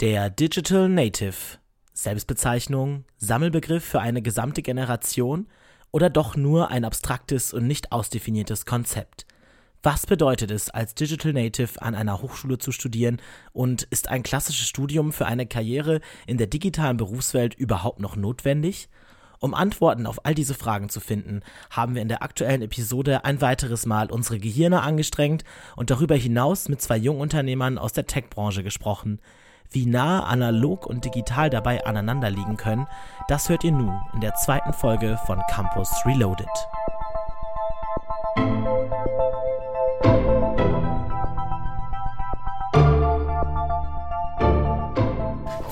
Der 0.00 0.30
Digital 0.30 0.88
Native. 0.88 1.58
Selbstbezeichnung, 1.92 3.04
Sammelbegriff 3.18 3.84
für 3.84 4.00
eine 4.00 4.22
gesamte 4.22 4.62
Generation 4.62 5.46
oder 5.90 6.08
doch 6.08 6.36
nur 6.36 6.70
ein 6.70 6.86
abstraktes 6.86 7.52
und 7.52 7.66
nicht 7.66 7.92
ausdefiniertes 7.92 8.64
Konzept? 8.64 9.26
Was 9.82 10.06
bedeutet 10.06 10.52
es, 10.52 10.70
als 10.70 10.94
Digital 10.94 11.34
Native 11.34 11.82
an 11.82 11.94
einer 11.94 12.22
Hochschule 12.22 12.56
zu 12.56 12.72
studieren 12.72 13.20
und 13.52 13.82
ist 13.90 14.08
ein 14.08 14.22
klassisches 14.22 14.66
Studium 14.66 15.12
für 15.12 15.26
eine 15.26 15.44
Karriere 15.44 16.00
in 16.26 16.38
der 16.38 16.46
digitalen 16.46 16.96
Berufswelt 16.96 17.52
überhaupt 17.52 18.00
noch 18.00 18.16
notwendig? 18.16 18.88
Um 19.38 19.52
Antworten 19.52 20.06
auf 20.06 20.24
all 20.24 20.34
diese 20.34 20.54
Fragen 20.54 20.88
zu 20.88 21.00
finden, 21.00 21.42
haben 21.68 21.94
wir 21.94 22.00
in 22.00 22.08
der 22.08 22.22
aktuellen 22.22 22.62
Episode 22.62 23.26
ein 23.26 23.42
weiteres 23.42 23.84
Mal 23.84 24.10
unsere 24.10 24.38
Gehirne 24.38 24.80
angestrengt 24.80 25.44
und 25.76 25.90
darüber 25.90 26.14
hinaus 26.14 26.70
mit 26.70 26.80
zwei 26.80 26.96
Jungunternehmern 26.96 27.76
aus 27.76 27.92
der 27.92 28.06
Tech-Branche 28.06 28.62
gesprochen. 28.62 29.20
Wie 29.72 29.86
nah 29.86 30.24
analog 30.24 30.84
und 30.84 31.04
digital 31.04 31.48
dabei 31.48 31.86
aneinander 31.86 32.28
liegen 32.28 32.56
können, 32.56 32.88
das 33.28 33.48
hört 33.48 33.62
ihr 33.62 33.70
nun 33.70 34.00
in 34.12 34.20
der 34.20 34.34
zweiten 34.34 34.72
Folge 34.72 35.16
von 35.26 35.40
Campus 35.48 35.88
Reloaded. 36.04 36.48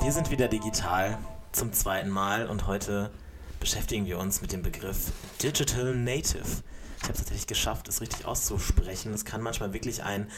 Wir 0.01 0.13
sind 0.13 0.31
wieder 0.31 0.47
digital 0.47 1.19
zum 1.51 1.73
zweiten 1.73 2.09
Mal 2.09 2.47
und 2.47 2.69
heute 2.69 3.11
beschäftigen 3.59 4.07
wir 4.07 4.21
uns 4.21 4.41
mit 4.41 4.53
dem 4.53 4.63
Begriff 4.63 5.11
Digital 5.43 5.97
Native. 5.97 6.63
Ich 7.01 7.05
habe 7.05 7.13
es 7.13 7.19
tatsächlich 7.19 7.47
geschafft, 7.47 7.89
es 7.89 8.01
richtig 8.01 8.27
auszusprechen. 8.27 9.15
Es 9.15 9.25
kann 9.25 9.41
manchmal 9.41 9.73
wirklich 9.73 10.03
ein 10.03 10.29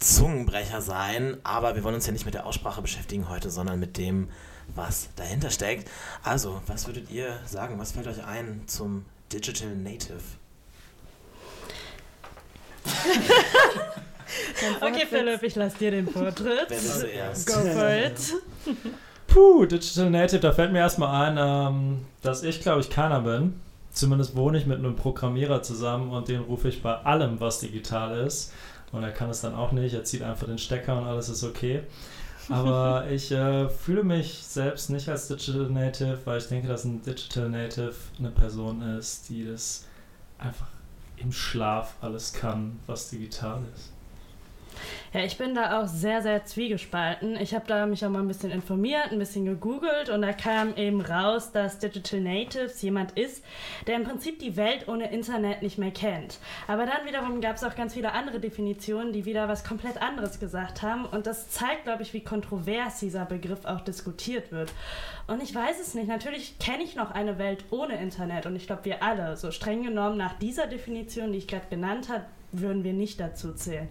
Zungenbrecher 0.00 0.82
sein, 0.82 1.38
aber 1.44 1.74
wir 1.74 1.82
wollen 1.82 1.94
uns 1.94 2.06
ja 2.06 2.12
nicht 2.12 2.26
mit 2.26 2.34
der 2.34 2.46
Aussprache 2.46 2.82
beschäftigen 2.82 3.28
heute, 3.28 3.50
sondern 3.50 3.80
mit 3.80 3.96
dem, 3.96 4.28
was 4.74 5.08
dahinter 5.16 5.50
steckt. 5.50 5.90
Also, 6.22 6.60
was 6.66 6.86
würdet 6.86 7.10
ihr 7.10 7.38
sagen? 7.46 7.78
Was 7.78 7.92
fällt 7.92 8.06
euch 8.06 8.24
ein 8.24 8.62
zum 8.66 9.06
Digital 9.32 9.74
Native? 9.74 10.20
okay, 14.80 15.06
Philipp, 15.08 15.42
ich 15.42 15.54
lasse 15.56 15.78
dir 15.78 15.90
den 15.90 16.08
Vortritt. 16.08 16.66
Wer 16.68 16.76
bist 16.76 17.00
zuerst? 17.00 17.46
Go 17.46 17.54
for 17.54 17.90
it. 17.90 18.34
Puh, 19.26 19.64
Digital 19.64 20.10
Native, 20.10 20.40
da 20.40 20.52
fällt 20.52 20.72
mir 20.72 20.80
erstmal 20.80 21.28
ein, 21.28 21.38
ähm, 21.38 22.06
dass 22.22 22.42
ich, 22.42 22.60
glaube 22.60 22.80
ich, 22.80 22.90
keiner 22.90 23.20
bin. 23.20 23.60
Zumindest 24.00 24.34
wohne 24.34 24.56
ich 24.56 24.64
mit 24.64 24.78
einem 24.78 24.96
Programmierer 24.96 25.60
zusammen 25.60 26.10
und 26.12 26.28
den 26.28 26.40
rufe 26.40 26.70
ich 26.70 26.82
bei 26.82 26.94
allem, 26.94 27.38
was 27.38 27.60
digital 27.60 28.16
ist. 28.24 28.50
Und 28.92 29.02
er 29.02 29.10
kann 29.10 29.28
es 29.28 29.42
dann 29.42 29.54
auch 29.54 29.72
nicht, 29.72 29.92
er 29.92 30.04
zieht 30.04 30.22
einfach 30.22 30.46
den 30.46 30.56
Stecker 30.56 30.96
und 30.96 31.04
alles 31.04 31.28
ist 31.28 31.44
okay. 31.44 31.82
Aber 32.48 33.04
ich 33.10 33.30
äh, 33.30 33.68
fühle 33.68 34.02
mich 34.02 34.38
selbst 34.38 34.88
nicht 34.88 35.06
als 35.10 35.28
Digital 35.28 35.68
Native, 35.68 36.18
weil 36.24 36.38
ich 36.38 36.46
denke, 36.46 36.66
dass 36.66 36.84
ein 36.84 37.02
Digital 37.02 37.50
Native 37.50 37.92
eine 38.18 38.30
Person 38.30 38.80
ist, 38.80 39.28
die 39.28 39.44
das 39.44 39.84
einfach 40.38 40.68
im 41.18 41.30
Schlaf 41.30 41.96
alles 42.00 42.32
kann, 42.32 42.80
was 42.86 43.10
digital 43.10 43.60
ist. 43.76 43.92
Ja, 45.12 45.24
ich 45.24 45.36
bin 45.38 45.56
da 45.56 45.80
auch 45.80 45.88
sehr, 45.88 46.22
sehr 46.22 46.44
zwiegespalten. 46.44 47.34
Ich 47.34 47.52
habe 47.52 47.66
da 47.66 47.84
mich 47.84 48.06
auch 48.06 48.10
mal 48.10 48.20
ein 48.20 48.28
bisschen 48.28 48.52
informiert, 48.52 49.10
ein 49.10 49.18
bisschen 49.18 49.44
gegoogelt 49.44 50.08
und 50.08 50.22
da 50.22 50.32
kam 50.32 50.76
eben 50.76 51.00
raus, 51.00 51.50
dass 51.50 51.80
Digital 51.80 52.20
Natives 52.20 52.80
jemand 52.80 53.18
ist, 53.18 53.44
der 53.88 53.96
im 53.96 54.04
Prinzip 54.04 54.38
die 54.38 54.56
Welt 54.56 54.86
ohne 54.86 55.10
Internet 55.10 55.62
nicht 55.62 55.78
mehr 55.78 55.90
kennt. 55.90 56.38
Aber 56.68 56.86
dann 56.86 57.04
wiederum 57.06 57.40
gab 57.40 57.56
es 57.56 57.64
auch 57.64 57.74
ganz 57.74 57.94
viele 57.94 58.12
andere 58.12 58.38
Definitionen, 58.38 59.12
die 59.12 59.24
wieder 59.24 59.48
was 59.48 59.64
komplett 59.64 60.00
anderes 60.00 60.38
gesagt 60.38 60.82
haben 60.82 61.06
und 61.06 61.26
das 61.26 61.50
zeigt, 61.50 61.84
glaube 61.84 62.04
ich, 62.04 62.14
wie 62.14 62.22
kontrovers 62.22 63.00
dieser 63.00 63.24
Begriff 63.24 63.64
auch 63.64 63.80
diskutiert 63.80 64.52
wird. 64.52 64.72
Und 65.26 65.42
ich 65.42 65.52
weiß 65.52 65.80
es 65.80 65.94
nicht. 65.94 66.06
Natürlich 66.06 66.56
kenne 66.60 66.84
ich 66.84 66.94
noch 66.94 67.10
eine 67.10 67.36
Welt 67.36 67.64
ohne 67.70 68.00
Internet 68.00 68.46
und 68.46 68.54
ich 68.54 68.68
glaube, 68.68 68.84
wir 68.84 69.02
alle, 69.02 69.36
so 69.36 69.50
streng 69.50 69.82
genommen 69.82 70.18
nach 70.18 70.34
dieser 70.34 70.68
Definition, 70.68 71.32
die 71.32 71.38
ich 71.38 71.48
gerade 71.48 71.66
genannt 71.68 72.08
habe, 72.08 72.26
würden 72.52 72.84
wir 72.84 72.92
nicht 72.92 73.18
dazu 73.18 73.52
zählen. 73.52 73.88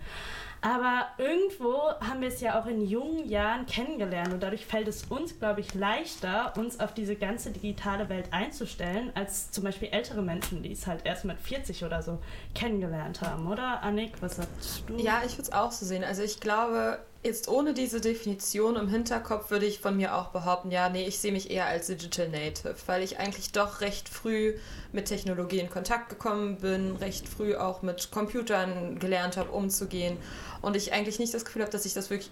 Aber 0.62 1.08
irgendwo 1.18 1.78
haben 2.02 2.22
wir 2.22 2.28
es 2.28 2.42
ja 2.42 2.60
auch 2.60 2.66
in 2.66 2.82
jungen 2.86 3.30
Jahren 3.30 3.66
kennengelernt 3.66 4.34
und 4.34 4.44
dadurch 4.44 4.66
fällt 4.66 4.88
es 4.88 5.06
uns, 5.06 5.40
glaube 5.40 5.62
ich, 5.62 5.74
leichter, 5.74 6.54
uns 6.58 6.80
auf 6.80 6.94
diese 6.94 7.16
ganze 7.16 7.52
digitale 7.52 8.10
Welt 8.10 8.28
einzustellen, 8.32 9.12
als 9.16 9.52
zum 9.52 9.64
Beispiel 9.64 9.90
ältere 9.90 10.22
Menschen, 10.22 10.62
die 10.62 10.74
es 10.74 10.86
halt 10.86 11.06
erst 11.06 11.24
mit 11.26 11.40
40 11.40 11.86
oder 11.86 12.02
so 12.02 12.20
kennengelernt 12.56 13.22
haben, 13.22 13.48
oder? 13.48 13.82
Annik, 13.82 14.22
was 14.22 14.36
sagst 14.36 14.84
du? 14.88 14.98
Ja, 14.98 15.22
ich 15.26 15.34
würde 15.34 15.44
es 15.44 15.52
auch 15.54 15.72
so 15.72 15.86
sehen. 15.86 16.04
Also 16.04 16.24
ich 16.24 16.40
glaube, 16.40 17.00
jetzt 17.24 17.50
ohne 17.50 17.74
diese 17.74 18.00
Definition 18.00 18.76
im 18.76 18.88
Hinterkopf 18.88 19.52
würde 19.52 19.66
ich 19.66 19.80
von 19.80 19.98
mir 19.98 20.16
auch 20.16 20.28
behaupten, 20.28 20.72
ja, 20.72 20.90
nee, 20.90 21.06
ich 21.06 21.20
sehe 21.20 21.32
mich 21.32 21.52
eher 21.52 21.66
als 21.66 21.88
Digital 21.88 22.30
Native, 22.30 22.76
weil 22.86 23.04
ich 23.04 23.20
eigentlich 23.20 23.52
doch 23.52 23.82
recht 23.82 24.08
früh 24.08 24.56
mit 24.94 25.06
Technologie 25.06 25.60
in 25.60 25.70
Kontakt 25.70 26.10
gekommen 26.10 26.58
bin, 26.58 26.96
recht 26.96 27.28
früh 27.28 27.56
auch 27.56 27.82
mit 27.82 28.12
Computern 28.12 29.00
gelernt 29.00 29.36
habe, 29.36 29.52
umzugehen 29.52 30.18
und 30.62 30.76
ich 30.76 30.94
eigentlich 30.94 31.20
nicht 31.20 31.34
das 31.34 31.44
Gefühl 31.44 31.64
habe, 31.64 31.72
dass 31.72 31.86
ich 31.86 31.94
das 31.94 32.10
wirklich 32.10 32.32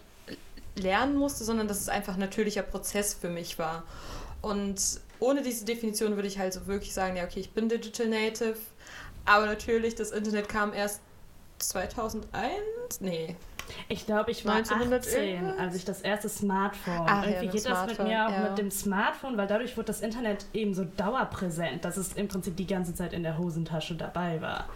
lernen 0.75 1.17
musste, 1.17 1.43
sondern 1.43 1.67
dass 1.67 1.81
es 1.81 1.89
einfach 1.89 2.13
ein 2.13 2.19
natürlicher 2.19 2.61
Prozess 2.61 3.13
für 3.13 3.29
mich 3.29 3.59
war. 3.59 3.83
Und 4.41 4.79
ohne 5.19 5.41
diese 5.41 5.65
Definition 5.65 6.15
würde 6.15 6.27
ich 6.27 6.37
halt 6.37 6.53
so 6.53 6.67
wirklich 6.67 6.93
sagen, 6.93 7.17
ja, 7.17 7.25
okay, 7.25 7.39
ich 7.39 7.51
bin 7.51 7.67
Digital 7.67 8.07
Native, 8.07 8.57
aber 9.25 9.47
natürlich, 9.47 9.95
das 9.95 10.11
Internet 10.11 10.47
kam 10.47 10.71
erst 10.73 11.01
2001? 11.59 13.01
Nee. 13.01 13.35
Ich 13.89 14.05
glaube, 14.05 14.31
ich 14.31 14.45
war 14.45 14.55
18, 14.61 14.94
als 15.59 15.75
ich 15.75 15.85
das 15.85 16.01
erste 16.01 16.29
Smartphone. 16.29 17.05
Ach, 17.07 17.23
Irgendwie 17.25 17.45
ja, 17.45 17.51
geht 17.51 17.53
das 17.53 17.63
mit 17.66 17.95
Smartphone, 17.95 18.07
mir 18.07 18.25
auch 18.28 18.31
ja. 18.31 18.50
mit 18.50 18.57
dem 18.57 18.72
Smartphone, 18.72 19.38
weil 19.38 19.47
dadurch 19.47 19.75
wurde 19.78 19.88
das 19.88 20.01
Internet 20.01 20.45
eben 20.53 20.73
so 20.73 20.83
dauerpräsent, 20.85 21.83
dass 21.85 21.97
es 21.97 22.13
im 22.13 22.27
Prinzip 22.27 22.56
die 22.57 22.67
ganze 22.67 22.94
Zeit 22.94 23.13
in 23.13 23.23
der 23.23 23.38
Hosentasche 23.38 23.95
dabei 23.95 24.41
war. 24.41 24.69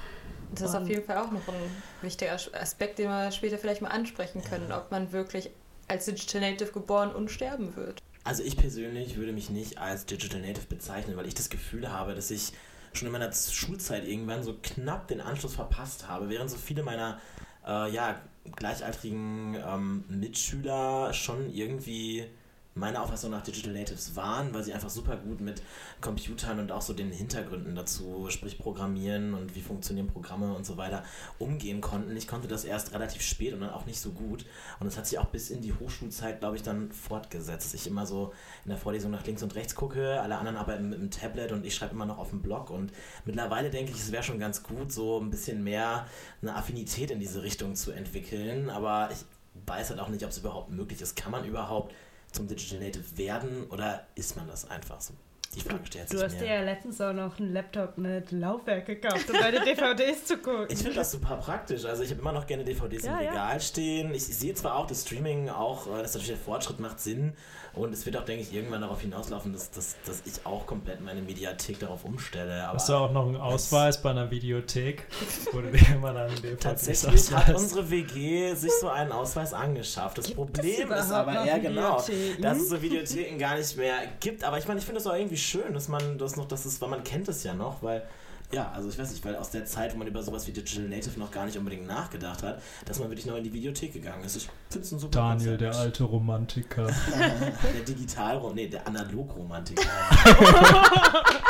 Das 0.53 0.69
ist 0.69 0.75
Und- 0.75 0.83
auf 0.83 0.89
jeden 0.89 1.03
Fall 1.05 1.17
auch 1.17 1.31
noch 1.31 1.47
ein 1.47 1.53
wichtiger 2.01 2.33
Aspekt, 2.33 2.99
den 2.99 3.07
wir 3.09 3.31
später 3.31 3.57
vielleicht 3.57 3.81
mal 3.81 3.89
ansprechen 3.89 4.43
können, 4.43 4.71
ob 4.71 4.91
man 4.91 5.11
wirklich 5.11 5.49
als 5.87 6.05
Digital 6.05 6.41
Native 6.41 6.71
geboren 6.71 7.13
und 7.13 7.29
sterben 7.31 7.75
wird. 7.75 8.01
Also 8.23 8.43
ich 8.43 8.55
persönlich 8.55 9.15
würde 9.17 9.31
mich 9.33 9.49
nicht 9.49 9.77
als 9.79 10.05
Digital 10.05 10.41
Native 10.41 10.67
bezeichnen, 10.67 11.17
weil 11.17 11.25
ich 11.25 11.33
das 11.33 11.49
Gefühl 11.49 11.91
habe, 11.91 12.13
dass 12.13 12.29
ich 12.31 12.53
schon 12.93 13.07
in 13.07 13.11
meiner 13.13 13.31
Schulzeit 13.33 14.05
irgendwann 14.05 14.43
so 14.43 14.55
knapp 14.61 15.07
den 15.07 15.21
Anschluss 15.21 15.55
verpasst 15.55 16.07
habe, 16.07 16.29
während 16.29 16.49
so 16.49 16.57
viele 16.57 16.83
meiner 16.83 17.19
äh, 17.65 17.91
ja, 17.91 18.21
gleichaltrigen 18.55 19.55
ähm, 19.55 20.03
Mitschüler 20.07 21.13
schon 21.13 21.49
irgendwie 21.53 22.25
meiner 22.73 23.01
Auffassung 23.01 23.31
nach 23.31 23.41
Digital 23.41 23.73
Natives 23.73 24.15
waren, 24.15 24.53
weil 24.53 24.63
sie 24.63 24.73
einfach 24.73 24.89
super 24.89 25.17
gut 25.17 25.41
mit 25.41 25.61
Computern 25.99 26.59
und 26.59 26.71
auch 26.71 26.81
so 26.81 26.93
den 26.93 27.11
Hintergründen 27.11 27.75
dazu, 27.75 28.27
sprich 28.29 28.57
Programmieren 28.57 29.33
und 29.33 29.55
wie 29.55 29.61
funktionieren 29.61 30.07
Programme 30.07 30.53
und 30.53 30.65
so 30.65 30.77
weiter, 30.77 31.03
umgehen 31.37 31.81
konnten. 31.81 32.15
Ich 32.15 32.27
konnte 32.27 32.47
das 32.47 32.63
erst 32.63 32.93
relativ 32.93 33.21
spät 33.21 33.53
und 33.53 33.59
dann 33.59 33.71
auch 33.71 33.85
nicht 33.85 33.99
so 33.99 34.11
gut. 34.11 34.45
Und 34.79 34.85
das 34.85 34.97
hat 34.97 35.05
sich 35.05 35.19
auch 35.19 35.25
bis 35.25 35.49
in 35.49 35.61
die 35.61 35.73
Hochschulzeit, 35.73 36.39
glaube 36.39 36.55
ich, 36.55 36.63
dann 36.63 36.91
fortgesetzt. 36.91 37.73
Ich 37.73 37.87
immer 37.87 38.05
so 38.05 38.33
in 38.63 38.69
der 38.69 38.77
Vorlesung 38.77 39.11
nach 39.11 39.25
links 39.25 39.43
und 39.43 39.53
rechts 39.55 39.75
gucke, 39.75 40.21
alle 40.21 40.37
anderen 40.37 40.55
arbeiten 40.57 40.89
mit 40.89 40.99
dem 40.99 41.11
Tablet 41.11 41.51
und 41.51 41.65
ich 41.65 41.75
schreibe 41.75 41.93
immer 41.93 42.05
noch 42.05 42.19
auf 42.19 42.29
dem 42.29 42.41
Blog. 42.41 42.69
Und 42.69 42.93
mittlerweile 43.25 43.69
denke 43.69 43.91
ich, 43.91 43.97
es 43.97 44.13
wäre 44.13 44.23
schon 44.23 44.39
ganz 44.39 44.63
gut, 44.63 44.93
so 44.93 45.19
ein 45.19 45.29
bisschen 45.29 45.61
mehr 45.63 46.07
eine 46.41 46.55
Affinität 46.55 47.11
in 47.11 47.19
diese 47.19 47.43
Richtung 47.43 47.75
zu 47.75 47.91
entwickeln. 47.91 48.69
Aber 48.69 49.09
ich 49.11 49.25
weiß 49.65 49.89
halt 49.89 49.99
auch 49.99 50.07
nicht, 50.07 50.23
ob 50.23 50.29
es 50.29 50.37
überhaupt 50.37 50.71
möglich 50.71 51.01
ist. 51.01 51.17
Kann 51.17 51.31
man 51.33 51.43
überhaupt 51.43 51.93
zum 52.31 52.47
Digital 52.47 52.79
Native 52.79 53.17
werden 53.17 53.65
oder 53.69 54.07
ist 54.15 54.35
man 54.35 54.47
das 54.47 54.69
einfach 54.69 55.01
so? 55.01 55.13
Die 55.53 55.59
Frage 55.59 55.85
stellt 55.85 56.07
sich 56.07 56.17
Du 56.17 56.23
hast 56.25 56.33
mir. 56.35 56.39
dir 56.39 56.53
ja 56.55 56.61
letztens 56.61 57.01
auch 57.01 57.11
noch 57.11 57.37
einen 57.37 57.51
Laptop 57.51 57.97
mit 57.97 58.31
Laufwerk 58.31 58.85
gekauft, 58.85 59.29
um 59.29 59.37
deine 59.37 59.59
DVDs 59.65 60.23
zu 60.23 60.37
gucken. 60.37 60.67
Ich 60.69 60.77
finde 60.77 60.93
das 60.95 61.11
super 61.11 61.35
praktisch. 61.35 61.83
Also 61.83 62.03
ich 62.03 62.09
habe 62.11 62.21
immer 62.21 62.31
noch 62.31 62.47
gerne 62.47 62.63
DVDs 62.63 63.03
Ja, 63.03 63.17
im 63.17 63.25
ja. 63.25 63.29
Regal 63.31 63.59
stehen. 63.59 64.13
Ich 64.13 64.23
sehe 64.25 64.53
zwar 64.53 64.75
auch, 64.77 64.87
dass 64.87 65.01
Streaming 65.01 65.49
auch, 65.49 65.87
äh, 65.87 66.01
dass 66.03 66.13
natürlich 66.13 66.29
der 66.29 66.37
Fortschritt 66.37 66.79
macht 66.79 67.01
Sinn 67.01 67.33
und 67.73 67.93
es 67.93 68.05
wird 68.05 68.17
auch, 68.17 68.25
denke 68.25 68.43
ich, 68.43 68.53
irgendwann 68.53 68.81
darauf 68.81 68.99
hinauslaufen, 68.99 69.53
dass, 69.53 69.71
dass, 69.71 69.95
dass 70.05 70.23
ich 70.25 70.45
auch 70.45 70.65
komplett 70.65 70.99
meine 70.99 71.21
Mediathek 71.21 71.79
darauf 71.79 72.03
umstelle. 72.03 72.63
Aber 72.65 72.75
Hast 72.75 72.89
du 72.89 72.93
auch 72.93 73.11
noch 73.11 73.27
einen 73.27 73.37
Ausweis 73.37 74.01
bei 74.01 74.09
einer 74.09 74.29
Videothek, 74.29 75.07
du 75.53 75.61
dir 75.61 75.95
immer 75.95 76.13
dann 76.13 76.31
tatsächlich 76.59 77.31
hat 77.31 77.55
unsere 77.55 77.89
WG 77.89 78.53
sich 78.55 78.71
so 78.81 78.89
einen 78.89 79.13
Ausweis 79.13 79.53
angeschafft. 79.53 80.17
Das 80.17 80.31
Problem 80.31 80.91
ist 80.91 81.11
aber 81.11 81.45
eher 81.45 81.59
genau, 81.59 82.03
dass 82.41 82.57
es 82.57 82.69
so 82.69 82.81
Videotheken 82.81 83.37
gar 83.37 83.57
nicht 83.57 83.77
mehr 83.77 83.93
gibt. 84.19 84.43
Aber 84.43 84.57
ich 84.57 84.67
meine, 84.67 84.79
ich 84.79 84.85
finde 84.85 84.99
das 84.99 85.07
auch 85.07 85.15
irgendwie 85.15 85.37
schön, 85.37 85.73
dass 85.73 85.87
man 85.87 86.17
das 86.17 86.35
noch, 86.35 86.47
das 86.47 86.65
ist, 86.65 86.81
weil 86.81 86.89
man 86.89 87.05
kennt 87.05 87.29
es 87.29 87.43
ja 87.43 87.53
noch, 87.53 87.81
weil 87.81 88.03
ja, 88.51 88.71
also 88.71 88.89
ich 88.89 88.97
weiß 88.97 89.11
nicht, 89.11 89.23
weil 89.25 89.35
aus 89.35 89.49
der 89.51 89.65
Zeit, 89.65 89.93
wo 89.93 89.97
man 89.97 90.07
über 90.07 90.21
sowas 90.23 90.47
wie 90.47 90.51
Digital 90.51 90.87
Native 90.87 91.19
noch 91.19 91.31
gar 91.31 91.45
nicht 91.45 91.57
unbedingt 91.57 91.87
nachgedacht 91.87 92.43
hat, 92.43 92.61
dass 92.85 92.99
man 92.99 93.09
wirklich 93.09 93.25
noch 93.25 93.37
in 93.37 93.43
die 93.43 93.53
Videothek 93.53 93.93
gegangen 93.93 94.23
ist. 94.23 94.35
Ich 94.35 94.49
finde 94.69 94.85
es 94.85 94.91
ein 94.91 94.99
super 94.99 95.19
Daniel, 95.19 95.57
Konzept. 95.57 95.61
der 95.61 95.75
alte 95.81 96.03
Romantiker. 96.03 96.87
der 97.17 97.83
Digital, 97.87 98.41
nee, 98.53 98.67
der 98.67 98.87
Analog-Romantiker. 98.87 99.81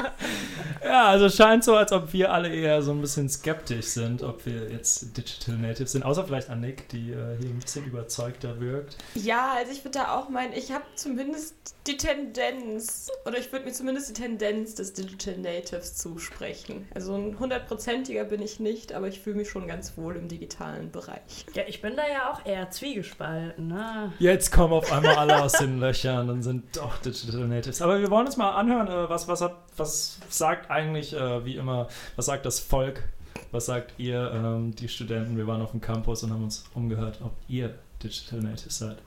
ja, 0.83 1.07
also 1.07 1.29
scheint 1.29 1.63
so, 1.63 1.75
als 1.75 1.91
ob 1.91 2.13
wir 2.13 2.31
alle 2.31 2.53
eher 2.53 2.81
so 2.81 2.91
ein 2.91 3.01
bisschen 3.01 3.29
skeptisch 3.29 3.87
sind, 3.87 4.23
ob 4.23 4.45
wir 4.45 4.69
jetzt 4.71 5.15
Digital 5.17 5.55
Native 5.55 5.87
sind. 5.87 6.03
Außer 6.03 6.25
vielleicht 6.25 6.49
Annick, 6.49 6.89
die 6.89 7.11
äh, 7.11 7.37
hier 7.39 7.49
ein 7.49 7.59
bisschen 7.59 7.85
überzeugter 7.85 8.59
wirkt. 8.59 8.97
Ja, 9.15 9.53
also 9.57 9.71
ich 9.71 9.83
würde 9.83 9.99
da 9.99 10.17
auch 10.17 10.29
meinen, 10.29 10.53
ich 10.53 10.71
habe 10.71 10.83
zumindest 10.95 11.55
die 11.87 11.97
Tendenz, 11.97 13.09
oder 13.25 13.37
ich 13.37 13.51
würde 13.51 13.65
mir 13.65 13.71
zumindest 13.71 14.09
die 14.09 14.21
Tendenz 14.21 14.75
des 14.75 14.93
Digital 14.93 15.37
Natives 15.37 15.95
zusprechen. 15.95 16.87
Also 16.93 17.15
ein 17.15 17.39
hundertprozentiger 17.39 18.25
bin 18.25 18.41
ich 18.41 18.59
nicht, 18.59 18.93
aber 18.93 19.07
ich 19.07 19.19
fühle 19.19 19.37
mich 19.37 19.49
schon 19.49 19.67
ganz 19.67 19.97
wohl 19.97 20.15
im 20.17 20.27
digitalen 20.27 20.91
Bereich. 20.91 21.45
Ja, 21.53 21.63
ich 21.67 21.81
bin 21.81 21.95
da 21.95 22.03
ja 22.07 22.31
auch 22.31 22.45
eher 22.45 22.69
zwiegespalten. 22.69 23.67
Ne? 23.67 24.11
Jetzt 24.19 24.51
kommen 24.51 24.73
auf 24.73 24.91
einmal 24.91 25.15
alle 25.15 25.41
aus 25.41 25.53
den 25.53 25.79
Löchern 25.79 26.29
und 26.29 26.43
sind 26.43 26.75
doch 26.75 26.97
Digital 26.97 27.47
Natives. 27.47 27.81
Aber 27.81 27.99
wir 27.99 28.09
wollen 28.09 28.25
uns 28.25 28.35
mal 28.35 28.51
anhören, 28.51 28.87
äh, 28.87 29.09
was, 29.09 29.27
was, 29.27 29.41
hat, 29.41 29.55
was 29.77 30.19
sagt 30.29 30.69
eigentlich, 30.69 31.13
äh, 31.13 31.45
wie 31.45 31.55
immer, 31.55 31.87
was 32.15 32.25
sagt 32.25 32.45
das 32.45 32.59
Volk? 32.59 33.03
Was 33.51 33.65
sagt 33.65 33.93
ihr, 33.97 34.31
ähm, 34.33 34.75
die 34.75 34.87
Studenten? 34.87 35.37
Wir 35.37 35.47
waren 35.47 35.61
auf 35.61 35.71
dem 35.71 35.81
Campus 35.81 36.23
und 36.23 36.31
haben 36.31 36.43
uns 36.43 36.65
umgehört, 36.73 37.19
ob 37.23 37.31
ihr 37.47 37.73
Digital 38.03 38.39
Natives 38.39 38.77
seid. 38.77 38.97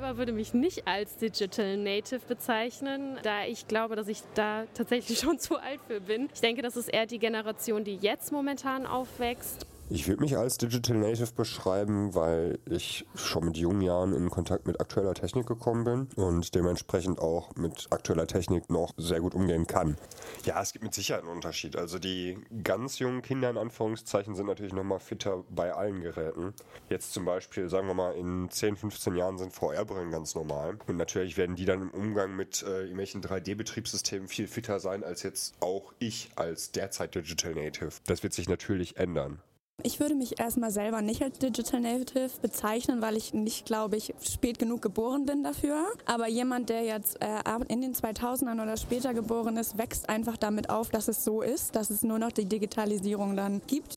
Selber 0.00 0.16
würde 0.16 0.32
mich 0.32 0.54
nicht 0.54 0.86
als 0.86 1.16
Digital 1.18 1.76
Native 1.76 2.20
bezeichnen, 2.26 3.18
da 3.22 3.44
ich 3.44 3.68
glaube, 3.68 3.96
dass 3.96 4.08
ich 4.08 4.22
da 4.34 4.64
tatsächlich 4.72 5.18
schon 5.20 5.38
zu 5.38 5.56
alt 5.56 5.80
für 5.86 6.00
bin. 6.00 6.30
Ich 6.32 6.40
denke, 6.40 6.62
das 6.62 6.76
ist 6.76 6.88
eher 6.88 7.04
die 7.04 7.18
Generation, 7.18 7.84
die 7.84 7.96
jetzt 7.96 8.32
momentan 8.32 8.86
aufwächst. 8.86 9.66
Ich 9.92 10.06
würde 10.06 10.22
mich 10.22 10.36
als 10.36 10.56
Digital 10.56 10.98
Native 10.98 11.32
beschreiben, 11.32 12.14
weil 12.14 12.60
ich 12.70 13.04
schon 13.16 13.46
mit 13.46 13.56
jungen 13.56 13.80
Jahren 13.80 14.14
in 14.14 14.30
Kontakt 14.30 14.68
mit 14.68 14.80
aktueller 14.80 15.14
Technik 15.14 15.48
gekommen 15.48 15.82
bin 15.82 16.08
und 16.14 16.54
dementsprechend 16.54 17.18
auch 17.18 17.56
mit 17.56 17.88
aktueller 17.90 18.28
Technik 18.28 18.70
noch 18.70 18.92
sehr 18.96 19.18
gut 19.18 19.34
umgehen 19.34 19.66
kann. 19.66 19.96
Ja, 20.44 20.62
es 20.62 20.72
gibt 20.72 20.84
mit 20.84 20.94
Sicherheit 20.94 21.24
einen 21.24 21.32
Unterschied. 21.32 21.74
Also 21.74 21.98
die 21.98 22.38
ganz 22.62 23.00
jungen 23.00 23.20
Kinder 23.20 23.50
in 23.50 23.58
Anführungszeichen 23.58 24.36
sind 24.36 24.46
natürlich 24.46 24.72
noch 24.72 24.84
mal 24.84 25.00
fitter 25.00 25.42
bei 25.50 25.74
allen 25.74 26.02
Geräten. 26.02 26.54
Jetzt 26.88 27.12
zum 27.12 27.24
Beispiel, 27.24 27.68
sagen 27.68 27.88
wir 27.88 27.94
mal, 27.94 28.14
in 28.14 28.48
10, 28.48 28.76
15 28.76 29.16
Jahren 29.16 29.38
sind 29.38 29.52
VR-Brillen 29.52 30.12
ganz 30.12 30.36
normal. 30.36 30.78
Und 30.86 30.98
natürlich 30.98 31.36
werden 31.36 31.56
die 31.56 31.64
dann 31.64 31.82
im 31.82 31.90
Umgang 31.90 32.36
mit 32.36 32.62
äh, 32.62 32.82
irgendwelchen 32.82 33.22
3D-Betriebssystemen 33.22 34.28
viel 34.28 34.46
fitter 34.46 34.78
sein 34.78 35.02
als 35.02 35.24
jetzt 35.24 35.54
auch 35.58 35.92
ich 35.98 36.30
als 36.36 36.70
derzeit 36.70 37.16
Digital 37.16 37.54
Native. 37.54 37.90
Das 38.06 38.22
wird 38.22 38.34
sich 38.34 38.48
natürlich 38.48 38.96
ändern. 38.96 39.42
Ich 39.82 40.00
würde 40.00 40.14
mich 40.14 40.38
erstmal 40.38 40.70
selber 40.70 41.02
nicht 41.02 41.22
als 41.22 41.38
Digital 41.38 41.80
Native 41.80 42.30
bezeichnen, 42.42 43.00
weil 43.00 43.16
ich 43.16 43.32
nicht, 43.32 43.66
glaube 43.66 43.96
ich, 43.96 44.14
spät 44.20 44.58
genug 44.58 44.82
geboren 44.82 45.26
bin 45.26 45.42
dafür. 45.42 45.86
Aber 46.06 46.28
jemand, 46.28 46.68
der 46.68 46.84
jetzt 46.84 47.20
äh, 47.22 47.40
in 47.68 47.80
den 47.80 47.94
2000ern 47.94 48.62
oder 48.62 48.76
später 48.76 49.14
geboren 49.14 49.56
ist, 49.56 49.78
wächst 49.78 50.08
einfach 50.08 50.36
damit 50.36 50.70
auf, 50.70 50.90
dass 50.90 51.08
es 51.08 51.24
so 51.24 51.42
ist, 51.42 51.76
dass 51.76 51.90
es 51.90 52.02
nur 52.02 52.18
noch 52.18 52.32
die 52.32 52.46
Digitalisierung 52.46 53.36
dann 53.36 53.62
gibt. 53.66 53.94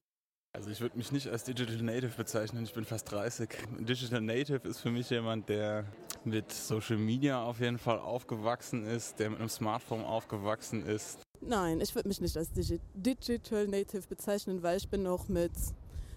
Also 0.55 0.69
ich 0.69 0.81
würde 0.81 0.97
mich 0.97 1.11
nicht 1.11 1.27
als 1.27 1.45
Digital 1.45 1.81
Native 1.81 2.15
bezeichnen, 2.15 2.63
ich 2.63 2.73
bin 2.73 2.85
fast 2.85 3.11
30. 3.11 3.49
Digital 3.79 4.21
Native 4.21 4.67
ist 4.67 4.81
für 4.81 4.91
mich 4.91 5.09
jemand, 5.09 5.49
der 5.49 5.85
mit 6.25 6.51
Social 6.51 6.97
Media 6.97 7.43
auf 7.43 7.59
jeden 7.59 7.79
Fall 7.79 7.97
aufgewachsen 7.97 8.85
ist, 8.85 9.17
der 9.19 9.31
mit 9.31 9.39
einem 9.39 9.49
Smartphone 9.49 10.03
aufgewachsen 10.03 10.85
ist. 10.85 11.23
Nein, 11.45 11.81
ich 11.81 11.93
würde 11.93 12.07
mich 12.07 12.21
nicht 12.21 12.37
als 12.37 12.51
Digi 12.51 12.79
Digital 12.93 13.67
Native 13.67 14.03
bezeichnen, 14.07 14.63
weil 14.63 14.77
ich 14.77 14.89
bin 14.89 15.03
noch 15.03 15.27
mit 15.27 15.51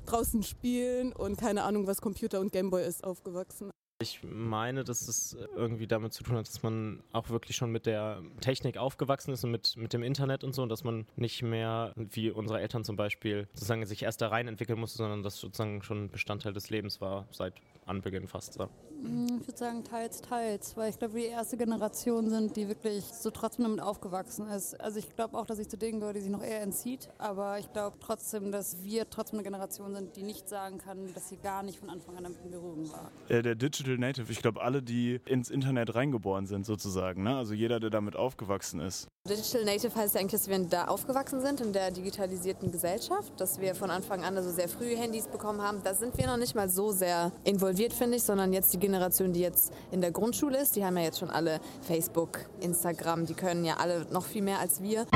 draußen 0.07 0.43
spielen 0.43 1.13
und 1.13 1.37
keine 1.37 1.65
Ahnung, 1.65 1.87
was 1.87 2.01
Computer 2.01 2.41
und 2.41 2.53
Gameboy 2.53 2.85
ist, 2.85 3.03
aufgewachsen. 3.05 3.71
Ich 3.99 4.21
meine, 4.23 4.85
dass 4.85 5.09
es 5.09 5.37
irgendwie 5.57 5.87
damit 5.87 6.13
zu 6.13 6.23
tun 6.23 6.37
hat, 6.37 6.47
dass 6.47 6.63
man 6.63 7.03
auch 7.13 7.31
wirklich 7.31 7.57
schon 7.57 7.73
mit 7.73 7.87
der 7.87 8.23
Technik 8.43 8.77
aufgewachsen 8.77 9.33
ist 9.33 9.43
und 9.43 9.51
mit, 9.51 9.75
mit 9.79 9.95
dem 9.95 10.03
Internet 10.03 10.45
und 10.45 10.55
so, 10.55 10.63
und 10.63 10.69
dass 10.69 10.85
man 10.85 11.07
nicht 11.17 11.43
mehr, 11.43 11.95
wie 11.97 12.31
unsere 12.31 12.61
Eltern 12.61 12.85
zum 12.85 12.97
Beispiel, 12.97 13.49
sozusagen 13.55 13.87
sich 13.87 14.03
erst 14.03 14.21
da 14.21 14.29
rein 14.29 14.49
entwickeln 14.49 14.79
musste, 14.79 14.99
sondern 14.99 15.23
das 15.23 15.39
sozusagen 15.39 15.83
schon 15.83 16.11
Bestandteil 16.11 16.53
des 16.53 16.69
Lebens 16.69 17.01
war, 17.01 17.27
seit 17.31 17.55
Anbeginn 17.87 18.29
fast. 18.29 18.53
So. 18.55 18.69
Ich 19.03 19.47
würde 19.47 19.59
sagen, 19.59 19.85
teils, 19.85 20.21
teils, 20.21 20.77
weil 20.77 20.91
ich 20.91 20.99
glaube, 20.99 21.15
wir 21.15 21.23
die 21.23 21.29
erste 21.29 21.57
Generation 21.57 22.31
sind, 22.31 22.57
die 22.57 22.69
wirklich 22.69 23.05
so 23.05 23.31
trotzdem 23.31 23.65
damit 23.65 23.81
aufgewachsen 23.81 24.49
ist. 24.49 24.81
Also 24.81 24.99
ich 24.99 25.15
glaube 25.15 25.37
auch, 25.37 25.47
dass 25.47 25.59
ich 25.59 25.69
zu 25.69 25.77
denen 25.77 26.01
gehöre, 26.01 26.15
die 26.15 26.21
sich 26.21 26.31
noch 26.31 26.43
eher 26.43 26.63
entzieht, 26.63 27.09
aber 27.19 27.59
ich 27.59 27.73
glaube 27.73 27.97
trotzdem, 28.01 28.53
dass 28.53 28.83
wir 28.83 29.09
trotzdem 29.11 29.39
eine 29.39 29.45
Generation 29.45 29.95
sind, 29.95 30.17
die 30.17 30.23
nicht 30.23 30.49
sagen 30.49 30.79
kann, 30.79 31.13
dass 31.15 31.29
sie 31.29 31.37
gar 31.37 31.63
nicht 31.63 31.79
von 31.79 31.91
Anfang 31.91 32.17
an 32.17 32.25
damit 32.25 32.39
in 32.45 32.51
Berührung 32.51 32.91
war. 32.91 33.11
Äh, 33.29 33.43
der 33.43 33.55
Digital 33.55 33.99
Native, 33.99 34.33
ich 34.33 34.41
glaube, 34.41 34.63
alle, 34.63 34.83
die 34.83 35.21
ins 35.27 35.51
Internet 35.51 35.95
reingeboren 35.95 36.47
sind 36.47 36.65
sozusagen, 36.65 37.23
ne? 37.23 37.37
also 37.37 37.55
jeder, 37.55 37.81
der 37.81 37.91
damit 37.91 38.17
aufgewachsen 38.17 38.81
ist. 38.81 39.09
Digital 39.27 39.65
Native 39.65 39.95
heißt 39.95 40.15
ja 40.15 40.21
eigentlich, 40.21 40.41
dass 40.41 40.49
wir 40.49 40.59
da 40.61 40.85
aufgewachsen 40.85 41.41
sind 41.41 41.61
in 41.61 41.73
der 41.73 41.91
digitalisierten 41.91 42.71
Gesellschaft, 42.71 43.33
dass 43.39 43.61
wir 43.61 43.75
von 43.75 43.91
Anfang 43.91 44.25
an 44.25 44.37
also 44.37 44.51
sehr 44.51 44.69
früh 44.69 44.97
Handys 44.97 45.27
bekommen 45.27 45.61
haben. 45.61 45.83
Da 45.83 45.95
sind 45.95 46.17
wir 46.17 46.27
noch 46.27 46.37
nicht 46.37 46.55
mal 46.55 46.69
so 46.69 46.93
sehr 46.93 47.33
involviert, 47.45 47.93
finde 47.93 48.19
ich, 48.19 48.23
sondern 48.23 48.53
jetzt 48.53 48.73
die 48.73 48.79
Generation, 48.79 49.33
die 49.33 49.41
jetzt 49.41 49.73
in 49.91 50.01
der 50.01 50.13
Grundschule 50.13 50.59
ist, 50.59 50.77
die 50.77 50.85
haben 50.85 50.97
ja 50.97 51.05
jetzt 51.05 51.19
schon 51.19 51.31
alle 51.31 51.61
Facebook, 51.83 52.47
Instagram, 52.61 53.27
die 53.27 53.35
können 53.35 53.65
ja 53.65 53.79
alle 53.79 54.07
noch 54.13 54.25
viel 54.25 54.43
mehr 54.43 54.61
als 54.61 54.81
wir. 54.81 55.07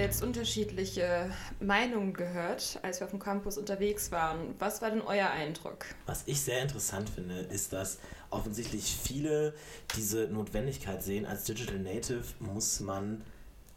Jetzt 0.00 0.22
unterschiedliche 0.22 1.30
Meinungen 1.60 2.12
gehört, 2.12 2.78
als 2.82 3.00
wir 3.00 3.06
auf 3.06 3.10
dem 3.10 3.20
Campus 3.20 3.58
unterwegs 3.58 4.12
waren. 4.12 4.54
Was 4.58 4.82
war 4.82 4.90
denn 4.90 5.02
euer 5.02 5.30
Eindruck? 5.30 5.86
Was 6.06 6.22
ich 6.26 6.40
sehr 6.40 6.62
interessant 6.62 7.08
finde, 7.08 7.38
ist, 7.40 7.72
dass 7.72 7.98
offensichtlich 8.30 8.96
viele 9.02 9.54
diese 9.96 10.28
Notwendigkeit 10.28 11.02
sehen, 11.02 11.26
als 11.26 11.44
Digital 11.44 11.78
Native 11.78 12.24
muss 12.40 12.80
man 12.80 13.22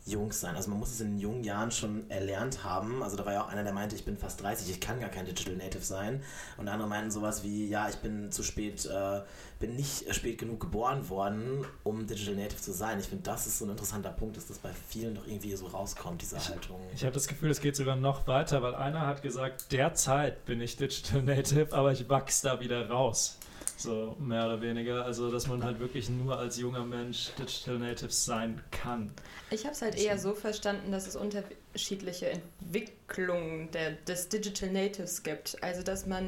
Jungs 0.08 0.40
sein. 0.40 0.56
Also 0.56 0.70
man 0.70 0.80
muss 0.80 0.92
es 0.92 1.02
in 1.02 1.18
jungen 1.18 1.44
Jahren 1.44 1.72
schon 1.72 2.10
erlernt 2.10 2.64
haben. 2.64 3.04
Also 3.04 3.18
da 3.18 3.26
war 3.26 3.34
ja 3.34 3.44
auch 3.44 3.50
einer, 3.50 3.64
der 3.64 3.74
meinte, 3.74 3.96
ich 3.96 4.06
bin 4.06 4.18
fast 4.18 4.42
30, 4.42 4.70
ich 4.70 4.80
kann 4.80 5.00
gar 5.00 5.10
kein 5.10 5.26
Digital 5.26 5.56
Native 5.56 5.84
sein. 5.84 6.24
Und 6.58 6.68
andere 6.68 6.88
meinten 6.88 7.12
sowas 7.12 7.44
wie, 7.44 7.68
ja, 7.68 7.90
ich 7.90 7.98
bin 7.98 8.32
zu 8.32 8.44
spät, 8.44 8.86
äh, 8.86 9.22
bin 9.60 9.76
nicht 9.76 10.14
spät 10.16 10.38
genug 10.38 10.60
geboren 10.60 11.10
worden, 11.10 11.66
um 11.84 12.08
Digital 12.08 12.36
Native 12.36 12.62
zu 12.62 12.72
sein. 12.72 13.00
Ich 13.00 13.08
finde, 13.08 13.24
das 13.24 13.48
ist 13.48 13.60
so 13.60 13.66
ein 13.66 13.72
interessanter 13.72 14.12
Punkt, 14.12 14.38
dass 14.38 14.48
das 14.48 14.60
bei 14.60 14.72
vielen 14.88 15.16
doch 15.16 15.28
irgendwie 15.28 15.56
so 15.56 15.68
rauskommt, 15.68 16.22
diese 16.22 16.38
Haltung. 16.38 16.80
Ich 16.94 17.04
habe 17.04 17.14
das 17.14 17.28
Gefühl, 17.28 17.52
es 17.52 17.62
geht 17.62 17.76
sogar 17.76 17.96
noch 17.96 18.28
weiter, 18.28 18.62
weil 18.62 18.76
einer 18.76 19.06
hat 19.06 19.22
gesagt, 19.22 19.72
derzeit 19.72 20.46
bin 20.46 20.62
ich 20.62 20.78
Digital 20.78 21.22
Native, 21.24 21.74
aber 21.74 21.92
ich 21.92 22.08
wachse 22.10 22.48
da 22.48 22.60
wieder 22.60 22.90
raus. 22.90 23.38
So 23.78 24.16
mehr 24.20 24.46
oder 24.46 24.60
weniger. 24.60 25.06
Also, 25.06 25.32
dass 25.32 25.48
man 25.48 25.64
halt 25.64 25.80
wirklich 25.80 26.10
nur 26.10 26.38
als 26.38 26.58
junger 26.58 26.84
Mensch 26.84 27.30
Digital 27.38 27.78
Native 27.78 28.12
sein 28.12 28.62
kann. 28.72 29.12
Ich 29.52 29.66
habe 29.66 29.74
es 29.74 29.82
halt 29.84 29.96
eher 29.96 30.18
so 30.18 30.34
verstanden, 30.34 30.92
dass 30.92 31.08
es 31.08 31.16
unterschiedliche 31.16 32.32
Entwicklungen 32.32 33.70
der, 33.72 33.92
des 33.92 34.30
Digital 34.30 34.72
Natives 34.72 35.22
gibt. 35.22 35.62
Also, 35.62 35.84
dass 35.84 36.08
man, 36.08 36.26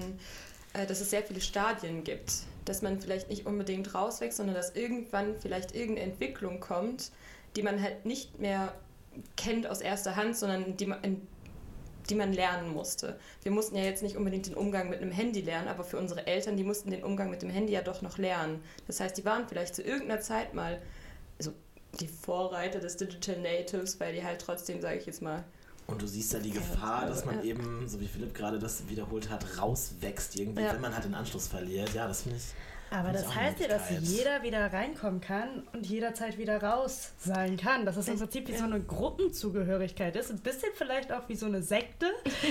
äh, 0.73 0.85
dass 0.85 1.01
es 1.01 1.09
sehr 1.09 1.23
viele 1.23 1.41
Stadien 1.41 2.03
gibt. 2.03 2.33
Dass 2.65 2.83
man 2.83 3.01
vielleicht 3.01 3.29
nicht 3.29 3.47
unbedingt 3.47 3.95
rauswächst, 3.95 4.37
sondern 4.37 4.55
dass 4.55 4.75
irgendwann 4.75 5.35
vielleicht 5.39 5.73
irgendeine 5.73 6.11
Entwicklung 6.11 6.59
kommt, 6.59 7.11
die 7.55 7.63
man 7.63 7.81
halt 7.81 8.05
nicht 8.05 8.39
mehr 8.39 8.75
kennt 9.37 9.65
aus 9.65 9.81
erster 9.81 10.15
Hand, 10.15 10.37
sondern 10.37 10.77
die 10.77 10.85
man, 10.85 11.01
in 11.01 11.27
die 12.09 12.15
man 12.15 12.33
lernen 12.33 12.71
musste. 12.73 13.19
Wir 13.43 13.51
mussten 13.51 13.75
ja 13.75 13.83
jetzt 13.83 14.03
nicht 14.03 14.17
unbedingt 14.17 14.47
den 14.47 14.55
Umgang 14.55 14.89
mit 14.89 15.01
einem 15.01 15.11
Handy 15.11 15.41
lernen, 15.41 15.67
aber 15.67 15.83
für 15.83 15.97
unsere 15.97 16.25
Eltern, 16.27 16.57
die 16.57 16.63
mussten 16.63 16.91
den 16.91 17.03
Umgang 17.03 17.29
mit 17.29 17.41
dem 17.41 17.49
Handy 17.49 17.73
ja 17.73 17.81
doch 17.81 18.01
noch 18.01 18.17
lernen. 18.17 18.61
Das 18.87 18.99
heißt, 18.99 19.17
die 19.17 19.25
waren 19.25 19.47
vielleicht 19.47 19.75
zu 19.75 19.81
irgendeiner 19.83 20.21
Zeit 20.21 20.53
mal 20.53 20.81
also 21.37 21.53
die 21.99 22.07
Vorreiter 22.07 22.79
des 22.79 22.97
Digital 22.97 23.37
Natives, 23.39 23.99
weil 23.99 24.13
die 24.13 24.23
halt 24.23 24.41
trotzdem, 24.41 24.81
sage 24.81 24.97
ich 24.97 25.05
jetzt 25.05 25.21
mal, 25.21 25.43
und 25.87 26.03
du 26.03 26.05
siehst 26.07 26.31
da 26.35 26.37
die 26.37 26.51
Gefahr, 26.51 27.07
dass 27.07 27.25
man 27.25 27.43
eben, 27.43 27.87
so 27.89 27.99
wie 27.99 28.05
Philipp 28.05 28.35
gerade 28.35 28.59
das 28.59 28.87
wiederholt 28.89 29.31
hat, 29.31 29.57
rauswächst 29.59 30.35
irgendwie, 30.35 30.61
Ja. 30.61 30.73
wenn 30.73 30.81
man 30.81 30.93
halt 30.93 31.05
den 31.05 31.15
Anschluss 31.15 31.47
verliert. 31.47 31.95
Ja, 31.95 32.07
das 32.07 32.21
finde 32.21 32.37
ich. 32.37 32.43
Aber 32.91 33.11
das 33.11 33.33
heißt 33.33 33.59
ja, 33.59 33.67
dass 33.67 33.89
jeder 34.01 34.41
wieder 34.43 34.71
reinkommen 34.71 35.21
kann 35.21 35.63
und 35.73 35.85
jederzeit 35.85 36.37
wieder 36.37 36.61
raus 36.61 37.11
sein 37.19 37.57
kann. 37.57 37.85
Dass 37.85 37.97
es 37.97 38.07
im 38.07 38.17
Prinzip 38.17 38.47
wie 38.47 38.55
so 38.55 38.63
eine 38.63 38.79
Gruppenzugehörigkeit 38.79 40.15
ist. 40.15 40.31
Ein 40.31 40.39
bisschen 40.39 40.69
vielleicht 40.75 41.11
auch 41.11 41.27
wie 41.27 41.35
so 41.35 41.45
eine 41.45 41.61
Sekte, 41.61 42.07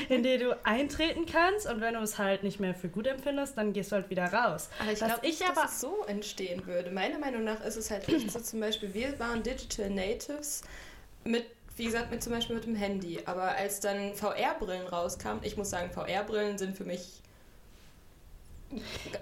in 0.08 0.22
die 0.22 0.38
du 0.38 0.56
eintreten 0.64 1.26
kannst 1.26 1.68
und 1.70 1.80
wenn 1.80 1.94
du 1.94 2.00
es 2.00 2.18
halt 2.18 2.42
nicht 2.42 2.60
mehr 2.60 2.74
für 2.74 2.88
gut 2.88 3.06
empfindest, 3.06 3.58
dann 3.58 3.72
gehst 3.72 3.92
du 3.92 3.96
halt 3.96 4.10
wieder 4.10 4.32
raus. 4.32 4.68
Aber 4.80 4.92
ich 4.92 4.98
glaube 4.98 5.20
ich 5.22 5.40
nicht, 5.40 5.50
aber 5.50 5.62
dass 5.62 5.72
es 5.72 5.80
so 5.80 6.04
entstehen 6.06 6.66
würde. 6.66 6.90
Meiner 6.90 7.18
Meinung 7.18 7.44
nach 7.44 7.64
ist 7.64 7.76
es 7.76 7.90
halt 7.90 8.08
echt 8.08 8.30
so, 8.30 8.40
zum 8.40 8.60
Beispiel, 8.60 8.94
wir 8.94 9.18
waren 9.18 9.42
Digital 9.42 9.90
Natives 9.90 10.62
mit 11.24 11.44
wie 11.76 11.84
gesagt, 11.84 12.10
mit 12.10 12.22
zum 12.22 12.32
Beispiel 12.32 12.56
mit 12.56 12.66
dem 12.66 12.74
Handy. 12.74 13.20
Aber 13.24 13.54
als 13.54 13.78
dann 13.78 14.12
VR-Brillen 14.12 14.88
rauskamen, 14.88 15.44
ich 15.44 15.56
muss 15.56 15.70
sagen, 15.70 15.90
VR-Brillen 15.92 16.58
sind 16.58 16.76
für 16.76 16.84
mich 16.84 17.22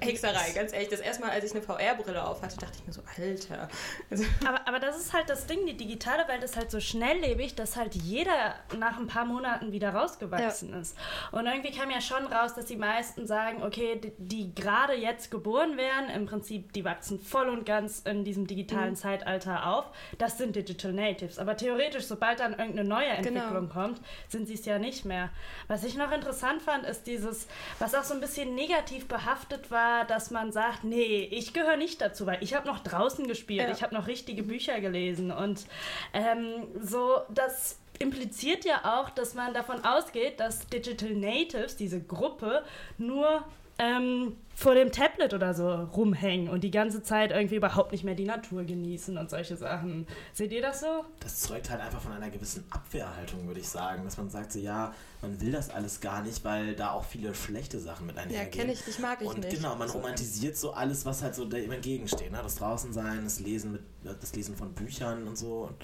Hexerei, 0.01 0.51
ganz 0.55 0.73
ehrlich. 0.73 0.89
Das 0.89 1.01
erste 1.01 1.23
Mal, 1.23 1.31
als 1.31 1.45
ich 1.45 1.53
eine 1.53 1.63
VR-Brille 1.63 2.27
auf 2.27 2.43
hatte, 2.43 2.57
dachte 2.57 2.79
ich 2.81 2.87
mir 2.87 2.93
so, 2.93 3.03
Alter. 3.17 3.69
Also 4.11 4.25
aber, 4.45 4.67
aber 4.67 4.81
das 4.81 4.99
ist 4.99 5.13
halt 5.13 5.31
das 5.31 5.47
Ding, 5.47 5.65
die 5.67 5.77
digitale 5.77 6.27
Welt 6.27 6.43
ist 6.43 6.57
halt 6.57 6.71
so 6.71 6.81
schnelllebig, 6.81 7.55
dass 7.55 7.77
halt 7.77 7.95
jeder 7.95 8.57
nach 8.77 8.99
ein 8.99 9.07
paar 9.07 9.25
Monaten 9.25 9.71
wieder 9.71 9.91
rausgewachsen 9.91 10.71
ja. 10.71 10.81
ist. 10.81 10.97
Und 11.31 11.47
irgendwie 11.47 11.71
kam 11.71 11.91
ja 11.91 12.01
schon 12.01 12.27
raus, 12.27 12.55
dass 12.55 12.67
die 12.67 12.77
meisten 12.77 13.27
sagen, 13.27 13.63
okay, 13.63 14.01
die, 14.01 14.13
die 14.19 14.55
gerade 14.55 14.95
jetzt 14.95 15.31
geboren 15.31 15.77
werden, 15.77 16.11
im 16.11 16.27
Prinzip, 16.27 16.73
die 16.73 16.85
wachsen 16.85 17.21
voll 17.21 17.49
und 17.49 17.65
ganz 17.65 18.01
in 18.01 18.25
diesem 18.25 18.49
digitalen 18.49 18.91
mhm. 18.91 18.97
Zeitalter 18.97 19.69
auf. 19.69 19.85
Das 20.19 20.39
sind 20.39 20.57
Digital 20.57 20.93
Natives. 20.93 21.39
Aber 21.39 21.57
theoretisch, 21.57 22.07
sobald 22.07 22.41
dann 22.41 22.53
irgendeine 22.53 22.89
neue 22.89 23.07
genau. 23.23 23.43
Entwicklung 23.43 23.69
genau. 23.69 23.73
kommt, 23.73 24.01
sind 24.29 24.49
sie 24.49 24.55
es 24.55 24.65
ja 24.65 24.81
nicht 24.81 25.05
mehr. 25.05 25.31
Was 25.69 25.85
ich 25.85 25.97
noch 25.97 26.11
interessant 26.11 26.63
fand, 26.63 26.85
ist 26.85 27.07
dieses, 27.07 27.47
was 27.79 27.95
auch 27.95 28.05
so 28.05 28.15
ein 28.15 28.21
bisschen 28.21 28.57
negativ 28.57 29.07
behaftet 29.07 29.36
behaftet 29.37 29.71
war, 29.71 30.05
dass 30.05 30.31
man 30.31 30.53
sagt, 30.53 30.85
nee, 30.85 31.29
ich 31.31 31.53
gehöre 31.53 31.77
nicht 31.77 32.01
dazu, 32.01 32.27
weil 32.27 32.43
ich 32.43 32.55
habe 32.55 32.67
noch 32.67 32.81
draußen 32.81 33.27
gespielt, 33.27 33.69
ja. 33.69 33.71
ich 33.71 33.83
habe 33.83 33.95
noch 33.95 34.07
richtige 34.07 34.43
Bücher 34.43 34.81
gelesen 34.81 35.31
und 35.31 35.67
ähm, 36.13 36.67
so, 36.81 37.21
das 37.29 37.79
impliziert 37.99 38.65
ja 38.65 38.99
auch, 38.99 39.11
dass 39.11 39.35
man 39.35 39.55
davon 39.55 39.85
ausgeht, 39.85 40.41
dass 40.41 40.67
Digital 40.69 41.11
Natives, 41.11 41.77
diese 41.77 42.01
Gruppe, 42.01 42.63
nur 42.99 43.45
ähm, 43.79 44.37
vor 44.55 44.75
dem 44.75 44.91
Tablet 44.91 45.35
oder 45.35 45.53
so 45.53 45.69
rumhängen 45.69 46.49
und 46.49 46.65
die 46.65 46.71
ganze 46.71 47.03
Zeit 47.03 47.31
irgendwie 47.31 47.57
überhaupt 47.57 47.93
nicht 47.93 48.05
mehr 48.05 48.15
die 48.15 48.25
Natur 48.25 48.65
genießen 48.65 49.19
und 49.19 49.29
solche 49.29 49.55
Sachen. 49.55 50.07
Seht 50.33 50.51
ihr 50.53 50.63
das 50.63 50.81
so? 50.81 51.05
Das 51.21 51.41
zeugt 51.41 51.69
halt 51.69 51.83
einfach 51.83 52.01
von 52.01 52.13
einer 52.13 52.31
gewissen 52.31 52.65
Abwehrhaltung, 52.71 53.47
würde 53.47 53.61
ich 53.61 53.69
sagen. 53.69 54.05
Dass 54.05 54.17
man 54.17 54.31
sagt 54.31 54.53
so, 54.53 54.59
ja, 54.59 54.95
man 55.21 55.39
will 55.43 55.53
das 55.53 55.69
alles 55.69 56.01
gar 56.01 56.23
nicht, 56.23 56.43
weil 56.43 56.75
da 56.75 56.93
auch 56.93 57.05
viele 57.05 57.35
schlechte 57.35 57.79
Sachen 57.79 58.07
mit 58.07 58.17
einhergehen. 58.17 58.45
Ja, 58.45 58.51
kenne 58.51 58.73
ich 58.73 58.87
nicht, 58.87 58.99
mag 58.99 59.21
ich 59.21 59.29
und 59.29 59.39
nicht. 59.39 59.51
Und 59.51 59.57
genau, 59.57 59.77
man 59.77 59.91
romantisiert 59.91 60.57
so 60.57 60.73
alles, 60.73 61.05
was 61.05 61.23
halt 61.23 61.35
so 61.35 61.45
dem 61.45 61.71
entgegensteht. 61.71 62.33
Ne? 62.33 62.41
Das 62.43 62.55
Draußensein, 62.55 63.25
das 63.25 63.41
Lesen, 63.41 63.73
mit, 63.73 63.83
das 64.05 64.35
Lesen 64.35 64.57
von 64.57 64.73
Büchern 64.73 65.29
und 65.29 65.37
so. 65.37 65.69
Und 65.69 65.77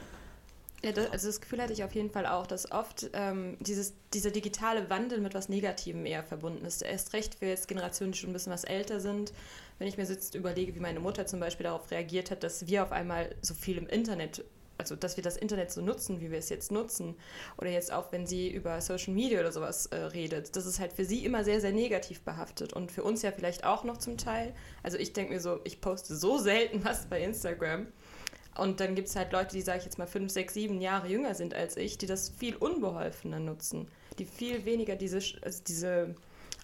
ja, 0.84 0.90
das, 0.90 1.10
also 1.12 1.28
das 1.28 1.40
Gefühl 1.40 1.62
hatte 1.62 1.72
ich 1.72 1.84
auf 1.84 1.94
jeden 1.94 2.10
Fall 2.10 2.26
auch, 2.26 2.46
dass 2.46 2.70
oft 2.72 3.08
ähm, 3.12 3.56
dieses, 3.60 3.94
dieser 4.12 4.30
digitale 4.30 4.90
Wandel 4.90 5.20
mit 5.20 5.32
was 5.32 5.48
Negativem 5.48 6.06
eher 6.06 6.24
verbunden 6.24 6.64
ist. 6.64 6.82
Erst 6.82 7.12
recht 7.12 7.36
für 7.36 7.46
jetzt 7.46 7.68
Generationen, 7.68 8.12
die 8.12 8.18
schon 8.18 8.30
ein 8.30 8.32
bisschen 8.32 8.52
was 8.52 8.64
älter 8.64 8.98
sind. 8.98 9.32
Wenn 9.78 9.86
ich 9.86 9.96
mir 9.96 10.04
jetzt 10.04 10.34
überlege, 10.34 10.74
wie 10.74 10.80
meine 10.80 10.98
Mutter 10.98 11.24
zum 11.26 11.38
Beispiel 11.38 11.64
darauf 11.64 11.90
reagiert 11.90 12.32
hat, 12.32 12.42
dass 12.42 12.66
wir 12.66 12.82
auf 12.82 12.90
einmal 12.90 13.34
so 13.42 13.54
viel 13.54 13.78
im 13.78 13.86
Internet, 13.86 14.44
also 14.76 14.96
dass 14.96 15.16
wir 15.16 15.22
das 15.22 15.36
Internet 15.36 15.70
so 15.70 15.82
nutzen, 15.82 16.20
wie 16.20 16.32
wir 16.32 16.38
es 16.38 16.48
jetzt 16.48 16.72
nutzen. 16.72 17.14
Oder 17.58 17.70
jetzt 17.70 17.92
auch, 17.92 18.10
wenn 18.10 18.26
sie 18.26 18.50
über 18.50 18.80
Social 18.80 19.14
Media 19.14 19.38
oder 19.38 19.52
sowas 19.52 19.86
äh, 19.86 19.96
redet. 19.96 20.56
Das 20.56 20.66
ist 20.66 20.80
halt 20.80 20.92
für 20.92 21.04
sie 21.04 21.24
immer 21.24 21.44
sehr, 21.44 21.60
sehr 21.60 21.72
negativ 21.72 22.22
behaftet. 22.22 22.72
Und 22.72 22.90
für 22.90 23.04
uns 23.04 23.22
ja 23.22 23.30
vielleicht 23.30 23.62
auch 23.62 23.84
noch 23.84 23.98
zum 23.98 24.18
Teil. 24.18 24.52
Also 24.82 24.98
ich 24.98 25.12
denke 25.12 25.34
mir 25.34 25.40
so, 25.40 25.60
ich 25.62 25.80
poste 25.80 26.16
so 26.16 26.38
selten 26.38 26.84
was 26.84 27.06
bei 27.06 27.22
Instagram. 27.22 27.86
Und 28.56 28.80
dann 28.80 28.94
gibt 28.94 29.08
es 29.08 29.16
halt 29.16 29.32
Leute, 29.32 29.56
die, 29.56 29.62
sage 29.62 29.78
ich 29.78 29.84
jetzt 29.84 29.98
mal, 29.98 30.06
fünf, 30.06 30.30
sechs, 30.30 30.54
sieben 30.54 30.80
Jahre 30.80 31.08
jünger 31.08 31.34
sind 31.34 31.54
als 31.54 31.76
ich, 31.76 31.96
die 31.98 32.06
das 32.06 32.28
viel 32.28 32.54
unbeholfener 32.56 33.40
nutzen, 33.40 33.88
die 34.18 34.26
viel 34.26 34.64
weniger 34.64 34.94
diese, 34.96 35.20
also 35.42 35.62
diese 35.66 36.14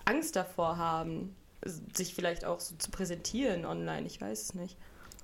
Angst 0.05 0.37
davor 0.37 0.77
haben, 0.77 1.35
sich 1.65 2.15
vielleicht 2.15 2.45
auch 2.45 2.61
so 2.61 2.77
zu 2.77 2.91
präsentieren 2.91 3.65
online. 3.65 4.07
Ich 4.07 4.21
weiß 4.21 4.43
es 4.43 4.55
nicht. 4.55 4.77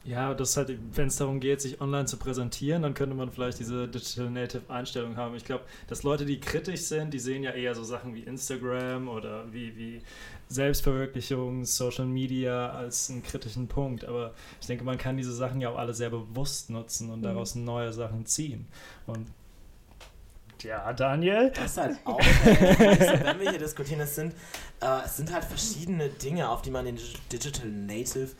Ja, 0.04 0.34
das 0.34 0.54
halt, 0.58 0.76
wenn 0.92 1.08
es 1.08 1.16
darum 1.16 1.40
geht, 1.40 1.62
sich 1.62 1.80
online 1.80 2.04
zu 2.04 2.18
präsentieren, 2.18 2.82
dann 2.82 2.92
könnte 2.92 3.14
man 3.14 3.30
vielleicht 3.30 3.58
diese 3.58 3.88
Digital 3.88 4.28
Native 4.28 4.62
Einstellung 4.68 5.16
haben. 5.16 5.34
Ich 5.34 5.46
glaube, 5.46 5.64
dass 5.86 6.02
Leute, 6.02 6.26
die 6.26 6.40
kritisch 6.40 6.82
sind, 6.82 7.14
die 7.14 7.18
sehen 7.18 7.42
ja 7.42 7.52
eher 7.52 7.74
so 7.74 7.84
Sachen 7.84 8.14
wie 8.14 8.20
Instagram 8.20 9.08
oder 9.08 9.50
wie, 9.50 9.74
wie 9.78 10.02
Selbstverwirklichung, 10.48 11.64
Social 11.64 12.04
Media 12.04 12.70
als 12.70 13.08
einen 13.08 13.22
kritischen 13.22 13.66
Punkt. 13.66 14.04
Aber 14.04 14.34
ich 14.60 14.66
denke, 14.66 14.84
man 14.84 14.98
kann 14.98 15.16
diese 15.16 15.32
Sachen 15.32 15.62
ja 15.62 15.70
auch 15.70 15.78
alle 15.78 15.94
sehr 15.94 16.10
bewusst 16.10 16.68
nutzen 16.68 17.08
und 17.08 17.20
mhm. 17.20 17.24
daraus 17.24 17.54
neue 17.54 17.94
Sachen 17.94 18.26
ziehen. 18.26 18.66
Und 19.06 19.26
ja, 20.62 20.92
Daniel. 20.92 21.50
Das 21.54 21.72
ist 21.72 21.78
halt 21.78 21.98
auch, 22.04 22.18
wenn 22.44 23.40
wir 23.40 23.50
hier 23.50 23.58
diskutieren, 23.58 24.00
es 24.00 24.14
sind, 24.14 24.34
äh, 24.80 25.04
es 25.04 25.16
sind 25.16 25.32
halt 25.32 25.44
verschiedene 25.44 26.08
Dinge, 26.10 26.48
auf 26.48 26.60
die 26.62 26.70
man 26.70 26.84
den 26.84 26.98
Digital 27.32 27.68
Native 27.68 28.30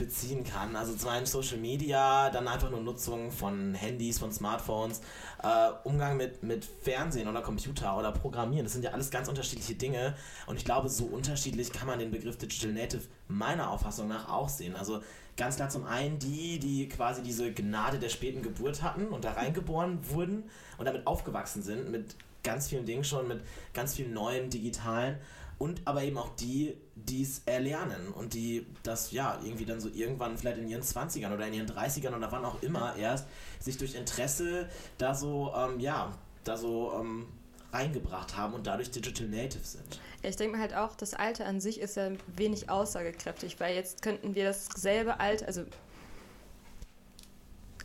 beziehen 0.00 0.42
kann. 0.42 0.74
Also 0.74 0.94
zum 0.94 1.10
einen 1.10 1.26
Social 1.26 1.58
Media, 1.58 2.30
dann 2.30 2.48
einfach 2.48 2.70
nur 2.70 2.80
Nutzung 2.80 3.30
von 3.30 3.74
Handys, 3.74 4.18
von 4.18 4.32
Smartphones, 4.32 5.00
äh, 5.42 5.70
Umgang 5.84 6.16
mit, 6.16 6.42
mit 6.42 6.64
Fernsehen 6.64 7.28
oder 7.28 7.42
Computer 7.42 7.96
oder 7.96 8.10
Programmieren. 8.10 8.64
Das 8.64 8.72
sind 8.72 8.82
ja 8.82 8.90
alles 8.90 9.10
ganz 9.10 9.28
unterschiedliche 9.28 9.74
Dinge. 9.74 10.16
Und 10.46 10.56
ich 10.56 10.64
glaube, 10.64 10.88
so 10.88 11.04
unterschiedlich 11.04 11.70
kann 11.72 11.86
man 11.86 11.98
den 11.98 12.10
Begriff 12.10 12.38
Digital 12.38 12.72
Native 12.72 13.02
meiner 13.28 13.70
Auffassung 13.70 14.08
nach 14.08 14.28
auch 14.28 14.48
sehen. 14.48 14.74
Also 14.74 15.02
ganz 15.36 15.56
klar 15.56 15.68
zum 15.68 15.84
einen 15.84 16.18
die, 16.18 16.58
die 16.58 16.88
quasi 16.88 17.22
diese 17.22 17.52
Gnade 17.52 17.98
der 17.98 18.08
späten 18.08 18.42
Geburt 18.42 18.82
hatten 18.82 19.08
und 19.08 19.24
da 19.24 19.32
reingeboren 19.32 19.98
wurden 20.10 20.44
und 20.78 20.86
damit 20.86 21.06
aufgewachsen 21.06 21.62
sind 21.62 21.90
mit 21.90 22.16
ganz 22.42 22.68
vielen 22.68 22.86
Dingen 22.86 23.04
schon, 23.04 23.28
mit 23.28 23.42
ganz 23.74 23.94
viel 23.94 24.08
Neuem, 24.08 24.48
Digitalen 24.48 25.18
und 25.60 25.82
aber 25.84 26.02
eben 26.02 26.16
auch 26.16 26.34
die, 26.36 26.74
die 26.94 27.22
es 27.22 27.42
erlernen 27.44 28.08
und 28.14 28.32
die 28.32 28.66
das 28.82 29.12
ja 29.12 29.38
irgendwie 29.44 29.66
dann 29.66 29.78
so 29.78 29.90
irgendwann 29.90 30.38
vielleicht 30.38 30.56
in 30.56 30.66
ihren 30.66 30.82
20ern 30.82 31.34
oder 31.34 31.46
in 31.46 31.52
ihren 31.52 31.68
30ern 31.68 32.16
oder 32.16 32.32
wann 32.32 32.46
auch 32.46 32.62
immer 32.62 32.96
erst 32.96 33.26
sich 33.60 33.76
durch 33.76 33.94
Interesse 33.94 34.70
da 34.96 35.14
so, 35.14 35.52
ähm, 35.54 35.78
ja, 35.78 36.16
da 36.44 36.56
so 36.56 36.94
ähm, 36.98 37.26
reingebracht 37.74 38.38
haben 38.38 38.54
und 38.54 38.66
dadurch 38.66 38.90
Digital 38.90 39.28
Native 39.28 39.62
sind. 39.62 40.00
Ich 40.22 40.36
denke 40.36 40.56
mir 40.56 40.62
halt 40.62 40.74
auch, 40.74 40.96
das 40.96 41.12
Alter 41.12 41.44
an 41.44 41.60
sich 41.60 41.78
ist 41.78 41.96
ja 41.96 42.10
wenig 42.36 42.70
aussagekräftig, 42.70 43.60
weil 43.60 43.74
jetzt 43.74 44.00
könnten 44.00 44.34
wir 44.34 44.44
dasselbe 44.44 45.20
Alter, 45.20 45.46
also 45.46 45.64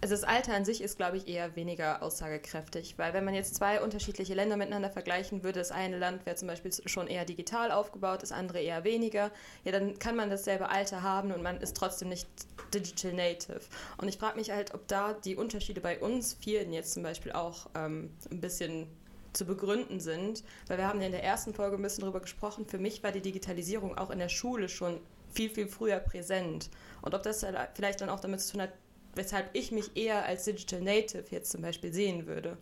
also 0.01 0.13
das 0.13 0.23
Alter 0.23 0.53
an 0.53 0.65
sich 0.65 0.81
ist, 0.81 0.97
glaube 0.97 1.17
ich, 1.17 1.27
eher 1.27 1.55
weniger 1.55 2.03
aussagekräftig, 2.03 2.97
weil 2.97 3.13
wenn 3.13 3.23
man 3.23 3.33
jetzt 3.33 3.55
zwei 3.55 3.81
unterschiedliche 3.81 4.33
Länder 4.33 4.57
miteinander 4.57 4.89
vergleichen 4.89 5.43
würde, 5.43 5.59
das 5.59 5.71
eine 5.71 5.97
Land 5.97 6.25
wäre 6.25 6.35
zum 6.35 6.47
Beispiel 6.47 6.71
schon 6.85 7.07
eher 7.07 7.25
digital 7.25 7.71
aufgebaut, 7.71 8.21
das 8.21 8.31
andere 8.31 8.59
eher 8.59 8.83
weniger, 8.83 9.31
ja, 9.63 9.71
dann 9.71 9.97
kann 9.99 10.15
man 10.15 10.29
dasselbe 10.29 10.69
Alter 10.69 11.01
haben 11.01 11.31
und 11.31 11.41
man 11.41 11.61
ist 11.61 11.77
trotzdem 11.77 12.09
nicht 12.09 12.27
digital 12.73 13.13
native. 13.13 13.61
Und 13.97 14.07
ich 14.07 14.17
frage 14.17 14.37
mich 14.37 14.51
halt, 14.51 14.73
ob 14.73 14.87
da 14.87 15.13
die 15.13 15.35
Unterschiede 15.35 15.81
bei 15.81 15.99
uns 15.99 16.33
vielen 16.33 16.73
jetzt 16.73 16.93
zum 16.93 17.03
Beispiel 17.03 17.31
auch 17.31 17.67
ähm, 17.75 18.11
ein 18.29 18.41
bisschen 18.41 18.87
zu 19.33 19.45
begründen 19.45 19.99
sind, 19.99 20.43
weil 20.67 20.77
wir 20.77 20.87
haben 20.87 20.99
ja 20.99 21.07
in 21.07 21.11
der 21.11 21.23
ersten 21.23 21.53
Folge 21.53 21.75
ein 21.75 21.81
bisschen 21.81 22.01
darüber 22.01 22.21
gesprochen, 22.21 22.65
für 22.65 22.79
mich 22.79 23.03
war 23.03 23.11
die 23.11 23.21
Digitalisierung 23.21 23.97
auch 23.97 24.09
in 24.09 24.19
der 24.19 24.29
Schule 24.29 24.69
schon 24.69 24.99
viel, 25.33 25.49
viel 25.49 25.67
früher 25.67 25.99
präsent. 25.99 26.69
Und 27.01 27.13
ob 27.13 27.23
das 27.23 27.45
vielleicht 27.73 28.01
dann 28.01 28.09
auch 28.09 28.21
damit 28.21 28.39
zu 28.41 28.53
tun 28.53 28.61
hat, 28.61 28.71
weshalb 29.15 29.49
ich 29.53 29.71
mich 29.71 29.95
eher 29.95 30.25
als 30.25 30.45
Digital 30.45 30.81
Native 30.81 31.25
jetzt 31.31 31.51
zum 31.51 31.61
Beispiel 31.61 31.93
sehen 31.93 32.27
würde 32.27 32.57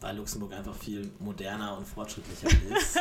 weil 0.00 0.16
Luxemburg 0.16 0.52
einfach 0.52 0.74
viel 0.76 1.10
moderner 1.18 1.76
und 1.76 1.86
fortschrittlicher 1.86 2.48
ist. 2.76 2.98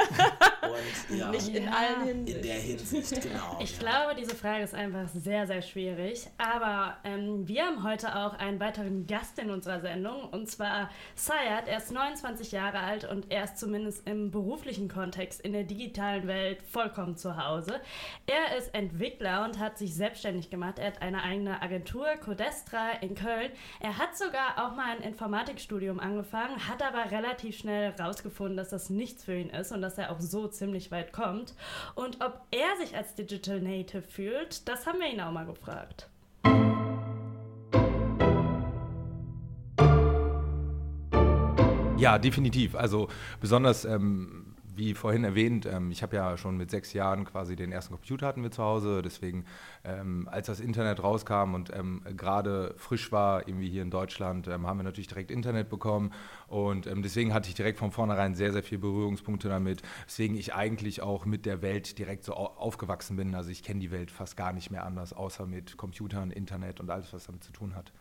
Und 0.70 1.18
ja, 1.18 1.32
nicht 1.32 1.50
in 1.50 1.68
allen 1.68 2.06
Hinsicht. 2.06 2.38
In 2.38 2.44
der 2.44 2.56
Hinsicht, 2.56 3.22
genau. 3.22 3.58
Ich 3.62 3.74
ja. 3.74 3.80
glaube, 3.80 4.20
diese 4.20 4.36
Frage 4.36 4.64
ist 4.64 4.74
einfach 4.74 5.08
sehr, 5.10 5.48
sehr 5.48 5.62
schwierig. 5.62 6.28
Aber 6.38 6.98
ähm, 7.04 7.48
wir 7.48 7.66
haben 7.66 7.84
heute 7.84 8.16
auch 8.16 8.34
einen 8.34 8.60
weiteren 8.60 9.08
Gast 9.08 9.40
in 9.40 9.52
unserer 9.52 9.82
Sendung 9.82 10.30
und 10.30 10.50
zwar 10.50 10.90
Sayat. 11.16 11.68
Er 11.68 11.78
ist 11.78 11.92
29 11.92 12.52
Jahre 12.52 12.80
alt 12.80 13.06
und 13.06 13.32
er 13.32 13.44
ist 13.44 13.58
zumindest 13.58 14.08
im 14.08 14.32
beruflichen 14.32 14.88
Kontext 14.88 15.42
in 15.42 15.54
der 15.54 15.64
digitalen 15.64 16.28
Welt 16.28 16.62
vollkommen 16.64 17.18
zu 17.18 17.38
Hause. 17.38 17.80
Er 18.26 18.58
ist 18.58 18.74
Entwickler 18.74 19.46
und 19.46 19.60
hat 19.60 19.78
sich 19.78 19.96
selbstständig 19.96 20.50
gemacht. 20.50 20.80
Er 20.80 20.88
hat 20.88 21.02
eine 21.02 21.24
eigene 21.24 21.62
Agentur, 21.62 22.08
Codestra 22.24 22.92
in 23.02 23.16
Köln. 23.16 23.52
Er 23.80 23.98
hat 23.98 24.18
sogar 24.18 24.58
auch 24.58 24.76
mal 24.76 24.96
ein 24.96 25.02
Informatikstudium 25.02 26.00
angefangen, 26.00 26.68
hat 26.68 26.82
aber 26.82 27.12
relativ 27.12 27.58
schnell 27.58 27.94
herausgefunden, 27.94 28.58
dass 28.58 28.70
das 28.70 28.90
nichts 28.90 29.24
für 29.24 29.36
ihn 29.36 29.50
ist 29.50 29.72
und 29.72 29.82
dass 29.82 29.98
er 29.98 30.12
auch 30.12 30.20
so 30.20 30.48
ziemlich 30.58 30.92
weit 30.92 31.14
kommt. 31.14 31.54
Und 31.96 32.22
ob 32.22 32.42
er 32.52 32.86
sich 32.86 32.96
als 32.96 33.16
Digital 33.16 33.62
Native 33.62 34.02
fühlt, 34.02 34.68
das 34.68 34.86
haben 34.86 35.00
wir 35.00 35.12
ihn 35.12 35.22
auch 35.22 35.32
mal 35.32 35.46
gefragt. 35.46 36.10
Ja, 41.98 42.20
definitiv. 42.20 42.76
Also 42.76 43.08
besonders 43.42 43.84
ähm, 43.84 44.47
wie 44.78 44.94
vorhin 44.94 45.24
erwähnt, 45.24 45.66
ähm, 45.66 45.92
ich 45.92 46.04
habe 46.04 46.16
ja 46.16 46.38
schon 46.38 46.58
mit 46.58 46.72
sechs 46.72 46.94
Jahren 46.94 47.26
quasi 47.26 47.56
den 47.56 47.72
ersten 47.72 47.94
Computer 47.94 48.28
hatten 48.28 48.44
wir 48.44 48.52
zu 48.52 48.64
Hause. 48.64 49.02
Deswegen, 49.02 49.46
ähm, 49.84 50.28
als 50.32 50.48
das 50.48 50.60
Internet 50.60 51.04
rauskam 51.04 51.54
und 51.54 51.76
ähm, 51.76 52.02
gerade 52.16 52.76
frisch 52.78 53.12
war, 53.12 53.48
irgendwie 53.48 53.70
hier 53.70 53.82
in 53.82 53.92
Deutschland, 53.92 54.48
ähm, 54.48 54.68
haben 54.68 54.78
wir 54.78 54.84
natürlich 54.84 55.08
direkt 55.08 55.32
Internet 55.32 55.70
bekommen. 55.70 56.14
Und 56.48 56.88
ähm, 56.88 57.02
deswegen 57.02 57.34
hatte 57.34 57.50
ich 57.50 57.56
direkt 57.56 57.80
von 57.80 57.92
vornherein 57.92 58.36
sehr, 58.36 58.54
sehr 58.54 58.64
viele 58.64 58.80
Berührungspunkte 58.80 59.50
damit. 59.50 59.82
Deswegen 60.06 60.36
ich 60.38 60.54
eigentlich 60.54 61.02
auch 61.02 61.26
mit 61.26 61.46
der 61.46 61.62
Welt 61.62 61.98
direkt 61.98 62.24
so 62.24 62.34
aufgewachsen 62.34 63.18
bin. 63.18 63.36
Also 63.36 63.50
ich 63.50 63.64
kenne 63.64 63.80
die 63.80 63.92
Welt 63.92 64.12
fast 64.12 64.38
gar 64.38 64.54
nicht 64.54 64.72
mehr 64.72 64.86
anders, 64.86 65.14
außer 65.14 65.46
mit 65.46 65.78
Computern, 65.78 66.32
Internet 66.32 66.80
und 66.80 66.90
alles, 66.90 67.12
was 67.14 67.26
damit 67.26 67.44
zu 67.44 67.52
tun 67.52 67.76
hat. 67.76 67.92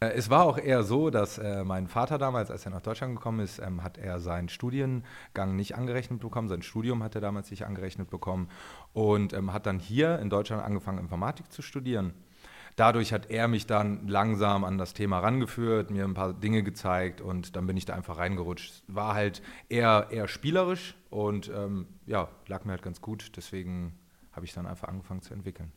Äh, 0.00 0.10
es 0.10 0.30
war 0.30 0.44
auch 0.44 0.58
eher 0.58 0.82
so, 0.82 1.10
dass 1.10 1.38
äh, 1.38 1.64
mein 1.64 1.88
Vater 1.88 2.18
damals, 2.18 2.50
als 2.50 2.64
er 2.64 2.72
nach 2.72 2.82
Deutschland 2.82 3.16
gekommen 3.16 3.40
ist, 3.40 3.58
ähm, 3.58 3.82
hat 3.82 3.98
er 3.98 4.20
seinen 4.20 4.48
Studiengang 4.48 5.56
nicht 5.56 5.76
angerechnet 5.76 6.20
bekommen. 6.20 6.48
Sein 6.48 6.62
Studium 6.62 7.02
hat 7.02 7.14
er 7.14 7.20
damals 7.20 7.50
nicht 7.50 7.66
angerechnet 7.66 8.10
bekommen 8.10 8.48
und 8.92 9.32
ähm, 9.32 9.52
hat 9.52 9.66
dann 9.66 9.78
hier 9.78 10.18
in 10.18 10.30
Deutschland 10.30 10.62
angefangen, 10.62 10.98
Informatik 10.98 11.50
zu 11.52 11.62
studieren. 11.62 12.14
Dadurch 12.76 13.12
hat 13.12 13.30
er 13.30 13.46
mich 13.46 13.66
dann 13.66 14.08
langsam 14.08 14.64
an 14.64 14.78
das 14.78 14.94
Thema 14.94 15.20
rangeführt, 15.20 15.92
mir 15.92 16.04
ein 16.04 16.14
paar 16.14 16.34
Dinge 16.34 16.64
gezeigt 16.64 17.20
und 17.20 17.54
dann 17.54 17.68
bin 17.68 17.76
ich 17.76 17.84
da 17.84 17.94
einfach 17.94 18.18
reingerutscht. 18.18 18.82
War 18.88 19.14
halt 19.14 19.42
eher, 19.68 20.08
eher 20.10 20.26
spielerisch 20.26 20.96
und 21.08 21.48
ähm, 21.54 21.86
ja, 22.06 22.28
lag 22.48 22.64
mir 22.64 22.72
halt 22.72 22.82
ganz 22.82 23.00
gut. 23.00 23.30
Deswegen 23.36 23.96
habe 24.32 24.44
ich 24.44 24.52
dann 24.52 24.66
einfach 24.66 24.88
angefangen 24.88 25.22
zu 25.22 25.34
entwickeln. 25.34 25.70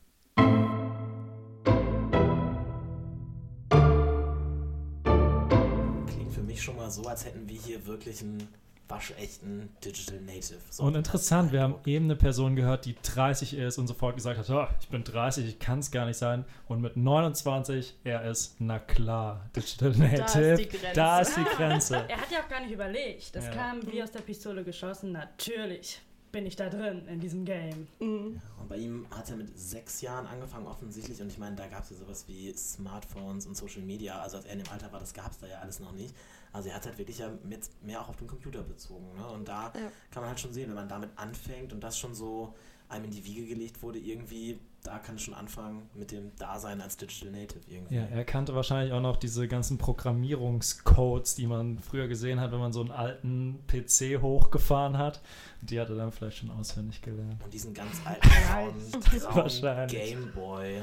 Mich 6.58 6.64
schon 6.64 6.76
mal 6.76 6.90
so, 6.90 7.04
als 7.04 7.24
hätten 7.24 7.48
wir 7.48 7.60
hier 7.60 7.86
wirklich 7.86 8.22
einen 8.22 8.48
waschechten 8.88 9.70
Digital 9.84 10.22
Native. 10.22 10.58
So 10.72 10.84
Und 10.84 10.96
interessant, 10.96 11.52
wir 11.52 11.62
haben 11.62 11.76
eben 11.86 12.06
eine 12.06 12.16
Person 12.16 12.56
gehört, 12.56 12.86
die 12.86 12.96
30 13.04 13.54
ist 13.54 13.78
und 13.78 13.86
sofort 13.86 14.16
gesagt 14.16 14.40
hat, 14.40 14.50
oh, 14.50 14.66
ich 14.80 14.88
bin 14.88 15.04
30, 15.04 15.46
ich 15.46 15.60
kann 15.60 15.80
es 15.80 15.92
gar 15.92 16.06
nicht 16.06 16.18
sein. 16.18 16.46
Und 16.68 16.82
mit 16.82 16.98
29, 16.98 17.96
er 18.04 18.24
ist, 18.30 18.56
na 18.60 18.80
klar, 18.80 19.46
Digital 19.56 19.92
Native. 19.92 20.24
Da 20.24 20.50
ist 20.50 20.58
die 20.58 20.66
Grenze. 20.66 20.94
Da 20.96 21.20
ist 21.20 21.38
die 21.38 21.44
Grenze. 21.44 21.96
er 22.10 22.18
hat 22.18 22.32
ja 22.32 22.40
auch 22.44 22.50
gar 22.50 22.62
nicht 22.62 22.72
überlegt. 22.72 23.36
Das 23.36 23.46
Ja. 23.46 23.52
kam 23.52 23.92
wie 23.92 24.02
aus 24.02 24.12
der 24.12 24.22
Pistole 24.22 24.64
geschossen. 24.64 25.12
Natürlich 25.12 26.02
bin 26.32 26.46
ich 26.46 26.56
da 26.56 26.70
drin 26.70 27.08
in 27.08 27.20
diesem 27.20 27.46
Game. 27.46 27.88
Und 28.00 28.42
bei 28.70 28.78
ihm 28.78 29.06
hat 29.12 29.26
es 29.26 29.30
ja 29.30 29.36
mit 29.36 29.58
sechs 29.58 30.02
Jahren 30.02 30.26
angefangen 30.28 30.68
offensichtlich 30.68 31.22
und 31.22 31.30
ich 31.30 31.38
meine, 31.38 31.56
da 31.56 31.68
gab 31.68 31.84
es 31.84 31.90
ja 31.90 31.96
sowas 31.98 32.26
wie 32.28 32.54
Smartphones 32.54 33.46
und 33.48 33.56
Social 33.56 33.82
Media, 33.82 34.20
also 34.22 34.38
als 34.38 34.46
er 34.46 34.54
in 34.54 34.60
dem 34.60 34.72
Alter 34.72 34.92
war, 34.92 35.00
das 35.00 35.14
gab 35.14 35.32
es 35.32 35.40
da 35.40 35.48
ja 35.48 35.60
alles 35.60 35.80
noch 35.80 35.94
nicht. 35.94 36.14
Also 36.54 36.70
er 36.70 36.76
hat 36.76 36.86
halt 36.86 36.98
wirklich 36.98 37.20
ja 37.20 37.30
mit 37.44 37.70
mehr 37.84 38.02
auch 38.02 38.10
auf 38.10 38.16
den 38.18 38.28
Computer 38.28 38.62
bezogen. 38.64 39.06
Ne? 39.16 39.28
Und 39.28 39.48
da 39.48 39.66
Ja. 39.76 39.92
kann 40.12 40.22
man 40.24 40.30
halt 40.30 40.40
schon 40.40 40.54
sehen, 40.54 40.70
wenn 40.70 40.76
man 40.76 40.90
damit 40.90 41.10
anfängt 41.16 41.74
und 41.74 41.82
das 41.82 41.98
schon 41.98 42.14
so 42.16 42.54
einem 42.90 43.06
in 43.06 43.12
die 43.12 43.26
Wiege 43.26 43.46
gelegt 43.46 43.82
wurde, 43.82 44.00
irgendwie, 44.00 44.60
da 44.82 44.98
kann 44.98 45.16
es 45.16 45.22
schon 45.24 45.34
anfangen 45.34 45.90
mit 45.94 46.12
dem 46.14 46.34
Dasein 46.38 46.80
als 46.80 46.96
Digital 46.96 47.32
Native 47.32 47.60
irgendwie. 47.70 47.96
Ja, 47.96 48.04
er 48.06 48.24
kannte 48.24 48.56
wahrscheinlich 48.56 48.94
auch 48.94 49.02
noch 49.02 49.18
diese 49.18 49.46
ganzen 49.50 49.78
Programmierungscodes, 49.78 51.36
die 51.36 51.48
man 51.48 51.80
früher 51.80 52.08
gesehen 52.08 52.40
hat, 52.40 52.54
wenn 52.54 52.60
man 52.60 52.72
so 52.72 52.80
einen 52.82 52.92
alten 52.92 53.60
PC 53.68 54.22
hochgefahren 54.22 54.98
hat. 54.98 55.22
Die 55.62 55.80
hat 55.80 55.90
er 55.90 55.96
dann 55.98 56.12
vielleicht 56.14 56.38
schon 56.38 56.50
auswendig 56.52 57.02
gelernt. 57.02 57.44
Und 57.44 57.54
diesen 57.54 57.74
ganz 57.74 57.98
alten 58.06 58.30
grauen, 58.30 59.50
grauen. 59.60 59.88
Gameboy. 59.88 60.82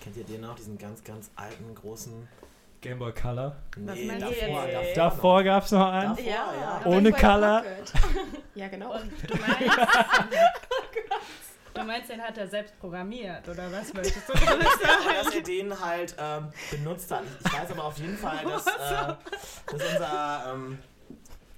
Kennt 0.00 0.16
ihr 0.16 0.24
den 0.24 0.40
noch? 0.42 0.54
Diesen 0.54 0.78
ganz, 0.78 1.04
ganz 1.04 1.30
alten, 1.36 1.74
großen 1.74 2.12
Game 2.84 2.98
Boy 2.98 3.12
Color. 3.12 3.56
Was 3.78 3.96
Nee, 3.96 4.18
davor, 4.18 4.66
davor, 4.66 4.94
Davor 4.94 5.42
gab 5.42 5.64
es 5.64 5.70
noch 5.70 5.90
einen. 5.90 6.16
Davor, 6.16 6.24
ja. 6.24 6.82
Ohne 6.84 7.10
Game 7.10 7.12
Boy 7.12 7.20
Color. 7.20 7.64
Ja, 8.54 8.68
genau. 8.68 8.94
Du 9.26 9.36
meinst, 9.38 9.78
du 11.72 11.82
meinst, 11.82 12.10
den 12.10 12.22
hat 12.22 12.38
er 12.38 12.46
selbst 12.46 12.78
programmiert, 12.78 13.48
oder 13.48 13.72
was 13.72 13.92
möchtest 13.94 14.28
du 14.28 14.32
damit 14.34 14.68
sagen? 14.68 15.24
dass 15.24 15.34
er 15.34 15.40
den 15.40 15.80
halt 15.80 16.14
ähm, 16.18 16.48
benutzt 16.70 17.10
hat. 17.10 17.22
Ich 17.44 17.52
weiß 17.52 17.70
aber 17.72 17.84
auf 17.84 17.98
jeden 17.98 18.16
Fall, 18.18 18.44
dass, 18.44 18.66
äh, 18.66 19.14
dass 19.72 19.82
unser, 19.92 20.52
ähm, 20.52 20.78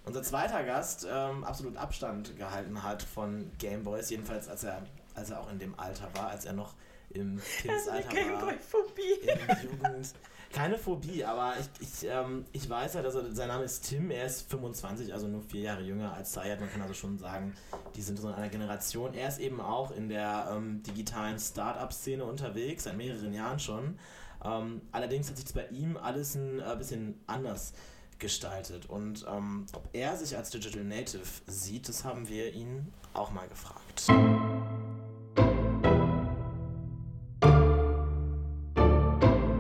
unser 0.04 0.22
zweiter 0.22 0.62
Gast 0.62 1.06
ähm, 1.10 1.42
absolut 1.44 1.76
Abstand 1.76 2.38
gehalten 2.38 2.82
hat 2.82 3.02
von 3.02 3.50
Gameboys, 3.58 4.08
jedenfalls 4.10 4.48
als 4.48 4.62
er, 4.64 4.80
als 5.16 5.30
er 5.30 5.40
auch 5.40 5.50
in 5.50 5.58
dem 5.58 5.78
Alter 5.78 6.08
war, 6.14 6.28
als 6.30 6.44
er 6.46 6.52
noch 6.52 6.72
im 7.10 7.42
Kindesalter 7.60 8.06
war. 8.08 8.14
Gameboy-Phobie. 8.14 9.20
In 9.22 9.70
Jugend. 9.70 10.14
Keine 10.52 10.78
Phobie, 10.78 11.24
aber 11.24 11.54
ich, 11.58 11.66
ich, 11.80 12.08
ähm, 12.08 12.44
ich 12.52 12.68
weiß 12.68 12.94
halt, 12.94 13.04
also 13.04 13.22
sein 13.32 13.48
Name 13.48 13.64
ist 13.64 13.88
Tim, 13.88 14.10
er 14.10 14.26
ist 14.26 14.48
25, 14.50 15.12
also 15.12 15.28
nur 15.28 15.42
vier 15.42 15.62
Jahre 15.62 15.82
jünger 15.82 16.14
als 16.14 16.32
Sayed. 16.32 16.60
Man 16.60 16.70
kann 16.70 16.82
also 16.82 16.94
schon 16.94 17.18
sagen, 17.18 17.54
die 17.94 18.02
sind 18.02 18.18
so 18.18 18.28
in 18.28 18.34
einer 18.34 18.48
Generation. 18.48 19.12
Er 19.14 19.28
ist 19.28 19.38
eben 19.38 19.60
auch 19.60 19.90
in 19.90 20.08
der 20.08 20.48
ähm, 20.52 20.82
digitalen 20.82 21.38
Start-up-Szene 21.38 22.24
unterwegs, 22.24 22.84
seit 22.84 22.96
mehreren 22.96 23.34
Jahren 23.34 23.58
schon. 23.58 23.98
Ähm, 24.44 24.80
allerdings 24.92 25.28
hat 25.28 25.36
sich 25.36 25.44
das 25.44 25.54
bei 25.54 25.66
ihm 25.68 25.96
alles 25.96 26.34
ein 26.34 26.60
äh, 26.60 26.76
bisschen 26.76 27.20
anders 27.26 27.72
gestaltet. 28.18 28.86
Und 28.86 29.26
ähm, 29.28 29.66
ob 29.74 29.88
er 29.92 30.16
sich 30.16 30.36
als 30.36 30.50
Digital 30.50 30.84
Native 30.84 31.26
sieht, 31.46 31.88
das 31.88 32.04
haben 32.04 32.28
wir 32.28 32.52
ihn 32.54 32.92
auch 33.14 33.30
mal 33.30 33.48
gefragt. 33.48 34.06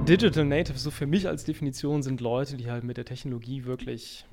Digital 0.06 0.44
Native, 0.44 0.78
so 0.78 0.92
für 0.92 1.06
mich 1.08 1.26
als 1.26 1.42
Definition, 1.42 2.00
sind 2.00 2.20
Leute, 2.20 2.56
die 2.56 2.70
halt 2.70 2.84
mit 2.84 2.96
der 2.96 3.04
Technologie 3.04 3.64
wirklich 3.64 4.24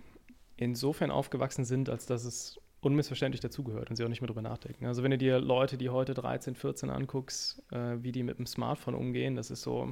insofern 0.56 1.10
aufgewachsen 1.10 1.66
sind, 1.66 1.90
als 1.90 2.06
dass 2.06 2.26
es 2.26 2.60
unmissverständlich 2.82 3.42
dazugehört 3.42 3.90
und 3.90 3.96
sie 3.96 4.04
auch 4.04 4.10
nicht 4.10 4.22
mehr 4.22 4.28
drüber 4.28 4.44
nachdenken. 4.44 4.86
Also 4.86 5.02
wenn 5.02 5.10
du 5.10 5.18
dir 5.18 5.40
Leute, 5.40 5.80
die 5.80 5.90
heute 5.90 6.14
13, 6.14 6.54
14 6.54 6.92
anguckst, 6.92 7.64
äh, 7.72 7.98
wie 8.04 8.12
die 8.12 8.22
mit 8.22 8.38
dem 8.38 8.46
Smartphone 8.46 8.94
umgehen, 8.94 9.36
das 9.36 9.50
ist 9.50 9.64
so, 9.64 9.92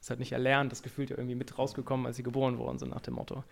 ist 0.00 0.10
halt 0.10 0.18
nicht 0.18 0.32
erlernt, 0.32 0.72
das 0.72 0.82
Gefühl 0.82 1.08
ja 1.08 1.16
irgendwie 1.16 1.36
mit 1.36 1.56
rausgekommen, 1.56 2.06
als 2.06 2.16
sie 2.16 2.24
geboren 2.24 2.58
worden 2.58 2.78
sind, 2.78 2.90
nach 2.90 3.02
dem 3.02 3.14
Motto. 3.14 3.44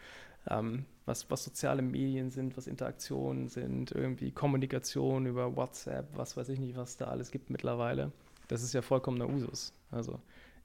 Ähm, 0.51 0.87
was, 1.07 1.31
was 1.31 1.44
soziale 1.44 1.83
Medien 1.83 2.31
sind, 2.31 2.57
was 2.57 2.66
Interaktionen 2.66 3.49
sind, 3.49 3.92
irgendwie 3.92 4.33
Kommunikation 4.33 5.27
über 5.27 5.55
WhatsApp, 5.55 6.09
was 6.16 6.37
weiß 6.37 6.49
ich 6.49 6.59
nicht, 6.59 6.77
was 6.77 6.97
da 6.97 7.05
alles 7.05 7.31
gibt 7.31 7.49
mittlerweile. 7.49 8.11
Das 8.49 8.64
ist 8.64 8.73
ja 8.73 8.83
vollkommener 8.83 9.29
Usus. 9.29 9.73
Also 9.92 10.18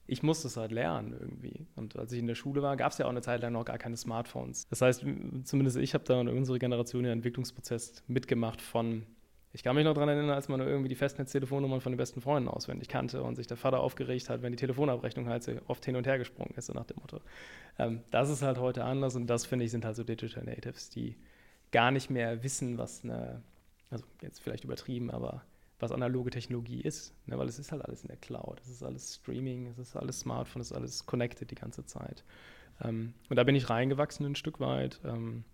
ich 0.08 0.22
musste 0.22 0.48
es 0.48 0.56
halt 0.56 0.72
lernen 0.72 1.12
irgendwie. 1.12 1.66
Und 1.76 1.96
als 1.96 2.12
ich 2.12 2.18
in 2.18 2.26
der 2.26 2.34
Schule 2.34 2.62
war, 2.62 2.76
gab 2.76 2.92
es 2.92 2.98
ja 2.98 3.04
auch 3.04 3.10
eine 3.10 3.20
Zeit 3.20 3.42
lang 3.42 3.52
noch 3.52 3.66
gar 3.66 3.76
keine 3.76 3.96
Smartphones. 3.96 4.66
Das 4.68 4.80
heißt, 4.80 5.04
zumindest 5.44 5.76
ich 5.76 5.92
habe 5.92 6.04
da 6.04 6.20
in 6.20 6.28
unserer 6.28 6.58
Generation 6.58 7.04
den 7.04 7.12
Entwicklungsprozess 7.12 8.02
mitgemacht 8.08 8.62
von, 8.62 9.04
ich 9.52 9.62
kann 9.62 9.76
mich 9.76 9.84
noch 9.84 9.92
daran 9.92 10.08
erinnern, 10.08 10.30
als 10.30 10.48
man 10.48 10.60
irgendwie 10.60 10.88
die 10.88 10.94
Festnetztelefonnummern 10.94 11.82
von 11.82 11.92
den 11.92 11.98
besten 11.98 12.22
Freunden 12.22 12.48
auswendig 12.48 12.88
kannte 12.88 13.22
und 13.22 13.36
sich 13.36 13.46
der 13.46 13.58
Vater 13.58 13.80
aufgeregt 13.80 14.30
hat, 14.30 14.40
wenn 14.40 14.52
die 14.52 14.58
Telefonabrechnung 14.58 15.28
halt 15.28 15.42
so 15.42 15.52
oft 15.66 15.84
hin 15.84 15.94
und 15.94 16.06
her 16.06 16.16
gesprungen 16.16 16.54
ist, 16.56 16.66
so 16.66 16.72
nach 16.72 16.86
dem 16.86 16.96
Motto. 17.00 17.20
Ähm, 17.78 18.00
das 18.10 18.30
ist 18.30 18.40
halt 18.40 18.58
heute 18.58 18.84
anders 18.84 19.14
und 19.14 19.26
das, 19.26 19.44
finde 19.44 19.66
ich, 19.66 19.70
sind 19.70 19.84
halt 19.84 19.96
so 19.96 20.04
Digital 20.04 20.44
Natives, 20.44 20.88
die 20.88 21.16
gar 21.70 21.90
nicht 21.90 22.08
mehr 22.08 22.42
wissen, 22.42 22.78
was 22.78 23.04
eine, 23.04 23.42
also 23.90 24.06
jetzt 24.22 24.40
vielleicht 24.40 24.64
übertrieben, 24.64 25.10
aber 25.10 25.42
was 25.78 25.92
analoge 25.92 26.30
Technologie 26.30 26.80
ist, 26.80 27.14
ne? 27.26 27.38
weil 27.38 27.48
es 27.48 27.58
ist 27.58 27.72
halt 27.72 27.84
alles 27.84 28.02
in 28.02 28.08
der 28.08 28.16
Cloud, 28.16 28.60
es 28.60 28.68
ist 28.68 28.82
alles 28.82 29.16
Streaming, 29.16 29.66
es 29.66 29.78
ist 29.78 29.96
alles 29.96 30.20
Smartphone, 30.20 30.60
es 30.60 30.70
ist 30.70 30.76
alles 30.76 31.06
connected 31.06 31.50
die 31.50 31.54
ganze 31.54 31.84
Zeit. 31.84 32.24
Ähm, 32.82 33.14
und 33.28 33.36
da 33.36 33.44
bin 33.44 33.54
ich 33.54 33.70
reingewachsen 33.70 34.26
ein 34.26 34.34
Stück 34.34 34.60
weit, 34.60 35.00
ähm, 35.04 35.44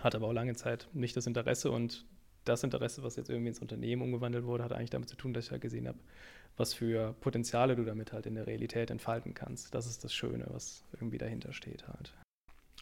hatte 0.00 0.18
aber 0.18 0.28
auch 0.28 0.32
lange 0.32 0.54
Zeit 0.54 0.88
nicht 0.92 1.16
das 1.16 1.26
Interesse 1.26 1.70
und 1.70 2.04
das 2.44 2.62
Interesse, 2.62 3.02
was 3.02 3.16
jetzt 3.16 3.30
irgendwie 3.30 3.48
ins 3.48 3.60
Unternehmen 3.60 4.02
umgewandelt 4.02 4.44
wurde, 4.44 4.64
hat 4.64 4.72
eigentlich 4.72 4.90
damit 4.90 5.08
zu 5.08 5.16
tun, 5.16 5.32
dass 5.32 5.46
ich 5.46 5.50
halt 5.50 5.62
gesehen 5.62 5.88
habe, 5.88 5.98
was 6.56 6.74
für 6.74 7.14
Potenziale 7.20 7.74
du 7.74 7.84
damit 7.84 8.12
halt 8.12 8.26
in 8.26 8.34
der 8.34 8.46
Realität 8.46 8.90
entfalten 8.90 9.32
kannst. 9.32 9.74
Das 9.74 9.86
ist 9.86 10.04
das 10.04 10.12
Schöne, 10.12 10.46
was 10.50 10.84
irgendwie 10.92 11.18
dahinter 11.18 11.52
steht 11.52 11.88
halt. 11.88 12.12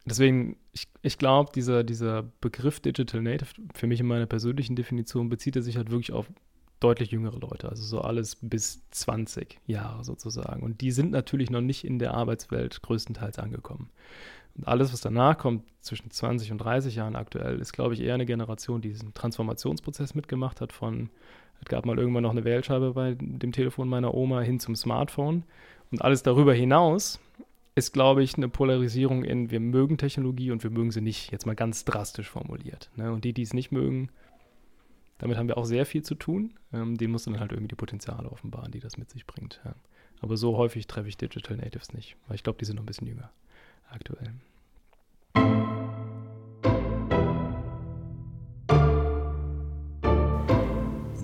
Deswegen, 0.04 0.56
ich, 0.72 0.88
ich 1.02 1.16
glaube, 1.16 1.52
dieser, 1.54 1.84
dieser 1.84 2.24
Begriff 2.40 2.80
Digital 2.80 3.22
Native, 3.22 3.50
für 3.72 3.86
mich 3.86 4.00
in 4.00 4.06
meiner 4.06 4.26
persönlichen 4.26 4.74
Definition, 4.74 5.28
bezieht 5.28 5.54
er 5.54 5.62
sich 5.62 5.76
halt 5.76 5.90
wirklich 5.90 6.10
auf 6.12 6.26
deutlich 6.82 7.10
jüngere 7.10 7.38
Leute, 7.38 7.68
also 7.68 7.82
so 7.82 8.00
alles 8.00 8.36
bis 8.40 8.82
20 8.90 9.60
Jahre 9.66 10.04
sozusagen. 10.04 10.62
Und 10.62 10.80
die 10.80 10.90
sind 10.90 11.10
natürlich 11.10 11.50
noch 11.50 11.60
nicht 11.60 11.84
in 11.84 11.98
der 11.98 12.14
Arbeitswelt 12.14 12.82
größtenteils 12.82 13.38
angekommen. 13.38 13.90
Und 14.54 14.68
alles, 14.68 14.92
was 14.92 15.00
danach 15.00 15.38
kommt, 15.38 15.64
zwischen 15.80 16.10
20 16.10 16.52
und 16.52 16.58
30 16.58 16.96
Jahren 16.96 17.16
aktuell, 17.16 17.58
ist, 17.58 17.72
glaube 17.72 17.94
ich, 17.94 18.00
eher 18.00 18.14
eine 18.14 18.26
Generation, 18.26 18.80
die 18.80 18.90
diesen 18.90 19.14
Transformationsprozess 19.14 20.14
mitgemacht 20.14 20.60
hat 20.60 20.72
von, 20.72 21.08
es 21.60 21.68
gab 21.68 21.86
mal 21.86 21.98
irgendwann 21.98 22.24
noch 22.24 22.32
eine 22.32 22.44
Wählscheibe 22.44 22.92
bei 22.92 23.14
dem 23.18 23.52
Telefon 23.52 23.88
meiner 23.88 24.14
Oma 24.14 24.40
hin 24.40 24.60
zum 24.60 24.76
Smartphone. 24.76 25.44
Und 25.90 26.02
alles 26.02 26.22
darüber 26.22 26.52
hinaus 26.52 27.20
ist, 27.74 27.92
glaube 27.92 28.22
ich, 28.22 28.36
eine 28.36 28.48
Polarisierung 28.48 29.24
in, 29.24 29.50
wir 29.50 29.60
mögen 29.60 29.96
Technologie 29.96 30.50
und 30.50 30.62
wir 30.62 30.70
mögen 30.70 30.90
sie 30.90 31.00
nicht, 31.00 31.32
jetzt 31.32 31.46
mal 31.46 31.54
ganz 31.54 31.84
drastisch 31.84 32.28
formuliert. 32.28 32.90
Ne? 32.96 33.12
Und 33.12 33.24
die, 33.24 33.32
die 33.32 33.42
es 33.42 33.54
nicht 33.54 33.72
mögen, 33.72 34.10
damit 35.22 35.38
haben 35.38 35.46
wir 35.46 35.56
auch 35.56 35.64
sehr 35.64 35.87
viel 35.87 36.02
zu 36.02 36.16
tun. 36.16 36.54
Ähm, 36.72 36.98
denen 36.98 37.12
muss 37.12 37.24
dann 37.24 37.38
halt 37.38 37.52
irgendwie 37.52 37.68
die 37.68 37.76
Potenziale 37.76 38.28
offenbaren, 38.28 38.72
die 38.72 38.80
das 38.80 38.96
mit 38.96 39.08
sich 39.08 39.24
bringt. 39.24 39.61
Ja. 39.64 39.76
Aber 40.20 40.37
so 40.37 40.56
häufig 40.56 40.88
treffe 40.88 41.08
ich 41.08 41.16
Digital 41.16 41.56
Natives 41.56 41.92
nicht, 41.92 42.16
weil 42.26 42.35
ich 42.35 42.42
glaube, 42.42 42.58
die 42.58 42.64
sind 42.64 42.74
noch 42.74 42.82
ein 42.82 42.87
bisschen 42.87 43.06
jünger 43.06 43.30
aktuell. 43.88 44.32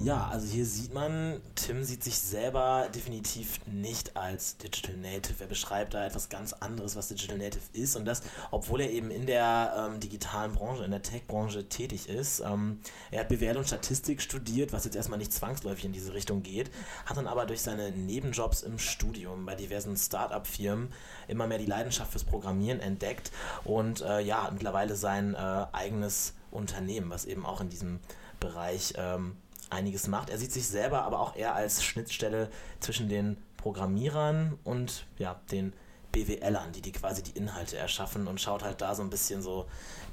Ja, 0.08 0.26
also 0.32 0.46
hier 0.46 0.64
sieht 0.64 0.94
man, 0.94 1.42
Tim 1.54 1.84
sieht 1.84 2.02
sich 2.02 2.18
selber 2.18 2.88
definitiv 2.94 3.60
nicht 3.66 4.16
als 4.16 4.56
Digital 4.56 4.96
Native. 4.96 5.34
Er 5.38 5.48
beschreibt 5.48 5.92
da 5.92 6.06
etwas 6.06 6.30
ganz 6.30 6.54
anderes, 6.54 6.96
was 6.96 7.08
Digital 7.08 7.36
Native 7.36 7.60
ist. 7.74 7.94
Und 7.94 8.06
das, 8.06 8.22
obwohl 8.50 8.80
er 8.80 8.90
eben 8.90 9.10
in 9.10 9.26
der 9.26 9.74
ähm, 9.76 10.00
digitalen 10.00 10.54
Branche, 10.54 10.82
in 10.82 10.92
der 10.92 11.02
Tech-Branche 11.02 11.68
tätig 11.68 12.08
ist. 12.08 12.40
Ähm, 12.40 12.80
er 13.10 13.20
hat 13.20 13.28
BWL 13.28 13.58
und 13.58 13.66
Statistik 13.66 14.22
studiert, 14.22 14.72
was 14.72 14.86
jetzt 14.86 14.96
erstmal 14.96 15.18
nicht 15.18 15.34
zwangsläufig 15.34 15.84
in 15.84 15.92
diese 15.92 16.14
Richtung 16.14 16.42
geht, 16.42 16.70
hat 17.04 17.18
dann 17.18 17.26
aber 17.26 17.44
durch 17.44 17.60
seine 17.60 17.90
Nebenjobs 17.90 18.62
im 18.62 18.78
Studium 18.78 19.44
bei 19.44 19.56
diversen 19.56 19.94
Start-up-Firmen 19.94 20.90
immer 21.26 21.46
mehr 21.46 21.58
die 21.58 21.66
Leidenschaft 21.66 22.12
fürs 22.12 22.24
Programmieren 22.24 22.80
entdeckt 22.80 23.30
und 23.64 24.00
äh, 24.00 24.20
ja, 24.20 24.48
mittlerweile 24.50 24.96
sein 24.96 25.34
äh, 25.34 25.66
eigenes 25.72 26.32
Unternehmen, 26.50 27.10
was 27.10 27.26
eben 27.26 27.44
auch 27.44 27.60
in 27.60 27.68
diesem 27.68 28.00
Bereich 28.40 28.94
ähm, 28.96 29.36
einiges 29.70 30.06
macht. 30.08 30.30
Er 30.30 30.38
sieht 30.38 30.52
sich 30.52 30.66
selber 30.66 31.02
aber 31.02 31.20
auch 31.20 31.36
eher 31.36 31.54
als 31.54 31.84
Schnittstelle 31.84 32.50
zwischen 32.80 33.08
den 33.08 33.36
Programmierern 33.56 34.58
und 34.64 35.06
ja, 35.18 35.40
den 35.50 35.72
BWLern, 36.12 36.72
die, 36.72 36.80
die 36.80 36.92
quasi 36.92 37.22
die 37.22 37.32
Inhalte 37.32 37.76
erschaffen 37.76 38.26
und 38.26 38.40
schaut 38.40 38.62
halt 38.62 38.80
da 38.80 38.94
so 38.94 39.02
ein 39.02 39.10
bisschen 39.10 39.42
so 39.42 39.66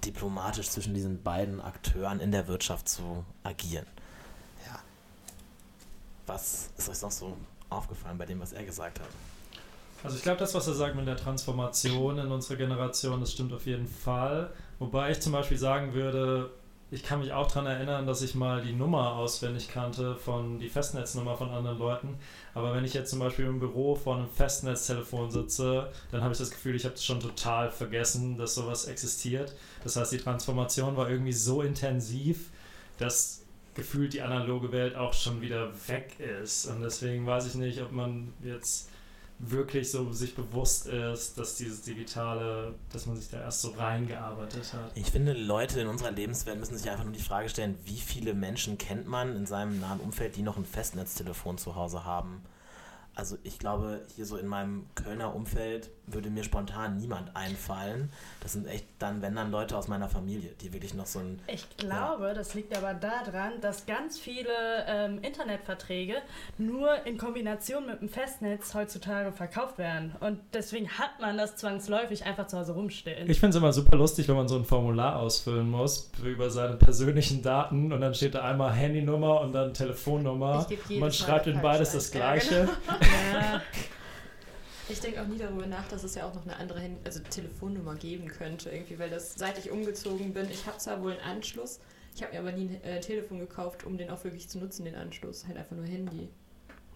diplomatisch 0.03 0.69
zwischen 0.69 0.93
diesen 0.93 1.23
beiden 1.23 1.61
Akteuren 1.61 2.19
in 2.19 2.31
der 2.31 2.47
Wirtschaft 2.47 2.89
zu 2.89 3.23
agieren. 3.43 3.85
Ja. 4.65 4.79
Was 6.27 6.69
ist 6.77 6.89
euch 6.89 7.01
noch 7.01 7.11
so 7.11 7.37
aufgefallen 7.69 8.17
bei 8.17 8.25
dem, 8.25 8.41
was 8.41 8.51
er 8.51 8.63
gesagt 8.63 8.99
hat? 8.99 9.07
Also 10.03 10.17
ich 10.17 10.23
glaube, 10.23 10.37
das, 10.37 10.53
was 10.53 10.67
er 10.67 10.73
sagt 10.73 10.95
mit 10.95 11.07
der 11.07 11.17
Transformation 11.17 12.19
in 12.19 12.31
unserer 12.31 12.57
Generation, 12.57 13.21
das 13.21 13.31
stimmt 13.31 13.53
auf 13.53 13.65
jeden 13.65 13.87
Fall. 13.87 14.51
Wobei 14.77 15.11
ich 15.11 15.19
zum 15.19 15.31
Beispiel 15.31 15.57
sagen 15.57 15.93
würde, 15.93 16.51
ich 16.91 17.03
kann 17.03 17.19
mich 17.19 17.33
auch 17.33 17.47
daran 17.47 17.65
erinnern, 17.65 18.05
dass 18.05 18.21
ich 18.21 18.35
mal 18.35 18.61
die 18.61 18.73
Nummer 18.73 19.13
auswendig 19.15 19.69
kannte 19.69 20.15
von 20.15 20.59
die 20.59 20.69
Festnetznummer 20.69 21.35
von 21.35 21.49
anderen 21.49 21.79
Leuten. 21.79 22.17
Aber 22.53 22.75
wenn 22.75 22.85
ich 22.85 22.93
jetzt 22.93 23.09
zum 23.09 23.19
Beispiel 23.19 23.45
im 23.45 23.59
Büro 23.59 23.95
vor 23.95 24.15
einem 24.15 24.29
Festnetztelefon 24.29 25.31
sitze, 25.31 25.91
dann 26.11 26.21
habe 26.21 26.33
ich 26.33 26.37
das 26.37 26.51
Gefühl, 26.51 26.75
ich 26.75 26.85
habe 26.85 26.97
schon 26.97 27.19
total 27.19 27.71
vergessen, 27.71 28.37
dass 28.37 28.53
sowas 28.53 28.85
existiert. 28.85 29.55
Das 29.83 29.95
heißt, 29.95 30.11
die 30.11 30.19
Transformation 30.19 30.95
war 30.95 31.09
irgendwie 31.09 31.33
so 31.33 31.63
intensiv, 31.63 32.51
dass 32.99 33.41
gefühlt 33.73 34.13
die 34.13 34.21
analoge 34.21 34.71
Welt 34.71 34.95
auch 34.95 35.13
schon 35.13 35.41
wieder 35.41 35.71
weg 35.87 36.19
ist. 36.19 36.67
Und 36.67 36.81
deswegen 36.81 37.25
weiß 37.25 37.47
ich 37.47 37.55
nicht, 37.55 37.81
ob 37.81 37.91
man 37.91 38.31
jetzt 38.43 38.89
wirklich 39.39 39.91
so 39.91 40.11
sich 40.11 40.35
bewusst 40.35 40.87
ist, 40.87 41.37
dass 41.37 41.57
dieses 41.57 41.81
Digitale, 41.81 42.75
dass 42.91 43.05
man 43.05 43.17
sich 43.17 43.29
da 43.29 43.41
erst 43.41 43.61
so 43.61 43.71
reingearbeitet 43.71 44.73
hat. 44.73 44.91
Ich 44.95 45.11
finde, 45.11 45.33
Leute 45.33 45.81
in 45.81 45.87
unserer 45.87 46.11
Lebenswelt 46.11 46.59
müssen 46.59 46.77
sich 46.77 46.89
einfach 46.89 47.03
nur 47.03 47.13
die 47.13 47.21
Frage 47.21 47.49
stellen, 47.49 47.77
wie 47.83 47.97
viele 47.97 48.33
Menschen 48.33 48.77
kennt 48.77 49.07
man 49.07 49.35
in 49.35 49.45
seinem 49.45 49.79
nahen 49.79 49.99
Umfeld, 49.99 50.35
die 50.35 50.41
noch 50.41 50.57
ein 50.57 50.65
Festnetztelefon 50.65 51.57
zu 51.57 51.75
Hause 51.75 52.05
haben? 52.05 52.43
Also 53.13 53.37
ich 53.43 53.59
glaube, 53.59 54.01
hier 54.15 54.25
so 54.25 54.37
in 54.37 54.47
meinem 54.47 54.87
Kölner 54.95 55.33
Umfeld 55.33 55.89
würde 56.07 56.29
mir 56.29 56.43
spontan 56.43 56.97
niemand 56.97 57.35
einfallen. 57.35 58.11
Das 58.41 58.53
sind 58.53 58.67
echt 58.67 58.85
dann, 58.99 59.21
wenn 59.21 59.35
dann 59.35 59.51
Leute 59.51 59.77
aus 59.77 59.87
meiner 59.87 60.09
Familie, 60.09 60.51
die 60.61 60.73
wirklich 60.73 60.93
noch 60.93 61.05
so 61.05 61.19
ein... 61.19 61.39
Ich 61.47 61.65
glaube, 61.77 62.27
ja. 62.27 62.33
das 62.33 62.53
liegt 62.53 62.75
aber 62.77 62.93
daran, 62.93 63.53
dass 63.61 63.85
ganz 63.85 64.19
viele 64.19 64.49
ähm, 64.87 65.19
Internetverträge 65.21 66.15
nur 66.57 67.05
in 67.05 67.17
Kombination 67.17 67.87
mit 67.87 68.01
dem 68.01 68.09
Festnetz 68.09 68.73
heutzutage 68.73 69.31
verkauft 69.31 69.77
werden. 69.77 70.15
Und 70.19 70.39
deswegen 70.53 70.89
hat 70.89 71.19
man 71.19 71.37
das 71.37 71.55
zwangsläufig 71.55 72.25
einfach 72.25 72.47
zu 72.47 72.57
Hause 72.57 72.73
rumstehen. 72.73 73.29
Ich 73.29 73.39
finde 73.39 73.57
es 73.57 73.61
immer 73.61 73.73
super 73.73 73.97
lustig, 73.97 74.27
wenn 74.27 74.35
man 74.35 74.47
so 74.47 74.57
ein 74.57 74.65
Formular 74.65 75.17
ausfüllen 75.17 75.69
muss 75.69 76.11
über 76.23 76.49
seine 76.49 76.75
persönlichen 76.75 77.41
Daten 77.41 77.91
und 77.91 78.01
dann 78.01 78.13
steht 78.13 78.35
da 78.35 78.43
einmal 78.43 78.73
Handynummer 78.73 79.41
und 79.41 79.53
dann 79.53 79.73
Telefonnummer. 79.73 80.67
Und 80.69 80.99
man 80.99 81.11
schreibt 81.11 81.47
in 81.47 81.61
beides 81.61 81.93
das 81.93 82.11
Gleiche. 82.11 82.69
Ja. 83.33 83.61
Ich 84.87 84.99
denke 84.99 85.21
auch 85.21 85.27
nie 85.27 85.37
darüber 85.37 85.65
nach, 85.65 85.87
dass 85.87 86.03
es 86.03 86.15
ja 86.15 86.27
auch 86.27 86.33
noch 86.33 86.43
eine 86.43 86.57
andere 86.57 86.81
Hand 86.81 86.97
also 87.05 87.19
Telefonnummer 87.21 87.95
geben 87.95 88.27
könnte, 88.27 88.69
irgendwie, 88.69 88.99
weil 88.99 89.09
das, 89.09 89.33
seit 89.33 89.57
ich 89.57 89.71
umgezogen 89.71 90.33
bin, 90.33 90.49
ich 90.49 90.65
habe 90.67 90.77
zwar 90.77 91.01
wohl 91.01 91.13
einen 91.13 91.21
Anschluss, 91.21 91.79
ich 92.15 92.23
habe 92.23 92.33
mir 92.33 92.39
aber 92.39 92.51
nie 92.51 92.69
ein 92.69 92.83
äh, 92.83 92.99
Telefon 93.01 93.39
gekauft, 93.39 93.83
um 93.83 93.97
den 93.97 94.09
auch 94.09 94.23
wirklich 94.23 94.47
zu 94.47 94.59
nutzen, 94.59 94.85
den 94.85 94.95
Anschluss. 94.95 95.45
Halt 95.47 95.57
einfach 95.57 95.75
nur 95.75 95.85
Handy. 95.85 96.29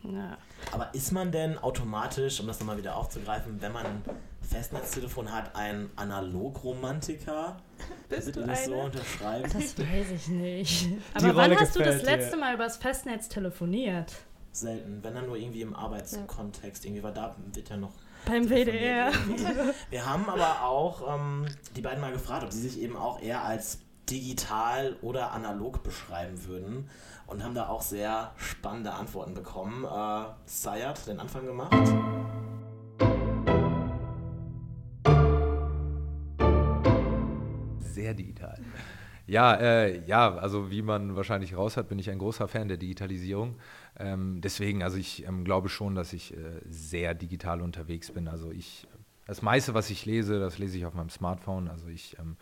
Ja. 0.04 0.38
Aber 0.72 0.94
ist 0.94 1.12
man 1.12 1.32
denn 1.32 1.58
automatisch, 1.58 2.40
um 2.40 2.48
das 2.48 2.60
nochmal 2.60 2.78
wieder 2.78 2.96
aufzugreifen, 2.96 3.62
wenn 3.62 3.74
man 3.74 3.86
ein 3.86 4.04
Festnetztelefon 4.42 5.32
hat, 5.32 5.56
ein 5.56 5.90
Analogromantiker? 5.98 7.58
Bist 8.08 8.36
du 8.36 8.46
das 8.46 8.66
so 8.66 8.76
unterschreiben? 8.76 9.52
Das 9.52 9.78
weiß 9.78 10.12
ich 10.16 10.28
nicht. 10.30 10.88
Aber 11.14 11.36
wann 11.36 11.60
hast 11.60 11.76
du 11.76 11.80
das 11.80 12.04
letzte 12.04 12.38
Mal 12.38 12.56
übers 12.56 12.78
Festnetz 12.78 13.28
telefoniert? 13.28 14.14
Selten, 14.52 15.04
wenn 15.04 15.16
dann 15.16 15.26
nur 15.28 15.38
irgendwie 15.38 15.62
im 15.62 15.76
Arbeitskontext, 15.76 16.86
irgendwie, 16.86 17.04
weil 17.04 17.14
da 17.14 17.36
wird 17.54 17.70
ja 17.70 17.78
noch. 17.78 17.94
Beim 18.26 18.50
WDR. 18.50 19.12
Wir 19.90 20.06
haben 20.06 20.30
aber 20.30 20.64
auch 20.64 21.16
ähm, 21.16 21.46
die 21.76 21.82
beiden 21.82 22.02
mal 22.02 22.12
gefragt, 22.12 22.44
ob 22.44 22.52
sie 22.52 22.68
sich 22.68 22.82
eben 22.82 22.98
auch 22.98 23.22
eher 23.22 23.44
als 23.44 23.80
digital 24.10 24.98
oder 25.02 25.32
analog 25.32 25.84
beschreiben 25.84 26.44
würden 26.46 26.90
und 27.28 27.44
haben 27.44 27.54
da 27.54 27.70
auch 27.70 27.82
sehr 27.82 28.34
spannende 28.38 28.92
Antworten 28.92 29.34
bekommen. 29.34 29.86
Äh, 29.86 30.32
Sayat 30.46 31.08
den 31.08 31.20
Anfang 31.20 31.46
gemacht. 31.46 31.74
Sehr 37.80 38.14
digital. 38.14 38.60
Ja, 39.28 39.54
äh, 39.54 40.04
ja, 40.08 40.36
also 40.38 40.72
wie 40.72 40.82
man 40.82 41.16
wahrscheinlich 41.16 41.56
raus 41.56 41.78
hat, 41.78 41.88
bin 41.88 42.00
ich 42.00 42.10
ein 42.10 42.18
großer 42.18 42.48
Fan 42.48 42.68
der 42.68 42.78
Digitalisierung. 42.78 43.58
Ähm, 44.00 44.40
deswegen, 44.42 44.82
also 44.82 44.98
ich 44.98 45.26
ähm, 45.28 45.44
glaube 45.44 45.70
schon, 45.70 45.94
dass 45.94 46.14
ich 46.14 46.34
äh, 46.36 46.62
sehr 46.70 47.14
digital 47.14 47.62
unterwegs 47.62 48.12
bin. 48.12 48.28
Also 48.28 48.52
ich, 48.52 48.88
das 49.28 49.42
meiste, 49.42 49.74
was 49.74 49.90
ich 49.90 50.06
lese, 50.06 50.40
das 50.40 50.58
lese 50.58 50.78
ich 50.78 50.86
auf 50.86 50.94
meinem 50.94 51.10
Smartphone. 51.10 51.68
Also 51.68 51.88
ich 51.90 52.18
ähm, 52.18 52.38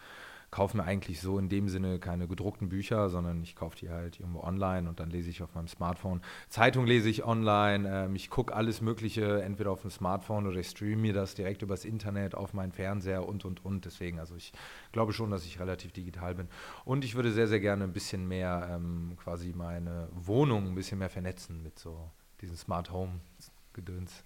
kaufe 0.52 0.78
mir 0.78 0.84
eigentlich 0.84 1.20
so 1.22 1.38
in 1.40 1.50
dem 1.50 1.68
Sinne 1.68 2.00
keine 2.00 2.28
gedruckten 2.28 2.70
Bücher, 2.70 3.10
sondern 3.10 3.44
ich 3.44 3.56
kaufe 3.56 3.78
die 3.78 3.90
halt 3.90 4.20
irgendwo 4.20 4.42
online 4.42 4.88
und 4.88 5.00
dann 5.00 5.10
lese 5.10 5.30
ich 5.30 5.44
auf 5.44 5.54
meinem 5.56 5.68
Smartphone. 5.68 6.22
Zeitung 6.50 6.86
lese 6.86 7.10
ich 7.10 7.26
online, 7.26 8.06
ähm, 8.06 8.16
ich 8.16 8.30
gucke 8.30 8.56
alles 8.56 8.82
Mögliche 8.82 9.42
entweder 9.42 9.72
auf 9.72 9.82
dem 9.82 9.92
Smartphone 9.92 10.48
oder 10.48 10.58
ich 10.60 10.70
streame 10.70 10.98
mir 10.98 11.14
das 11.14 11.36
direkt 11.36 11.62
übers 11.62 11.86
Internet 11.86 12.36
auf 12.36 12.54
meinen 12.54 12.72
Fernseher 12.72 13.28
und 13.28 13.46
und 13.46 13.66
und. 13.66 13.86
Deswegen, 13.86 14.20
also 14.20 14.36
ich 14.36 14.54
glaube 14.92 15.14
schon, 15.14 15.32
dass 15.32 15.46
ich 15.46 15.60
relativ 15.60 15.92
digital 15.92 16.36
bin. 16.36 16.48
Und 16.86 17.04
ich 17.04 17.16
würde 17.16 17.32
sehr, 17.32 17.48
sehr 17.48 17.60
gerne 17.60 17.84
ein 17.84 17.94
bisschen 17.94 18.28
mehr 18.28 18.70
ähm, 18.72 19.18
quasi 19.18 19.54
meine 19.56 20.08
Wohnung 20.14 20.68
ein 20.68 20.76
bisschen 20.76 21.00
mehr 21.00 21.10
vernetzen 21.10 21.62
mit 21.62 21.78
so 21.78 22.10
diesen 22.42 22.56
Smart 22.56 22.92
Home 22.92 23.20
Gedöns. 23.74 24.24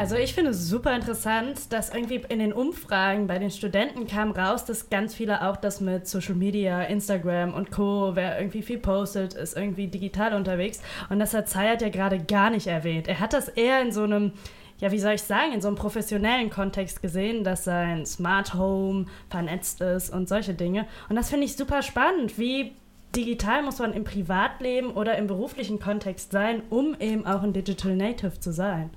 Also 0.00 0.16
ich 0.16 0.32
finde 0.32 0.52
es 0.52 0.66
super 0.66 0.96
interessant, 0.96 1.70
dass 1.74 1.92
irgendwie 1.92 2.22
in 2.30 2.38
den 2.38 2.54
Umfragen 2.54 3.26
bei 3.26 3.38
den 3.38 3.50
Studenten 3.50 4.06
kam 4.06 4.30
raus, 4.30 4.64
dass 4.64 4.88
ganz 4.88 5.14
viele 5.14 5.46
auch 5.46 5.58
das 5.58 5.82
mit 5.82 6.08
Social 6.08 6.34
Media, 6.34 6.84
Instagram 6.84 7.52
und 7.52 7.70
Co., 7.70 8.12
wer 8.14 8.40
irgendwie 8.40 8.62
viel 8.62 8.78
postet, 8.78 9.34
ist 9.34 9.58
irgendwie 9.58 9.88
digital 9.88 10.32
unterwegs. 10.32 10.80
Und 11.10 11.18
das 11.18 11.34
hat 11.34 11.50
Zayat 11.50 11.82
ja 11.82 11.90
gerade 11.90 12.18
gar 12.18 12.48
nicht 12.48 12.66
erwähnt. 12.66 13.08
Er 13.08 13.20
hat 13.20 13.34
das 13.34 13.48
eher 13.48 13.82
in 13.82 13.92
so 13.92 14.04
einem 14.04 14.32
ja, 14.78 14.90
wie 14.90 14.98
soll 14.98 15.12
ich 15.12 15.22
sagen, 15.22 15.52
in 15.52 15.60
so 15.60 15.68
einem 15.68 15.76
professionellen 15.76 16.48
Kontext 16.48 17.02
gesehen, 17.02 17.44
dass 17.44 17.64
sein 17.64 18.06
Smart 18.06 18.54
Home 18.54 19.04
vernetzt 19.28 19.82
ist 19.82 20.08
und 20.08 20.30
solche 20.30 20.54
Dinge. 20.54 20.86
Und 21.10 21.16
das 21.16 21.28
finde 21.28 21.44
ich 21.44 21.54
super 21.54 21.82
spannend. 21.82 22.38
Wie 22.38 22.72
digital 23.14 23.62
muss 23.62 23.78
man 23.78 23.92
im 23.92 24.04
Privatleben 24.04 24.92
oder 24.92 25.18
im 25.18 25.26
beruflichen 25.26 25.78
Kontext 25.78 26.32
sein, 26.32 26.62
um 26.70 26.96
eben 26.98 27.26
auch 27.26 27.42
ein 27.42 27.52
Digital 27.52 27.94
Native 27.94 28.40
zu 28.40 28.52
sein? 28.52 28.88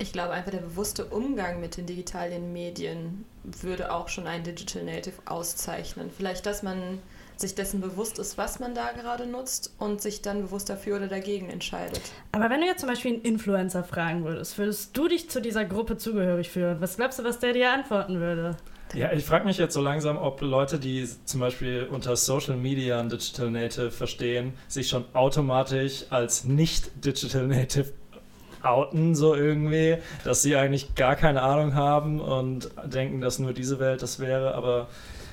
Ich 0.00 0.12
glaube 0.12 0.30
einfach, 0.32 0.52
der 0.52 0.58
bewusste 0.58 1.06
Umgang 1.06 1.60
mit 1.60 1.76
den 1.76 1.86
digitalen 1.86 2.52
Medien 2.52 3.24
würde 3.42 3.92
auch 3.92 4.08
schon 4.08 4.28
ein 4.28 4.44
Digital 4.44 4.84
Native 4.84 5.16
auszeichnen. 5.24 6.10
Vielleicht, 6.16 6.46
dass 6.46 6.62
man 6.62 7.00
sich 7.36 7.54
dessen 7.54 7.80
bewusst 7.80 8.18
ist, 8.18 8.38
was 8.38 8.60
man 8.60 8.74
da 8.74 8.92
gerade 8.92 9.26
nutzt 9.26 9.74
und 9.78 10.00
sich 10.00 10.22
dann 10.22 10.42
bewusst 10.42 10.68
dafür 10.68 10.96
oder 10.96 11.08
dagegen 11.08 11.50
entscheidet. 11.50 12.00
Aber 12.32 12.50
wenn 12.50 12.60
du 12.60 12.66
jetzt 12.66 12.80
zum 12.80 12.88
Beispiel 12.88 13.14
einen 13.14 13.22
Influencer 13.22 13.84
fragen 13.84 14.24
würdest, 14.24 14.58
würdest 14.58 14.96
du 14.96 15.08
dich 15.08 15.30
zu 15.30 15.40
dieser 15.40 15.64
Gruppe 15.64 15.96
zugehörig 15.96 16.50
fühlen? 16.50 16.80
Was 16.80 16.96
glaubst 16.96 17.18
du, 17.18 17.24
was 17.24 17.38
der 17.38 17.52
dir 17.52 17.72
antworten 17.72 18.20
würde? 18.20 18.56
Ja, 18.94 19.12
ich 19.12 19.24
frage 19.24 19.44
mich 19.44 19.58
jetzt 19.58 19.74
so 19.74 19.82
langsam, 19.82 20.16
ob 20.16 20.40
Leute, 20.40 20.78
die 20.78 21.06
zum 21.24 21.40
Beispiel 21.40 21.86
unter 21.90 22.16
Social 22.16 22.56
Media 22.56 22.98
ein 22.98 23.08
Digital 23.08 23.50
Native 23.50 23.90
verstehen, 23.90 24.54
sich 24.66 24.88
schon 24.88 25.04
automatisch 25.12 26.06
als 26.10 26.44
nicht 26.44 27.04
Digital 27.04 27.46
Native 27.46 27.92
outen, 28.62 29.14
so 29.14 29.34
irgendwie, 29.34 29.98
dass 30.24 30.42
sie 30.42 30.56
eigentlich 30.56 30.94
gar 30.94 31.16
keine 31.16 31.42
Ahnung 31.42 31.74
haben 31.74 32.20
und 32.20 32.70
denken, 32.84 33.20
dass 33.20 33.38
nur 33.38 33.52
diese 33.52 33.78
Welt 33.78 34.02
das 34.02 34.20
wäre, 34.20 34.54
aber 34.54 34.88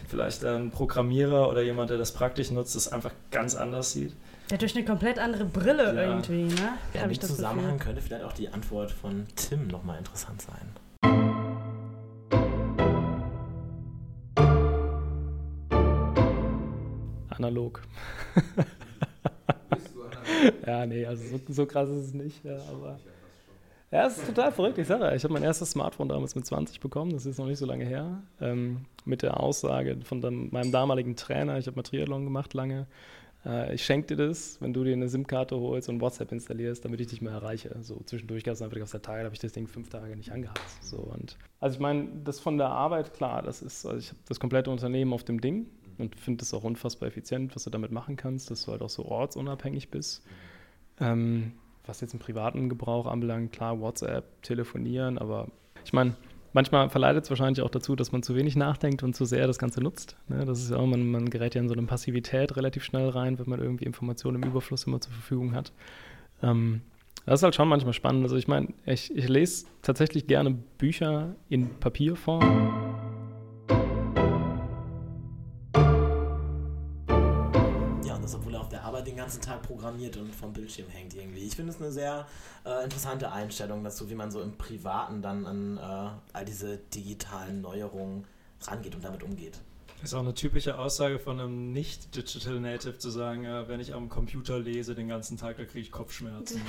vielleicht 0.08 0.46
ein 0.46 0.72
Programmierer 0.72 1.50
oder 1.50 1.62
jemand, 1.62 1.90
der 1.90 1.98
das 1.98 2.12
praktisch 2.12 2.52
nutzt, 2.52 2.76
das 2.76 2.92
einfach 2.92 3.12
ganz 3.32 3.56
anders 3.56 3.92
sieht. 3.92 4.14
Der 4.50 4.60
durch 4.60 4.76
eine 4.76 4.86
komplett 4.86 5.18
andere 5.18 5.46
Brille 5.46 5.96
ja. 5.96 6.04
irgendwie, 6.04 6.44
ne? 6.44 6.74
Ja, 6.94 7.04
in 7.04 7.10
dem 7.10 7.20
Zusammenhang 7.20 7.80
könnte 7.80 8.02
vielleicht 8.02 8.24
auch 8.24 8.34
die 8.34 8.50
Antwort 8.50 8.92
von 8.92 9.26
Tim 9.36 9.68
nochmal 9.68 9.98
interessant 9.98 10.42
sein. 10.42 10.72
analog. 17.38 17.82
ja, 20.66 20.86
nee, 20.86 21.06
also 21.06 21.38
so, 21.38 21.54
so, 21.54 21.66
krass 21.66 21.90
ist 21.90 22.08
es 22.08 22.14
nicht, 22.14 22.44
ja, 22.44 22.58
aber. 22.70 23.00
Ja, 23.92 24.08
es 24.08 24.18
ist 24.18 24.28
total 24.28 24.52
verrückt, 24.52 24.78
ich 24.78 24.88
sage 24.88 25.16
ich 25.16 25.24
habe 25.24 25.34
mein 25.34 25.44
erstes 25.44 25.72
Smartphone 25.72 26.10
damals 26.10 26.36
mit 26.36 26.46
20 26.46 26.80
bekommen, 26.80 27.12
das 27.12 27.26
ist 27.26 27.38
noch 27.38 27.46
nicht 27.46 27.60
so 27.60 27.66
lange 27.66 27.86
her, 27.86 28.24
ähm, 28.42 28.86
mit 29.06 29.22
der 29.22 29.40
Aussage 29.40 29.98
von 30.04 30.22
dem, 30.22 30.50
meinem 30.52 30.72
damaligen 30.72 31.16
Trainer, 31.16 31.58
ich 31.58 31.68
habe 31.68 31.76
mal 31.78 31.84
Triathlon 31.84 32.24
gemacht 32.24 32.54
lange, 32.54 32.88
äh, 33.46 33.74
ich 33.76 33.86
schenke 33.86 34.16
dir 34.16 34.28
das, 34.28 34.60
wenn 34.60 34.74
du 34.74 34.84
dir 34.84 34.94
eine 34.94 35.08
SIM-Karte 35.08 35.56
holst 35.56 35.88
und 35.88 36.02
WhatsApp 36.02 36.32
installierst, 36.32 36.84
damit 36.84 37.00
ich 37.02 37.08
dich 37.08 37.22
mehr 37.22 37.34
erreiche. 37.34 37.76
So 37.82 38.02
zwischendurch 38.06 38.44
gab 38.44 38.56
es 38.56 38.62
einfach 38.62 38.82
aus 38.82 38.92
der 38.92 39.02
Tage, 39.02 39.24
habe 39.24 39.36
ich 39.36 39.40
das 39.40 39.54
Ding 39.54 39.68
fünf 39.68 39.90
Tage 39.90 40.16
nicht 40.16 40.32
angehabt. 40.32 40.60
So, 40.82 40.98
und, 40.98 41.38
also 41.60 41.76
ich 41.76 41.80
meine, 41.80 42.08
das 42.24 42.40
von 42.40 42.58
der 42.58 42.70
Arbeit, 42.70 43.14
klar, 43.14 43.44
das 43.44 43.62
ist, 43.62 43.86
also 43.86 43.98
ich 43.98 44.10
habe 44.10 44.20
das 44.28 44.40
komplette 44.40 44.72
Unternehmen 44.72 45.14
auf 45.14 45.24
dem 45.24 45.40
Ding 45.40 45.68
und 45.98 46.16
finde 46.16 46.44
es 46.44 46.54
auch 46.54 46.64
unfassbar 46.64 47.08
effizient, 47.08 47.56
was 47.56 47.64
du 47.64 47.70
damit 47.70 47.92
machen 47.92 48.16
kannst, 48.16 48.52
dass 48.52 48.66
du 48.66 48.72
halt 48.72 48.82
auch 48.82 48.90
so 48.90 49.06
ortsunabhängig 49.06 49.90
bist. 49.90 50.24
Ähm, 51.00 51.54
was 51.88 52.02
jetzt 52.02 52.14
im 52.14 52.20
privaten 52.20 52.70
Gebrauch 52.70 53.06
anbelangt, 53.08 53.52
klar, 53.52 53.80
WhatsApp, 53.80 54.42
telefonieren, 54.42 55.18
aber 55.18 55.48
ich 55.84 55.94
meine, 55.94 56.16
manchmal 56.54 56.90
verleitet 56.90 57.26
es 57.26 57.30
wahrscheinlich 57.30 57.62
auch 57.62 57.70
dazu, 57.70 57.96
dass 57.96 58.12
man 58.12 58.24
zu 58.24 58.36
wenig 58.36 58.56
nachdenkt 58.56 59.04
und 59.04 59.16
zu 59.16 59.26
sehr 59.26 59.46
das 59.46 59.60
Ganze 59.60 59.82
nutzt. 59.82 60.16
Ne? 60.28 60.46
Das 60.46 60.60
ist 60.60 60.72
ja 60.72 60.78
auch, 60.78 60.88
man, 60.88 61.10
man 61.12 61.30
gerät 61.30 61.54
ja 61.54 61.62
in 61.62 61.68
so 61.68 61.76
eine 61.76 61.86
Passivität 61.86 62.56
relativ 62.56 62.84
schnell 62.84 63.10
rein, 63.10 63.38
wenn 63.38 63.50
man 63.50 63.60
irgendwie 63.60 63.86
Informationen 63.86 64.42
im 64.42 64.50
Überfluss 64.50 64.86
immer 64.86 65.02
zur 65.02 65.14
Verfügung 65.14 65.54
hat. 65.54 65.72
Ähm, 66.42 66.82
das 67.26 67.40
ist 67.40 67.44
halt 67.44 67.56
schon 67.56 67.68
manchmal 67.68 67.94
spannend. 67.94 68.24
Also 68.24 68.38
ich 68.38 68.48
meine, 68.48 68.70
ich, 68.86 69.16
ich 69.16 69.28
lese 69.28 69.66
tatsächlich 69.82 70.28
gerne 70.28 70.52
Bücher 70.78 71.36
in 71.50 71.70
Papierform. 71.80 72.85
Den 79.06 79.18
ganzen 79.18 79.42
Tag 79.42 79.62
programmiert 79.62 80.18
und 80.18 80.34
vom 80.34 80.54
Bildschirm 80.54 80.90
hängt 80.90 81.14
irgendwie. 81.16 81.42
Ich 81.42 81.56
finde 81.56 81.72
es 81.72 81.82
eine 81.82 81.92
sehr 81.92 82.28
äh, 82.66 82.84
interessante 82.84 83.32
Einstellung, 83.32 83.90
so 83.90 84.10
wie 84.10 84.16
man 84.16 84.32
so 84.32 84.42
im 84.42 84.58
Privaten 84.58 85.22
dann 85.22 85.46
an 85.46 85.78
äh, 85.78 86.10
all 86.34 86.46
diese 86.46 86.78
digitalen 86.78 87.62
Neuerungen 87.62 88.26
rangeht 88.62 88.96
und 88.96 89.04
damit 89.04 89.24
umgeht. 89.24 89.60
Das 90.02 90.12
ist 90.12 90.14
auch 90.14 90.22
eine 90.22 90.34
typische 90.34 90.78
Aussage 90.78 91.20
von 91.20 91.40
einem 91.40 91.72
nicht-Digital 91.72 92.60
Native 92.60 92.98
zu 92.98 93.10
sagen, 93.10 93.46
äh, 93.46 93.68
wenn 93.68 93.80
ich 93.80 93.94
am 93.94 94.10
Computer 94.10 94.60
lese 94.60 94.94
den 94.94 95.08
ganzen 95.08 95.38
Tag, 95.38 95.58
da 95.58 95.66
kriege 95.66 95.80
ich 95.80 95.92
Kopfschmerzen. 95.92 96.62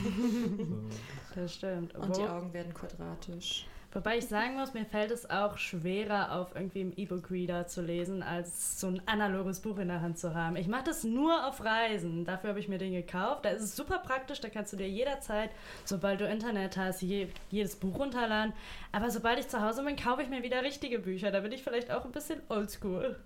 so. 1.34 1.40
Das 1.40 1.54
stimmt. 1.54 1.94
Und 1.94 2.16
die 2.16 2.22
Augen 2.22 2.52
werden 2.52 2.72
quadratisch. 2.72 3.66
Wobei 3.92 4.18
ich 4.18 4.26
sagen 4.26 4.54
muss, 4.54 4.74
mir 4.74 4.84
fällt 4.84 5.10
es 5.10 5.30
auch 5.30 5.56
schwerer, 5.56 6.32
auf 6.32 6.54
irgendwie 6.54 6.82
im 6.82 6.92
E-Book-Reader 6.96 7.66
zu 7.66 7.80
lesen, 7.80 8.22
als 8.22 8.78
so 8.78 8.88
ein 8.88 9.00
analoges 9.06 9.60
Buch 9.60 9.78
in 9.78 9.88
der 9.88 10.02
Hand 10.02 10.18
zu 10.18 10.34
haben. 10.34 10.56
Ich 10.56 10.68
mache 10.68 10.84
das 10.84 11.04
nur 11.04 11.46
auf 11.46 11.64
Reisen. 11.64 12.24
Dafür 12.24 12.50
habe 12.50 12.60
ich 12.60 12.68
mir 12.68 12.78
den 12.78 12.92
gekauft. 12.92 13.44
Da 13.44 13.50
ist 13.50 13.62
es 13.62 13.76
super 13.76 13.98
praktisch. 13.98 14.40
Da 14.40 14.48
kannst 14.50 14.72
du 14.72 14.76
dir 14.76 14.88
jederzeit, 14.88 15.50
sobald 15.84 16.20
du 16.20 16.26
Internet 16.26 16.76
hast, 16.76 17.00
je, 17.00 17.28
jedes 17.50 17.76
Buch 17.76 17.98
runterladen. 17.98 18.52
Aber 18.92 19.10
sobald 19.10 19.38
ich 19.38 19.48
zu 19.48 19.62
Hause 19.62 19.82
bin, 19.82 19.96
kaufe 19.96 20.22
ich 20.22 20.28
mir 20.28 20.42
wieder 20.42 20.62
richtige 20.62 20.98
Bücher. 20.98 21.30
Da 21.30 21.40
bin 21.40 21.52
ich 21.52 21.62
vielleicht 21.62 21.90
auch 21.90 22.04
ein 22.04 22.12
bisschen 22.12 22.42
oldschool. 22.48 23.16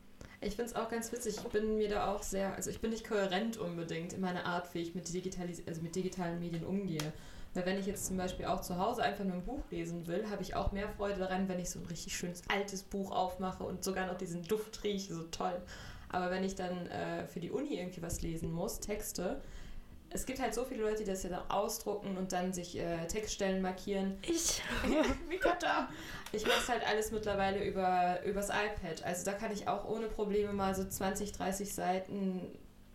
Ich 0.43 0.57
finde 0.57 0.71
es 0.71 0.77
auch 0.77 0.89
ganz 0.89 1.13
witzig. 1.13 1.37
Ich 1.37 1.51
bin 1.51 1.77
mir 1.77 1.89
da 1.89 2.15
auch 2.15 2.23
sehr, 2.23 2.55
also 2.55 2.71
ich 2.71 2.81
bin 2.81 2.91
nicht 2.91 3.07
kohärent 3.07 3.59
unbedingt 3.59 4.15
in 4.15 4.21
meiner 4.21 4.47
Art, 4.47 4.73
wie 4.75 4.79
ich 4.81 4.95
mit, 4.95 5.13
digitalis 5.13 5.63
also 5.67 5.83
mit 5.83 5.95
digitalen 5.95 6.41
Medien 6.41 6.65
umgehe. 6.65 7.13
Weil 7.55 7.67
wenn 7.67 7.79
ich 7.79 7.87
jetzt 7.87 8.07
zum 8.07 8.17
Beispiel 8.17 8.47
auch 8.47 8.61
zu 8.61 8.79
Hause 8.79 9.03
einfach 9.03 9.25
nur 9.25 9.35
ein 9.35 9.45
Buch 9.45 9.63
lesen 9.71 10.07
will, 10.07 10.31
habe 10.31 10.43
ich 10.43 10.55
auch 10.55 10.71
mehr 10.71 10.89
Freude 10.89 11.19
daran, 11.19 11.49
wenn 11.49 11.59
ich 11.59 11.71
so 11.71 11.81
ein 11.81 11.87
richtig 11.87 12.17
schönes 12.17 12.43
altes 12.49 12.83
Buch 12.85 13.11
aufmache 13.11 13.65
und 13.65 13.83
sogar 13.83 14.07
noch 14.07 14.17
diesen 14.17 14.43
Duft 14.45 14.85
rieche, 14.85 15.15
so 15.15 15.25
toll. 15.25 15.61
Aber 16.09 16.31
wenn 16.31 16.45
ich 16.45 16.55
dann 16.55 16.87
äh, 16.87 17.27
für 17.27 17.41
die 17.41 17.51
Uni 17.51 17.79
irgendwie 17.79 18.03
was 18.03 18.23
lesen 18.23 18.53
muss, 18.53 18.79
Texte, 18.81 19.41
es 20.13 20.27
gibt 20.27 20.41
halt 20.41 20.55
so 20.55 20.65
viele 20.65 20.83
Leute, 20.83 21.05
die 21.05 21.11
das 21.11 21.23
ja 21.23 21.31
dann 21.31 21.49
ausdrucken 21.51 22.17
und 22.17 22.33
dann 22.33 22.53
sich 22.53 22.77
äh, 22.77 23.07
Textstellen 23.07 23.63
markieren. 23.63 24.19
Ich. 24.23 24.61
Wie 25.29 25.39
da? 25.61 25.89
Ich 26.33 26.45
mache 26.47 26.59
es 26.59 26.69
halt 26.69 26.87
alles 26.87 27.13
mittlerweile 27.13 27.63
über 27.65 28.23
übers 28.25 28.49
iPad. 28.49 29.05
Also 29.05 29.25
da 29.25 29.33
kann 29.33 29.53
ich 29.53 29.69
auch 29.69 29.89
ohne 29.89 30.09
Probleme 30.09 30.53
mal 30.53 30.75
so 30.75 30.85
20, 30.85 31.33
30 31.33 31.73
Seiten 31.73 32.41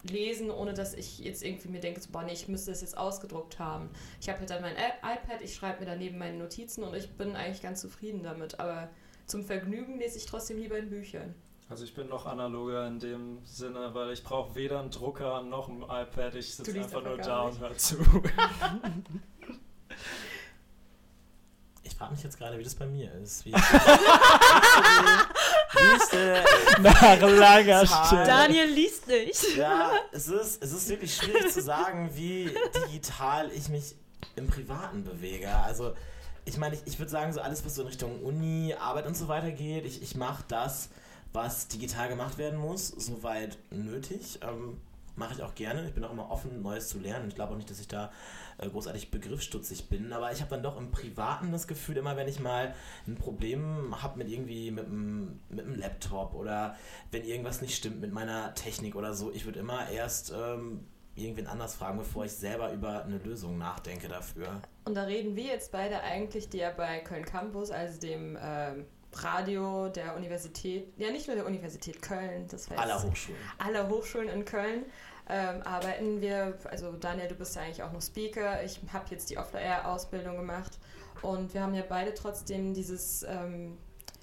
lesen, 0.10 0.50
ohne 0.52 0.74
dass 0.74 0.94
ich 0.94 1.20
jetzt 1.20 1.44
irgendwie 1.44 1.70
mir 1.70 1.80
denke, 1.80 2.02
so, 2.02 2.10
boah, 2.12 2.24
nee, 2.24 2.34
ich 2.34 2.48
müsste 2.48 2.72
das 2.72 2.82
jetzt 2.82 2.98
ausgedruckt 2.98 3.60
haben. 3.60 3.90
Ich 4.22 4.30
habe 4.30 4.40
halt 4.40 4.50
dann 4.50 4.62
mein 4.62 4.76
iPad, 4.76 5.42
ich 5.42 5.56
schreibe 5.56 5.82
mir 5.82 5.86
daneben 5.86 6.18
meine 6.18 6.38
Notizen 6.38 6.84
und 6.84 6.96
ich 6.96 7.12
bin 7.12 7.36
eigentlich 7.36 7.62
ganz 7.62 7.82
zufrieden 7.82 8.24
damit. 8.24 8.60
Aber 8.60 8.90
zum 9.26 9.44
Vergnügen 9.44 9.98
lese 9.98 10.18
ich 10.18 10.26
trotzdem 10.26 10.58
lieber 10.58 10.78
in 10.78 10.90
Büchern. 10.90 11.36
Also 11.68 11.84
ich 11.84 11.96
bin 11.96 12.08
noch 12.08 12.28
analoger 12.28 12.86
in 12.88 13.00
dem 13.00 13.40
Sinne, 13.44 13.94
weil 13.94 14.12
ich 14.12 14.24
brauche 14.24 14.54
weder 14.56 14.80
einen 14.80 14.92
Drucker 14.92 15.42
noch 15.42 15.68
ein 15.68 15.82
iPad. 15.82 16.36
Ich 16.36 16.54
sitze 16.54 16.80
einfach 16.80 17.04
nur 17.04 17.18
da 17.18 17.42
und 17.42 17.60
höre 17.60 17.78
zu. 17.78 17.98
Ich 21.84 21.96
frage 22.00 22.14
mich 22.14 22.24
jetzt 22.24 22.38
gerade, 22.38 22.58
wie 22.60 22.64
das 22.64 22.76
bei 22.76 22.88
mir 22.88 23.10
ist. 23.14 23.46
Nächste 25.76 26.44
Nach 26.82 27.22
langer 27.22 27.86
Stille. 27.86 28.26
Daniel 28.26 28.70
liest 28.70 29.08
nicht. 29.08 29.56
Ja, 29.56 29.92
es 30.12 30.28
ist, 30.28 30.64
es 30.64 30.72
ist 30.72 30.90
wirklich 30.90 31.16
schwierig 31.16 31.52
zu 31.52 31.62
sagen, 31.62 32.10
wie 32.14 32.52
digital 32.88 33.52
ich 33.52 33.70
mich 33.70 33.96
im 34.36 34.48
Privaten 34.48 35.04
bewege. 35.04 35.50
Also, 35.50 35.94
ich 36.46 36.58
meine, 36.58 36.76
ich, 36.76 36.82
ich 36.86 37.00
würde 37.00 37.12
sagen, 37.12 37.34
so 37.34 37.42
alles, 37.42 37.66
was 37.66 37.76
so 37.76 37.82
in 37.82 37.88
Richtung 37.88 38.24
Uni, 38.24 38.76
Arbeit 38.80 39.08
und 39.08 39.16
so 39.16 39.28
weiter 39.28 39.52
geht, 39.52 39.86
ich, 39.86 40.02
ich 40.02 40.16
mache 40.16 40.44
das, 40.48 40.90
was 41.34 41.68
digital 41.68 42.10
gemacht 42.10 42.38
werden 42.38 42.60
muss, 42.60 42.88
soweit 42.88 43.58
nötig. 43.70 44.40
Ähm, 44.42 44.80
mache 45.16 45.34
ich 45.34 45.44
auch 45.44 45.56
gerne. 45.56 45.86
Ich 45.88 45.94
bin 45.94 46.04
auch 46.04 46.12
immer 46.12 46.30
offen, 46.30 46.62
Neues 46.62 46.90
zu 46.90 47.00
lernen. 47.00 47.28
Ich 47.28 47.36
glaube 47.36 47.54
auch 47.54 47.58
nicht, 47.58 47.70
dass 47.70 47.80
ich 47.80 47.88
da 47.88 48.12
äh, 48.58 48.70
großartig 48.70 49.12
begriffsstutzig 49.12 49.90
bin, 49.90 50.14
aber 50.14 50.32
ich 50.32 50.42
habe 50.42 50.50
dann 50.50 50.64
doch 50.64 50.78
im 50.78 50.92
Privaten 50.92 51.52
das 51.52 51.68
Gefühl, 51.68 51.98
immer 51.98 52.18
wenn 52.18 52.28
ich 52.28 52.40
mal 52.40 52.74
ein 53.08 53.16
Problem 53.16 54.02
habe 54.02 54.18
mit 54.18 54.30
irgendwie 54.30 54.72
mit 54.72 54.86
einem, 54.86 55.40
mit 55.50 55.66
einem 55.66 55.76
Laptop 55.76 56.34
oder 56.34 56.76
wenn 57.12 57.24
irgendwas 57.24 57.62
nicht 57.62 57.76
stimmt 57.76 58.02
mit 58.02 58.14
meiner 58.14 58.54
Technik 58.56 58.96
oder 58.96 59.14
so, 59.14 59.32
ich 59.32 59.46
würde 59.46 59.60
immer 59.60 59.90
erst 59.90 60.32
ähm, 60.36 60.86
irgendwen 61.16 61.48
anders 61.48 61.76
fragen, 61.76 61.98
bevor 61.98 62.26
ich 62.26 62.34
selber 62.34 62.72
über 62.74 63.04
eine 63.04 63.18
Lösung 63.20 63.58
nachdenke 63.58 64.08
dafür. 64.08 64.62
Und 64.84 64.96
da 64.96 65.04
reden 65.04 65.36
wir 65.36 65.46
jetzt 65.46 65.72
beide 65.72 66.02
eigentlich, 66.02 66.50
die 66.50 66.58
ja 66.58 66.72
bei 66.72 67.00
Köln 67.00 67.26
Campus, 67.26 67.72
also 67.72 68.00
dem 68.00 68.38
ähm, 68.42 68.86
Radio 69.24 69.90
der 69.90 70.16
Universität, 70.16 70.94
ja 70.98 71.12
nicht 71.12 71.28
nur 71.28 71.36
der 71.36 71.46
Universität 71.46 72.02
Köln, 72.02 72.48
das 72.50 72.70
heißt 72.70 72.80
aller 72.80 73.02
Hochschulen. 73.02 73.40
Aller 73.58 73.90
Hochschulen 73.90 74.30
in 74.30 74.46
Köln 74.46 74.86
ähm, 75.30 75.62
arbeiten 75.64 76.22
wir. 76.22 76.58
Also 76.66 76.92
Daniel, 76.94 77.28
du 77.28 77.36
bist 77.36 77.56
ja 77.56 77.64
eigentlich 77.64 77.84
auch 77.84 77.92
nur 77.92 78.02
Speaker. 78.02 78.64
Ich 78.64 78.80
habe 78.92 79.06
jetzt 79.10 79.30
die 79.30 79.38
Off-Air-Ausbildung 79.38 80.38
gemacht 80.38 80.78
und 81.22 81.54
wir 81.54 81.62
haben 81.62 81.74
ja 81.74 81.84
beide 81.88 82.14
trotzdem 82.14 82.74
dieses 82.74 83.24
ähm, 83.24 83.78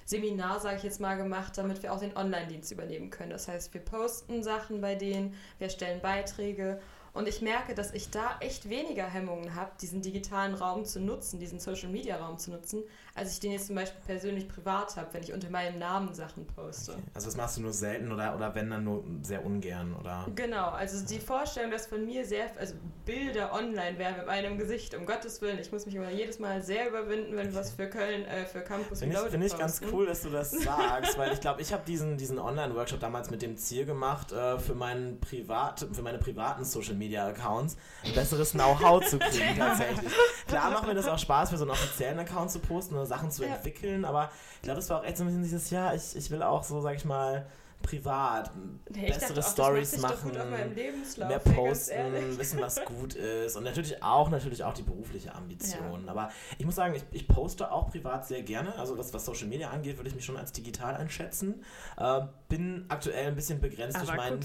Seminar, 0.04 0.60
sage 0.60 0.76
ich 0.76 0.82
jetzt 0.82 1.00
mal, 1.00 1.16
gemacht, 1.16 1.56
damit 1.56 1.82
wir 1.82 1.92
auch 1.92 2.00
den 2.00 2.16
Online-Dienst 2.16 2.70
übernehmen 2.70 3.10
können. 3.10 3.30
Das 3.30 3.48
heißt, 3.48 3.72
wir 3.72 3.80
posten 3.80 4.42
Sachen 4.42 4.80
bei 4.80 4.94
denen, 4.94 5.34
wir 5.58 5.70
stellen 5.70 6.00
Beiträge 6.00 6.80
und 7.14 7.28
ich 7.28 7.42
merke, 7.42 7.74
dass 7.74 7.92
ich 7.92 8.10
da 8.10 8.36
echt 8.40 8.70
weniger 8.70 9.04
Hemmungen 9.04 9.54
habe, 9.54 9.70
diesen 9.80 10.00
digitalen 10.00 10.54
Raum 10.54 10.86
zu 10.86 10.98
nutzen, 10.98 11.38
diesen 11.38 11.60
Social-Media-Raum 11.60 12.38
zu 12.38 12.50
nutzen, 12.50 12.82
als 13.14 13.34
ich 13.34 13.40
den 13.40 13.52
jetzt 13.52 13.66
zum 13.66 13.76
Beispiel 13.76 14.00
persönlich 14.06 14.48
privat 14.48 14.96
habe, 14.96 15.08
wenn 15.12 15.22
ich 15.22 15.32
unter 15.34 15.50
meinem 15.50 15.78
Namen 15.78 16.14
Sachen 16.14 16.46
poste. 16.46 16.92
Okay. 16.92 17.02
Also 17.12 17.26
das 17.26 17.36
machst 17.36 17.58
du 17.58 17.60
nur 17.60 17.72
selten 17.74 18.10
oder, 18.10 18.34
oder 18.34 18.54
wenn 18.54 18.70
dann 18.70 18.84
nur 18.84 19.04
sehr 19.22 19.44
ungern, 19.44 19.94
oder? 19.94 20.26
Genau, 20.34 20.70
also 20.70 21.04
die 21.06 21.18
Vorstellung, 21.18 21.70
dass 21.70 21.86
von 21.86 22.04
mir 22.06 22.24
sehr, 22.24 22.46
also 22.58 22.74
Bilder 23.04 23.52
online 23.52 23.98
wären 23.98 24.16
mit 24.16 24.26
meinem 24.26 24.56
Gesicht, 24.56 24.94
um 24.94 25.04
Gottes 25.04 25.42
Willen, 25.42 25.58
ich 25.58 25.70
muss 25.70 25.84
mich 25.84 25.94
immer 25.94 26.10
jedes 26.10 26.38
Mal 26.38 26.62
sehr 26.62 26.88
überwinden, 26.88 27.36
wenn 27.36 27.48
wir 27.48 27.54
was 27.54 27.72
für 27.72 27.88
Köln, 27.90 28.24
äh, 28.24 28.46
für 28.46 28.60
Campus 28.62 29.00
Finde 29.00 29.16
ich, 29.16 29.30
find 29.30 29.44
ich 29.44 29.58
ganz 29.58 29.82
cool, 29.92 30.06
dass 30.06 30.22
du 30.22 30.30
das 30.30 30.50
sagst, 30.52 31.18
weil 31.18 31.32
ich 31.32 31.40
glaube, 31.40 31.60
ich 31.60 31.74
habe 31.74 31.82
diesen, 31.86 32.16
diesen 32.16 32.38
Online-Workshop 32.38 33.00
damals 33.00 33.30
mit 33.30 33.42
dem 33.42 33.58
Ziel 33.58 33.84
gemacht, 33.84 34.32
äh, 34.32 34.58
für, 34.58 34.74
meinen 34.74 35.20
Privat, 35.20 35.86
für 35.92 36.02
meine 36.02 36.18
privaten 36.18 36.64
Social-Media-Accounts 37.02 37.76
ein 38.04 38.14
besseres 38.14 38.52
Know-how 38.52 39.04
zu 39.04 39.18
kriegen 39.18 39.56
tatsächlich. 39.56 40.12
Klar 40.46 40.70
macht 40.70 40.86
mir 40.86 40.94
das 40.94 41.08
auch 41.08 41.18
Spaß, 41.18 41.50
für 41.50 41.56
so 41.56 41.64
einen 41.64 41.72
offiziellen 41.72 42.18
Account 42.18 42.50
zu 42.50 42.58
posten 42.58 43.04
Sachen 43.06 43.30
zu 43.30 43.44
ja. 43.44 43.54
entwickeln, 43.54 44.04
aber 44.04 44.30
ich 44.56 44.62
glaube, 44.62 44.76
das 44.76 44.90
war 44.90 45.00
auch 45.00 45.04
echt 45.04 45.16
so 45.16 45.24
ein 45.24 45.26
bisschen 45.26 45.42
dieses 45.42 45.70
Jahr, 45.70 45.94
ich, 45.94 46.16
ich 46.16 46.30
will 46.30 46.42
auch 46.42 46.62
so, 46.62 46.80
sag 46.80 46.96
ich 46.96 47.04
mal, 47.04 47.46
privat 47.82 48.50
nee, 48.90 49.08
bessere 49.08 49.42
Stories 49.42 49.98
machen, 49.98 50.32
mehr 50.32 51.38
posten, 51.38 52.38
wissen, 52.38 52.60
was 52.60 52.82
gut 52.84 53.14
ist 53.14 53.56
und 53.56 53.64
natürlich 53.64 54.02
auch 54.02 54.30
natürlich 54.30 54.64
auch 54.64 54.72
die 54.72 54.82
berufliche 54.82 55.34
Ambition. 55.34 56.04
Ja. 56.06 56.12
Aber 56.12 56.30
ich 56.58 56.64
muss 56.64 56.76
sagen, 56.76 56.94
ich, 56.94 57.02
ich, 57.10 57.28
poste 57.28 57.70
auch 57.70 57.90
privat 57.90 58.26
sehr 58.26 58.42
gerne. 58.42 58.74
Also 58.76 58.96
was, 58.96 59.12
was 59.12 59.24
Social 59.24 59.48
Media 59.48 59.70
angeht, 59.70 59.96
würde 59.96 60.08
ich 60.08 60.14
mich 60.14 60.24
schon 60.24 60.36
als 60.36 60.52
digital 60.52 60.94
einschätzen. 60.94 61.64
Äh, 61.98 62.20
bin 62.48 62.86
aktuell 62.88 63.26
ein 63.26 63.34
bisschen 63.34 63.60
begrenzt 63.60 63.96
Aber 63.96 64.06
durch 64.06 64.16
meinen 64.16 64.40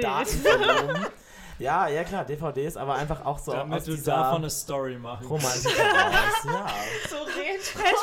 Datenvolumen. 0.00 1.06
Ja, 1.58 1.88
ja 1.88 2.04
klar, 2.04 2.24
DVDs, 2.24 2.76
aber 2.76 2.96
einfach 2.96 3.24
auch 3.24 3.38
so 3.38 3.52
Damit 3.52 3.78
aus 3.78 3.84
du 3.84 3.96
davon 3.96 4.36
eine 4.38 4.50
Story 4.50 4.96
machen 4.98 5.26
Romantik 5.26 5.76
heraus. 5.78 6.44
Ja. 6.44 6.66
So 7.08 7.16
red 7.16 7.60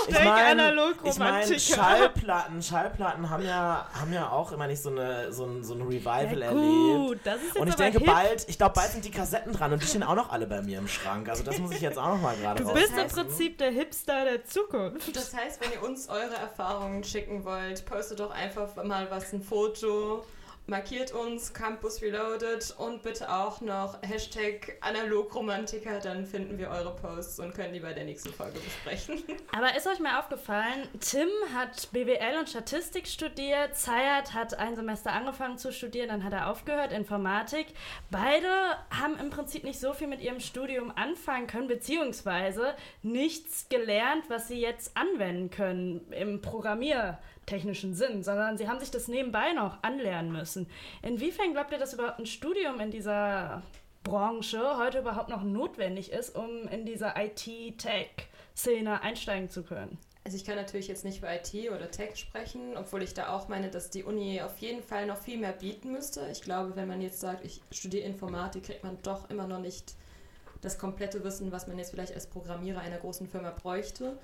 Ich 0.07 0.23
meine, 0.23 0.63
Analog-Romantiker. 0.63 1.55
ich 1.55 1.77
mein, 1.77 1.83
Schallplatten, 1.83 2.63
Schallplatten 2.63 3.29
haben 3.29 3.45
ja, 3.45 3.87
haben 3.93 4.13
ja 4.13 4.29
auch 4.29 4.51
immer 4.51 4.67
nicht 4.67 4.81
so, 4.81 4.89
eine, 4.89 5.31
so, 5.31 5.45
ein, 5.45 5.63
so 5.63 5.73
ein 5.75 5.81
Revival 5.81 6.39
Ja, 6.39 6.45
erlebt. 6.47 7.07
gut, 7.07 7.19
das 7.23 7.35
ist 7.37 7.45
jetzt 7.47 7.57
und 7.57 7.67
ich 7.67 7.73
aber 7.73 7.83
denke 7.83 7.99
hip. 7.99 8.07
bald, 8.07 8.45
ich 8.49 8.57
glaube 8.57 8.73
bald 8.75 8.91
sind 8.91 9.05
die 9.05 9.11
Kassetten 9.11 9.53
dran 9.53 9.73
und 9.73 9.81
die 9.81 9.87
stehen 9.87 10.03
auch 10.03 10.15
noch 10.15 10.31
alle 10.31 10.47
bei 10.47 10.61
mir 10.61 10.79
im 10.79 10.87
Schrank. 10.87 11.29
Also 11.29 11.43
das 11.43 11.59
muss 11.59 11.71
ich 11.71 11.81
jetzt 11.81 11.97
auch 11.97 12.07
noch 12.09 12.21
mal 12.21 12.35
gerade 12.35 12.63
Du 12.63 12.73
bist 12.73 12.91
im. 12.97 13.07
Prinzip 13.07 13.57
der 13.59 13.71
Hipster 13.71 14.25
der 14.25 14.45
Zukunft. 14.45 15.15
Das 15.15 15.33
heißt, 15.35 15.61
wenn 15.61 15.71
ihr 15.73 15.83
uns 15.83 16.09
eure 16.09 16.35
Erfahrungen 16.35 17.03
schicken 17.03 17.43
wollt, 17.45 17.85
postet 17.85 18.19
doch 18.19 18.31
einfach 18.31 18.75
mal 18.83 19.09
was, 19.11 19.31
ein 19.33 19.41
Foto, 19.41 20.23
markiert 20.65 21.11
uns 21.11 21.53
Campus 21.53 22.01
Reloaded 22.01 22.73
und 22.77 23.03
bitte 23.03 23.29
auch 23.29 23.59
noch 23.61 24.01
Hashtag 24.01 24.77
Analog-Romantiker, 24.81 25.99
dann 25.99 26.25
finden 26.25 26.57
wir 26.57 26.69
eure 26.69 26.95
Posts 26.95 27.39
und 27.39 27.53
können 27.53 27.73
die 27.73 27.81
bei 27.81 27.93
der 27.93 28.05
nächsten 28.05 28.31
Folge 28.31 28.59
besprechen. 28.59 29.21
Aber 29.51 29.75
ist 29.75 29.87
euch 29.87 29.99
mal 29.99 30.19
aufgefallen, 30.19 30.87
Tim 31.01 31.27
hat 31.53 31.91
BWL 31.91 32.39
und 32.39 32.49
Statistik 32.49 33.07
studiert, 33.07 33.75
Zayat 33.75 34.33
hat 34.33 34.57
ein 34.57 34.75
Semester 34.75 35.11
angefangen 35.11 35.57
zu 35.57 35.73
studieren, 35.73 36.07
dann 36.07 36.23
hat 36.23 36.33
er 36.33 36.49
aufgehört, 36.49 36.93
Informatik. 36.93 37.67
Beide 38.09 38.47
haben 38.89 39.17
im 39.19 39.29
Prinzip 39.29 39.65
nicht 39.65 39.79
so 39.79 39.93
viel 39.93 40.07
mit 40.07 40.21
ihrem 40.21 40.39
Studium 40.39 40.91
anfangen 40.95 41.47
können, 41.47 41.67
beziehungsweise 41.67 42.73
nichts 43.01 43.67
gelernt, 43.67 44.29
was 44.29 44.47
sie 44.47 44.61
jetzt 44.61 44.95
anwenden 44.95 45.49
können 45.49 46.11
im 46.11 46.41
programmiertechnischen 47.45 47.93
Sinn, 47.93 48.23
sondern 48.23 48.57
sie 48.57 48.67
haben 48.67 48.79
sich 48.79 48.91
das 48.91 49.07
nebenbei 49.07 49.53
noch 49.53 49.81
anlernen 49.83 50.31
müssen. 50.31 50.67
Inwiefern 51.01 51.53
glaubt 51.53 51.71
ihr, 51.71 51.77
dass 51.77 51.93
überhaupt 51.93 52.19
ein 52.19 52.25
Studium 52.25 52.79
in 52.79 52.91
dieser 52.91 53.61
Branche 54.03 54.77
heute 54.77 54.99
überhaupt 54.99 55.29
noch 55.29 55.43
notwendig 55.43 56.11
ist, 56.11 56.35
um 56.35 56.67
in 56.69 56.85
dieser 56.85 57.15
IT-Tech-Szene 57.17 59.01
einsteigen 59.01 59.49
zu 59.49 59.63
können? 59.63 59.97
Also 60.25 60.37
ich 60.37 60.45
kann 60.45 60.55
natürlich 60.55 60.87
jetzt 60.87 61.03
nicht 61.03 61.19
für 61.19 61.27
IT 61.27 61.69
oder 61.69 61.91
Tech 61.91 62.15
sprechen, 62.15 62.77
obwohl 62.77 63.03
ich 63.03 63.13
da 63.13 63.35
auch 63.35 63.49
meine, 63.49 63.69
dass 63.69 63.89
die 63.89 64.03
Uni 64.03 64.41
auf 64.41 64.57
jeden 64.59 64.81
Fall 64.81 65.05
noch 65.05 65.17
viel 65.17 65.37
mehr 65.37 65.51
bieten 65.51 65.91
müsste. 65.91 66.25
Ich 66.31 66.41
glaube, 66.41 66.77
wenn 66.77 66.87
man 66.87 67.01
jetzt 67.01 67.19
sagt, 67.19 67.43
ich 67.43 67.61
studiere 67.71 68.05
Informatik, 68.05 68.63
kriegt 68.63 68.85
man 68.85 68.97
doch 69.03 69.29
immer 69.29 69.47
noch 69.47 69.59
nicht 69.59 69.95
das 70.61 70.77
komplette 70.77 71.25
Wissen, 71.25 71.51
was 71.51 71.67
man 71.67 71.77
jetzt 71.77 71.91
vielleicht 71.91 72.13
als 72.13 72.27
Programmierer 72.27 72.79
einer 72.79 72.99
großen 72.99 73.27
Firma 73.27 73.51
bräuchte. 73.51 74.17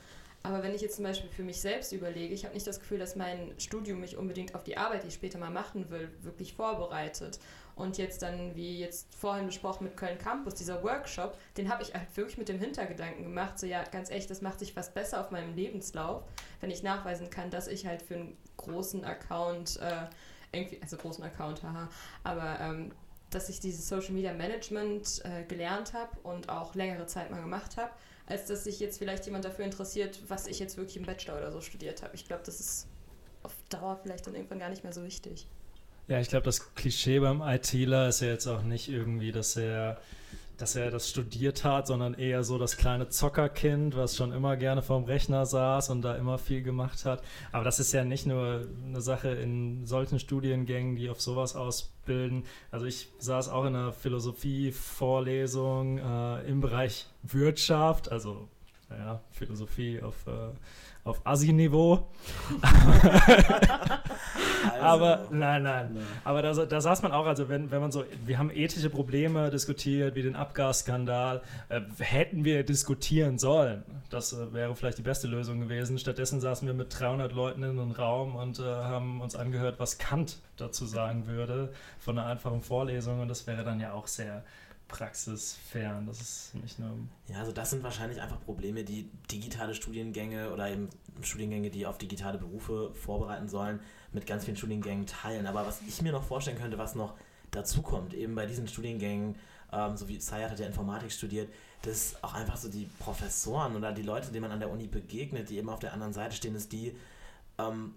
Aber 0.43 0.63
wenn 0.63 0.73
ich 0.73 0.81
jetzt 0.81 0.95
zum 0.95 1.03
Beispiel 1.03 1.29
für 1.29 1.43
mich 1.43 1.59
selbst 1.59 1.91
überlege, 1.91 2.33
ich 2.33 2.45
habe 2.45 2.53
nicht 2.53 2.65
das 2.65 2.79
Gefühl, 2.79 2.97
dass 2.97 3.15
mein 3.15 3.53
Studium 3.57 3.99
mich 3.99 4.15
unbedingt 4.15 4.55
auf 4.55 4.63
die 4.63 4.77
Arbeit, 4.77 5.03
die 5.03 5.09
ich 5.09 5.15
später 5.15 5.37
mal 5.37 5.49
machen 5.49 5.89
will, 5.89 6.09
wirklich 6.21 6.53
vorbereitet. 6.53 7.39
Und 7.75 7.97
jetzt 7.97 8.21
dann, 8.21 8.55
wie 8.55 8.79
jetzt 8.79 9.13
vorhin 9.15 9.45
besprochen 9.45 9.85
mit 9.85 9.95
Köln 9.95 10.17
Campus, 10.17 10.53
dieser 10.55 10.83
Workshop, 10.83 11.37
den 11.55 11.69
habe 11.69 11.83
ich 11.83 11.93
halt 11.93 12.15
wirklich 12.15 12.37
mit 12.37 12.49
dem 12.49 12.59
Hintergedanken 12.59 13.23
gemacht, 13.23 13.57
so 13.57 13.65
ja, 13.65 13.83
ganz 13.83 14.09
echt, 14.09 14.29
das 14.29 14.41
macht 14.41 14.59
sich 14.59 14.75
was 14.75 14.93
besser 14.93 15.21
auf 15.21 15.31
meinem 15.31 15.55
Lebenslauf, 15.55 16.23
wenn 16.59 16.71
ich 16.71 16.83
nachweisen 16.83 17.29
kann, 17.29 17.49
dass 17.49 17.67
ich 17.67 17.85
halt 17.85 18.01
für 18.01 18.15
einen 18.15 18.37
großen 18.57 19.05
Account, 19.05 19.79
äh, 19.81 20.07
irgendwie, 20.51 20.81
also 20.81 20.97
großen 20.97 21.23
Account, 21.23 21.63
haha, 21.63 21.89
aber 22.23 22.59
ähm, 22.59 22.91
dass 23.29 23.47
ich 23.47 23.59
dieses 23.59 23.87
Social 23.87 24.11
Media 24.11 24.33
Management 24.33 25.21
äh, 25.23 25.43
gelernt 25.43 25.93
habe 25.93 26.11
und 26.23 26.49
auch 26.49 26.75
längere 26.75 27.05
Zeit 27.05 27.31
mal 27.31 27.41
gemacht 27.41 27.77
habe, 27.77 27.91
als 28.29 28.45
dass 28.45 28.63
sich 28.63 28.79
jetzt 28.79 28.99
vielleicht 28.99 29.25
jemand 29.25 29.43
dafür 29.43 29.65
interessiert, 29.65 30.19
was 30.27 30.47
ich 30.47 30.59
jetzt 30.59 30.77
wirklich 30.77 30.97
im 30.97 31.03
Bachelor 31.03 31.37
oder 31.37 31.51
so 31.51 31.61
studiert 31.61 32.03
habe. 32.03 32.15
Ich 32.15 32.25
glaube, 32.25 32.43
das 32.45 32.59
ist 32.59 32.87
auf 33.43 33.53
Dauer 33.69 33.99
vielleicht 34.01 34.27
dann 34.27 34.35
irgendwann 34.35 34.59
gar 34.59 34.69
nicht 34.69 34.83
mehr 34.83 34.93
so 34.93 35.03
wichtig. 35.03 35.47
Ja, 36.07 36.19
ich 36.19 36.29
glaube, 36.29 36.45
das 36.45 36.73
Klischee 36.75 37.19
beim 37.19 37.41
ITler 37.41 38.07
ist 38.09 38.21
ja 38.21 38.27
jetzt 38.27 38.47
auch 38.47 38.61
nicht 38.61 38.89
irgendwie, 38.89 39.31
dass 39.31 39.55
er, 39.57 39.99
dass 40.59 40.75
er 40.75 40.91
das 40.91 41.09
studiert 41.09 41.63
hat, 41.63 41.87
sondern 41.87 42.13
eher 42.13 42.43
so 42.43 42.57
das 42.57 42.77
kleine 42.77 43.09
Zockerkind, 43.09 43.95
was 43.95 44.15
schon 44.15 44.31
immer 44.31 44.57
gerne 44.57 44.81
vorm 44.81 45.05
Rechner 45.05 45.45
saß 45.45 45.89
und 45.89 46.01
da 46.01 46.15
immer 46.15 46.37
viel 46.37 46.61
gemacht 46.61 47.05
hat. 47.05 47.23
Aber 47.51 47.63
das 47.63 47.79
ist 47.79 47.93
ja 47.93 48.03
nicht 48.03 48.25
nur 48.25 48.67
eine 48.85 49.01
Sache 49.01 49.29
in 49.29 49.85
solchen 49.85 50.19
Studiengängen, 50.19 50.95
die 50.95 51.09
auf 51.09 51.21
sowas 51.21 51.55
ausbilden. 51.55 52.43
Also 52.71 52.85
ich 52.85 53.09
saß 53.19 53.49
auch 53.49 53.65
in 53.65 53.75
einer 53.75 53.93
Philosophie-Vorlesung 53.93 55.97
äh, 55.97 56.47
im 56.47 56.61
Bereich 56.61 57.07
Wirtschaft, 57.23 58.11
also 58.11 58.47
ja, 58.89 59.21
Philosophie 59.31 60.01
auf, 60.01 60.27
äh, 60.27 60.51
auf 61.03 61.25
Assi-Niveau. 61.25 62.07
Aber 64.81 65.27
nein, 65.31 65.63
nein. 65.63 65.97
Aber 66.23 66.41
da, 66.41 66.53
da 66.53 66.81
saß 66.81 67.01
man 67.01 67.11
auch, 67.11 67.25
also 67.25 67.49
wenn, 67.49 67.71
wenn 67.71 67.81
man 67.81 67.91
so, 67.91 68.03
wir 68.25 68.37
haben 68.37 68.51
ethische 68.51 68.89
Probleme 68.89 69.49
diskutiert, 69.49 70.15
wie 70.15 70.21
den 70.21 70.35
Abgasskandal, 70.35 71.41
äh, 71.69 71.81
hätten 71.99 72.45
wir 72.45 72.63
diskutieren 72.63 73.37
sollen. 73.37 73.83
Das 74.09 74.33
äh, 74.33 74.53
wäre 74.53 74.75
vielleicht 74.75 74.97
die 74.97 75.03
beste 75.03 75.27
Lösung 75.27 75.59
gewesen. 75.59 75.97
Stattdessen 75.97 76.41
saßen 76.41 76.67
wir 76.67 76.73
mit 76.73 76.97
300 76.97 77.33
Leuten 77.33 77.63
in 77.63 77.71
einem 77.71 77.91
Raum 77.91 78.35
und 78.35 78.59
äh, 78.59 78.63
haben 78.63 79.21
uns 79.21 79.35
angehört, 79.35 79.75
was 79.79 79.97
Kant 79.97 80.37
dazu 80.57 80.85
sagen 80.85 81.27
würde, 81.27 81.69
von 81.99 82.17
einer 82.17 82.27
einfachen 82.27 82.61
Vorlesung. 82.61 83.21
Und 83.21 83.27
das 83.27 83.47
wäre 83.47 83.63
dann 83.63 83.79
ja 83.79 83.93
auch 83.93 84.07
sehr 84.07 84.43
praxisfern. 84.89 86.05
Das 86.05 86.19
ist 86.19 86.55
nicht 86.55 86.77
nur. 86.79 86.97
Ja, 87.27 87.37
also 87.37 87.53
das 87.53 87.69
sind 87.69 87.83
wahrscheinlich 87.83 88.21
einfach 88.21 88.41
Probleme, 88.41 88.83
die 88.83 89.09
digitale 89.31 89.73
Studiengänge 89.73 90.51
oder 90.51 90.69
eben 90.69 90.89
Studiengänge, 91.21 91.69
die 91.69 91.85
auf 91.85 91.97
digitale 91.97 92.37
Berufe 92.37 92.91
vorbereiten 92.93 93.47
sollen, 93.47 93.79
mit 94.11 94.25
ganz 94.25 94.43
vielen 94.43 94.57
Studiengängen 94.57 95.05
teilen. 95.05 95.47
Aber 95.47 95.65
was 95.65 95.81
ich 95.87 96.01
mir 96.01 96.11
noch 96.11 96.23
vorstellen 96.23 96.57
könnte, 96.57 96.77
was 96.77 96.95
noch 96.95 97.15
dazu 97.51 97.81
kommt, 97.81 98.13
eben 98.13 98.35
bei 98.35 98.45
diesen 98.45 98.67
Studiengängen, 98.67 99.37
ähm, 99.71 99.95
so 99.95 100.07
wie 100.09 100.19
Sayat 100.19 100.51
hat 100.51 100.59
ja 100.59 100.67
Informatik 100.67 101.11
studiert, 101.11 101.49
dass 101.83 102.21
auch 102.23 102.33
einfach 102.33 102.57
so 102.57 102.69
die 102.69 102.89
Professoren 102.99 103.75
oder 103.75 103.93
die 103.93 104.01
Leute, 104.01 104.31
denen 104.31 104.41
man 104.41 104.51
an 104.51 104.59
der 104.59 104.69
Uni 104.69 104.87
begegnet, 104.87 105.49
die 105.49 105.57
eben 105.57 105.69
auf 105.69 105.79
der 105.79 105.93
anderen 105.93 106.13
Seite 106.13 106.35
stehen, 106.35 106.53
dass 106.53 106.67
die, 106.67 106.95
ähm, 107.57 107.95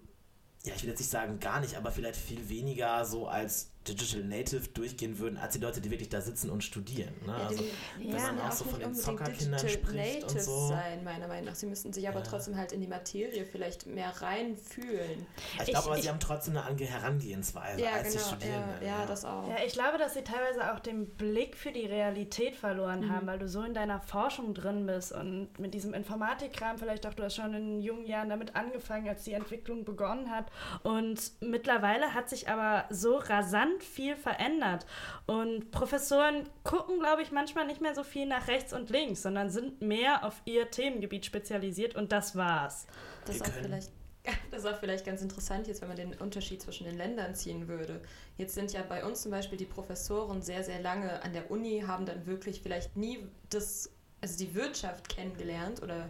ja, 0.63 0.73
ich 0.75 0.83
will 0.83 0.89
jetzt 0.89 0.99
nicht 0.99 1.09
sagen 1.09 1.39
gar 1.39 1.59
nicht, 1.59 1.75
aber 1.75 1.91
vielleicht 1.91 2.15
viel 2.19 2.47
weniger 2.47 3.03
so 3.03 3.27
als 3.27 3.72
Digital 3.87 4.23
Native 4.23 4.67
durchgehen 4.69 5.19
würden, 5.19 5.37
als 5.37 5.53
die 5.53 5.59
Leute, 5.59 5.81
die 5.81 5.89
wirklich 5.91 6.09
da 6.09 6.21
sitzen 6.21 6.49
und 6.49 6.63
studieren. 6.63 7.13
Ne? 7.25 7.33
Ja, 7.37 7.47
also, 7.47 7.63
wenn 7.99 8.11
man 8.11 8.39
auch 8.39 8.47
auch 8.47 8.51
so 8.53 8.63
von 8.65 8.79
den 8.79 8.93
Zockerkindern 8.95 9.59
spricht 9.67 9.87
und 9.87 9.95
Natives 9.95 10.45
so. 10.45 10.67
sein, 10.69 11.03
meiner 11.03 11.27
Meinung 11.27 11.45
nach. 11.45 11.55
Sie 11.55 11.65
müssten 11.65 11.91
sich 11.91 12.07
aber 12.07 12.19
Ja. 12.19 12.25
trotzdem 12.25 12.55
halt 12.57 12.71
in 12.71 12.81
die 12.81 12.87
Materie 12.87 13.45
vielleicht 13.45 13.85
mehr 13.85 14.09
reinfühlen. 14.21 15.25
Ich 15.59 15.65
glaube 15.71 15.91
aber, 15.91 16.01
sie 16.01 16.09
haben 16.09 16.19
trotzdem 16.19 16.55
eine 16.57 16.65
andere 16.65 16.87
Herangehensweise 16.87 17.81
Ja, 17.83 17.91
als 17.93 18.11
die 18.11 18.17
genau, 18.17 18.29
Studierenden. 18.29 18.81
ja, 18.81 18.99
ja, 19.01 19.05
das 19.05 19.25
auch. 19.25 19.47
Ja, 19.49 19.55
ich 19.65 19.73
glaube, 19.73 19.97
dass 19.97 20.13
sie 20.13 20.23
teilweise 20.23 20.73
auch 20.73 20.79
den 20.79 21.05
Blick 21.07 21.55
für 21.57 21.71
die 21.71 21.85
Realität 21.85 22.55
verloren 22.55 23.01
Mhm. 23.07 23.11
haben, 23.11 23.27
weil 23.27 23.39
du 23.39 23.47
so 23.47 23.63
in 23.63 23.73
deiner 23.73 23.99
Forschung 23.99 24.53
drin 24.53 24.85
bist 24.85 25.11
und 25.11 25.49
mit 25.59 25.73
diesem 25.73 25.93
Informatikkram 25.93 26.77
vielleicht 26.77 27.05
auch, 27.05 27.13
du 27.13 27.23
hast 27.23 27.35
schon 27.35 27.53
in 27.53 27.81
jungen 27.81 28.05
Jahren 28.05 28.29
damit 28.29 28.55
angefangen, 28.55 29.07
als 29.09 29.23
die 29.23 29.33
Entwicklung 29.33 29.83
begonnen 29.85 30.29
hat. 30.31 30.45
Und 30.83 31.31
mittlerweile 31.41 32.13
hat 32.13 32.29
sich 32.29 32.49
aber 32.49 32.85
so 32.89 33.17
rasant 33.17 33.72
viel 33.81 34.15
verändert. 34.15 34.85
Und 35.25 35.71
Professoren 35.71 36.47
gucken, 36.63 36.99
glaube 36.99 37.21
ich, 37.21 37.31
manchmal 37.31 37.65
nicht 37.65 37.81
mehr 37.81 37.95
so 37.95 38.03
viel 38.03 38.25
nach 38.25 38.47
rechts 38.47 38.73
und 38.73 38.89
links, 38.89 39.21
sondern 39.21 39.49
sind 39.49 39.81
mehr 39.81 40.25
auf 40.25 40.41
ihr 40.45 40.69
Themengebiet 40.69 41.25
spezialisiert 41.25 41.95
und 41.95 42.11
das 42.11 42.35
war's. 42.35 42.85
Das 43.25 43.37
ist, 43.37 43.43
auch 43.43 43.53
vielleicht, 43.53 43.91
das 44.51 44.59
ist 44.59 44.65
auch 44.65 44.79
vielleicht 44.79 45.05
ganz 45.05 45.21
interessant 45.21 45.67
jetzt, 45.67 45.81
wenn 45.81 45.87
man 45.87 45.97
den 45.97 46.13
Unterschied 46.15 46.61
zwischen 46.61 46.85
den 46.85 46.97
Ländern 46.97 47.33
ziehen 47.35 47.67
würde. 47.67 48.01
Jetzt 48.37 48.55
sind 48.55 48.73
ja 48.73 48.83
bei 48.83 49.03
uns 49.05 49.21
zum 49.21 49.31
Beispiel 49.31 49.57
die 49.57 49.65
Professoren 49.65 50.41
sehr, 50.41 50.63
sehr 50.63 50.81
lange 50.81 51.21
an 51.23 51.33
der 51.33 51.49
Uni, 51.49 51.83
haben 51.87 52.05
dann 52.05 52.25
wirklich 52.25 52.61
vielleicht 52.61 52.95
nie 52.97 53.27
das, 53.49 53.89
also 54.21 54.37
die 54.37 54.53
Wirtschaft 54.53 55.09
kennengelernt 55.09 55.81
oder 55.81 56.09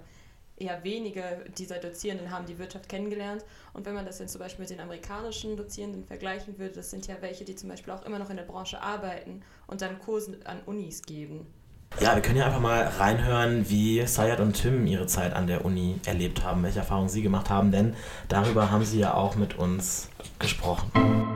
eher 0.63 0.83
wenige 0.83 1.45
dieser 1.57 1.77
Dozierenden 1.77 2.31
haben 2.31 2.45
die 2.45 2.57
Wirtschaft 2.57 2.89
kennengelernt. 2.89 3.43
Und 3.73 3.85
wenn 3.85 3.93
man 3.93 4.05
das 4.05 4.19
jetzt 4.19 4.31
zum 4.31 4.39
Beispiel 4.39 4.63
mit 4.63 4.69
den 4.69 4.79
amerikanischen 4.79 5.57
Dozierenden 5.57 6.05
vergleichen 6.05 6.57
würde, 6.57 6.75
das 6.75 6.89
sind 6.89 7.07
ja 7.07 7.15
welche, 7.19 7.45
die 7.45 7.55
zum 7.55 7.69
Beispiel 7.69 7.93
auch 7.93 8.05
immer 8.05 8.19
noch 8.19 8.29
in 8.29 8.37
der 8.37 8.43
Branche 8.43 8.81
arbeiten 8.81 9.41
und 9.67 9.81
dann 9.81 9.99
Kurse 9.99 10.39
an 10.45 10.61
Unis 10.65 11.01
geben. 11.03 11.47
Ja, 11.99 12.15
wir 12.15 12.23
können 12.23 12.37
ja 12.37 12.47
einfach 12.47 12.59
mal 12.59 12.81
reinhören, 12.81 13.69
wie 13.69 14.05
Sayat 14.07 14.39
und 14.39 14.53
Tim 14.53 14.87
ihre 14.87 15.05
Zeit 15.05 15.33
an 15.33 15.45
der 15.45 15.63
Uni 15.63 15.99
erlebt 16.05 16.43
haben, 16.43 16.63
welche 16.63 16.79
Erfahrungen 16.79 17.09
sie 17.09 17.21
gemacht 17.21 17.51
haben, 17.51 17.71
denn 17.71 17.95
darüber 18.29 18.71
haben 18.71 18.83
sie 18.83 18.99
ja 18.99 19.13
auch 19.13 19.35
mit 19.35 19.59
uns 19.59 20.09
gesprochen. 20.39 21.32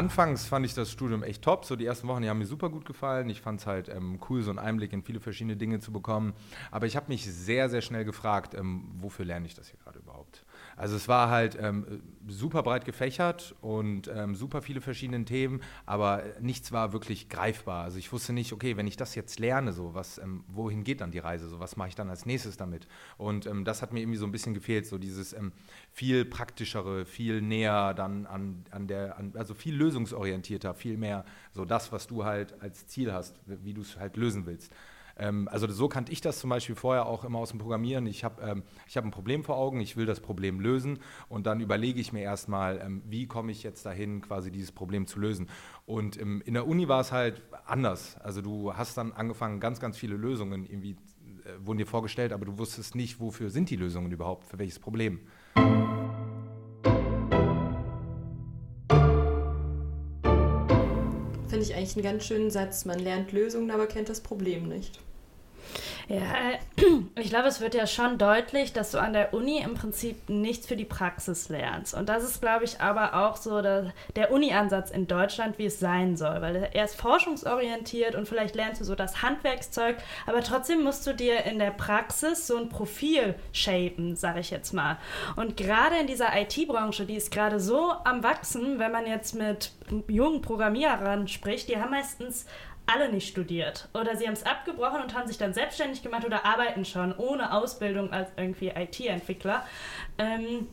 Anfangs 0.00 0.46
fand 0.46 0.64
ich 0.64 0.72
das 0.72 0.90
Studium 0.90 1.22
echt 1.22 1.42
top. 1.42 1.66
So 1.66 1.76
die 1.76 1.84
ersten 1.84 2.08
Wochen, 2.08 2.22
die 2.22 2.30
haben 2.30 2.38
mir 2.38 2.46
super 2.46 2.70
gut 2.70 2.86
gefallen. 2.86 3.28
Ich 3.28 3.42
fand 3.42 3.60
es 3.60 3.66
halt 3.66 3.90
ähm, 3.90 4.18
cool, 4.30 4.40
so 4.40 4.48
einen 4.48 4.58
Einblick 4.58 4.94
in 4.94 5.02
viele 5.02 5.20
verschiedene 5.20 5.58
Dinge 5.58 5.78
zu 5.80 5.92
bekommen. 5.92 6.32
Aber 6.70 6.86
ich 6.86 6.96
habe 6.96 7.08
mich 7.08 7.30
sehr, 7.30 7.68
sehr 7.68 7.82
schnell 7.82 8.06
gefragt, 8.06 8.54
ähm, 8.54 8.88
wofür 8.94 9.26
lerne 9.26 9.44
ich 9.44 9.52
das 9.52 9.68
hier 9.68 9.78
gerade 9.78 9.98
überhaupt? 9.98 10.46
Also 10.80 10.96
es 10.96 11.08
war 11.08 11.28
halt 11.28 11.58
ähm, 11.60 12.00
super 12.26 12.62
breit 12.62 12.86
gefächert 12.86 13.54
und 13.60 14.08
ähm, 14.08 14.34
super 14.34 14.62
viele 14.62 14.80
verschiedene 14.80 15.26
Themen, 15.26 15.60
aber 15.84 16.22
nichts 16.40 16.72
war 16.72 16.94
wirklich 16.94 17.28
greifbar. 17.28 17.84
Also 17.84 17.98
ich 17.98 18.10
wusste 18.12 18.32
nicht, 18.32 18.54
okay, 18.54 18.78
wenn 18.78 18.86
ich 18.86 18.96
das 18.96 19.14
jetzt 19.14 19.38
lerne, 19.38 19.74
so 19.74 19.92
was, 19.92 20.16
ähm, 20.16 20.42
wohin 20.48 20.82
geht 20.82 21.02
dann 21.02 21.10
die 21.10 21.18
Reise, 21.18 21.50
so 21.50 21.60
was 21.60 21.76
mache 21.76 21.90
ich 21.90 21.96
dann 21.96 22.08
als 22.08 22.24
nächstes 22.24 22.56
damit? 22.56 22.88
Und 23.18 23.44
ähm, 23.44 23.66
das 23.66 23.82
hat 23.82 23.92
mir 23.92 24.00
irgendwie 24.00 24.16
so 24.16 24.24
ein 24.24 24.32
bisschen 24.32 24.54
gefehlt, 24.54 24.86
so 24.86 24.96
dieses 24.96 25.34
ähm, 25.34 25.52
viel 25.92 26.24
praktischere, 26.24 27.04
viel 27.04 27.42
näher 27.42 27.92
dann 27.92 28.24
an, 28.24 28.64
an 28.70 28.86
der, 28.86 29.18
an, 29.18 29.34
also 29.36 29.52
viel 29.52 29.74
lösungsorientierter, 29.74 30.72
viel 30.72 30.96
mehr 30.96 31.26
so 31.52 31.66
das, 31.66 31.92
was 31.92 32.06
du 32.06 32.24
halt 32.24 32.58
als 32.62 32.86
Ziel 32.86 33.12
hast, 33.12 33.38
wie 33.44 33.74
du 33.74 33.82
es 33.82 33.98
halt 33.98 34.16
lösen 34.16 34.46
willst. 34.46 34.72
Ähm, 35.20 35.48
also 35.48 35.68
so 35.68 35.88
kannte 35.88 36.10
ich 36.10 36.20
das 36.20 36.38
zum 36.38 36.50
Beispiel 36.50 36.74
vorher 36.74 37.06
auch 37.06 37.24
immer 37.24 37.38
aus 37.38 37.50
dem 37.50 37.58
Programmieren. 37.58 38.06
Ich 38.06 38.24
habe 38.24 38.42
ähm, 38.42 38.62
hab 38.94 39.04
ein 39.04 39.10
Problem 39.10 39.44
vor 39.44 39.56
Augen, 39.56 39.80
ich 39.80 39.96
will 39.96 40.06
das 40.06 40.20
Problem 40.20 40.60
lösen 40.60 40.98
und 41.28 41.46
dann 41.46 41.60
überlege 41.60 42.00
ich 42.00 42.12
mir 42.12 42.22
erstmal, 42.22 42.80
ähm, 42.80 43.02
wie 43.06 43.26
komme 43.26 43.52
ich 43.52 43.62
jetzt 43.62 43.84
dahin, 43.84 44.22
quasi 44.22 44.50
dieses 44.50 44.72
Problem 44.72 45.06
zu 45.06 45.20
lösen. 45.20 45.48
Und 45.84 46.18
ähm, 46.18 46.42
in 46.46 46.54
der 46.54 46.66
Uni 46.66 46.88
war 46.88 47.00
es 47.00 47.12
halt 47.12 47.42
anders. 47.66 48.16
Also 48.20 48.40
du 48.40 48.74
hast 48.74 48.96
dann 48.96 49.12
angefangen, 49.12 49.60
ganz, 49.60 49.78
ganz 49.78 49.98
viele 49.98 50.16
Lösungen 50.16 50.64
irgendwie 50.64 50.92
äh, 51.44 51.66
wurden 51.66 51.78
dir 51.78 51.86
vorgestellt, 51.86 52.32
aber 52.32 52.46
du 52.46 52.58
wusstest 52.58 52.94
nicht, 52.94 53.20
wofür 53.20 53.50
sind 53.50 53.68
die 53.68 53.76
Lösungen 53.76 54.10
überhaupt, 54.10 54.46
für 54.46 54.58
welches 54.58 54.78
Problem. 54.78 55.20
Finde 61.48 61.64
ich 61.64 61.74
eigentlich 61.74 61.96
einen 61.96 62.04
ganz 62.04 62.24
schönen 62.24 62.50
Satz. 62.50 62.84
Man 62.86 63.00
lernt 63.00 63.32
Lösungen, 63.32 63.70
aber 63.70 63.86
kennt 63.86 64.08
das 64.08 64.20
Problem 64.20 64.68
nicht. 64.68 65.00
Ja, 66.10 66.58
ich 67.14 67.28
glaube, 67.28 67.46
es 67.46 67.60
wird 67.60 67.72
ja 67.72 67.86
schon 67.86 68.18
deutlich, 68.18 68.72
dass 68.72 68.90
du 68.90 68.98
an 68.98 69.12
der 69.12 69.32
Uni 69.32 69.58
im 69.58 69.74
Prinzip 69.74 70.28
nichts 70.28 70.66
für 70.66 70.74
die 70.74 70.84
Praxis 70.84 71.48
lernst. 71.48 71.94
Und 71.94 72.08
das 72.08 72.24
ist, 72.24 72.40
glaube 72.40 72.64
ich, 72.64 72.80
aber 72.80 73.14
auch 73.14 73.36
so 73.36 73.62
der, 73.62 73.92
der 74.16 74.32
Uni-Ansatz 74.32 74.90
in 74.90 75.06
Deutschland, 75.06 75.56
wie 75.58 75.66
es 75.66 75.78
sein 75.78 76.16
soll. 76.16 76.42
Weil 76.42 76.68
er 76.72 76.84
ist 76.84 76.96
forschungsorientiert 76.96 78.16
und 78.16 78.26
vielleicht 78.26 78.56
lernst 78.56 78.80
du 78.80 78.84
so 78.84 78.96
das 78.96 79.22
Handwerkszeug, 79.22 79.98
aber 80.26 80.42
trotzdem 80.42 80.82
musst 80.82 81.06
du 81.06 81.14
dir 81.14 81.44
in 81.44 81.60
der 81.60 81.70
Praxis 81.70 82.48
so 82.48 82.56
ein 82.56 82.70
Profil 82.70 83.36
shapen, 83.52 84.16
sage 84.16 84.40
ich 84.40 84.50
jetzt 84.50 84.72
mal. 84.72 84.98
Und 85.36 85.56
gerade 85.56 85.96
in 86.00 86.08
dieser 86.08 86.30
IT-Branche, 86.36 87.06
die 87.06 87.14
ist 87.14 87.30
gerade 87.30 87.60
so 87.60 87.92
am 88.02 88.24
Wachsen, 88.24 88.80
wenn 88.80 88.90
man 88.90 89.06
jetzt 89.06 89.36
mit 89.36 89.70
jungen 90.08 90.42
Programmierern 90.42 91.28
spricht, 91.28 91.68
die 91.68 91.76
haben 91.76 91.90
meistens 91.90 92.46
alle 92.92 93.10
nicht 93.10 93.28
studiert. 93.28 93.88
Oder 93.94 94.16
sie 94.16 94.26
haben 94.26 94.34
es 94.34 94.44
abgebrochen 94.44 95.02
und 95.02 95.14
haben 95.14 95.28
sich 95.28 95.38
dann 95.38 95.54
selbstständig 95.54 96.02
gemacht 96.02 96.24
oder 96.24 96.44
arbeiten 96.44 96.84
schon 96.84 97.16
ohne 97.16 97.52
Ausbildung 97.52 98.12
als 98.12 98.30
irgendwie 98.36 98.68
IT-Entwickler. 98.68 99.64
Ähm, 100.18 100.68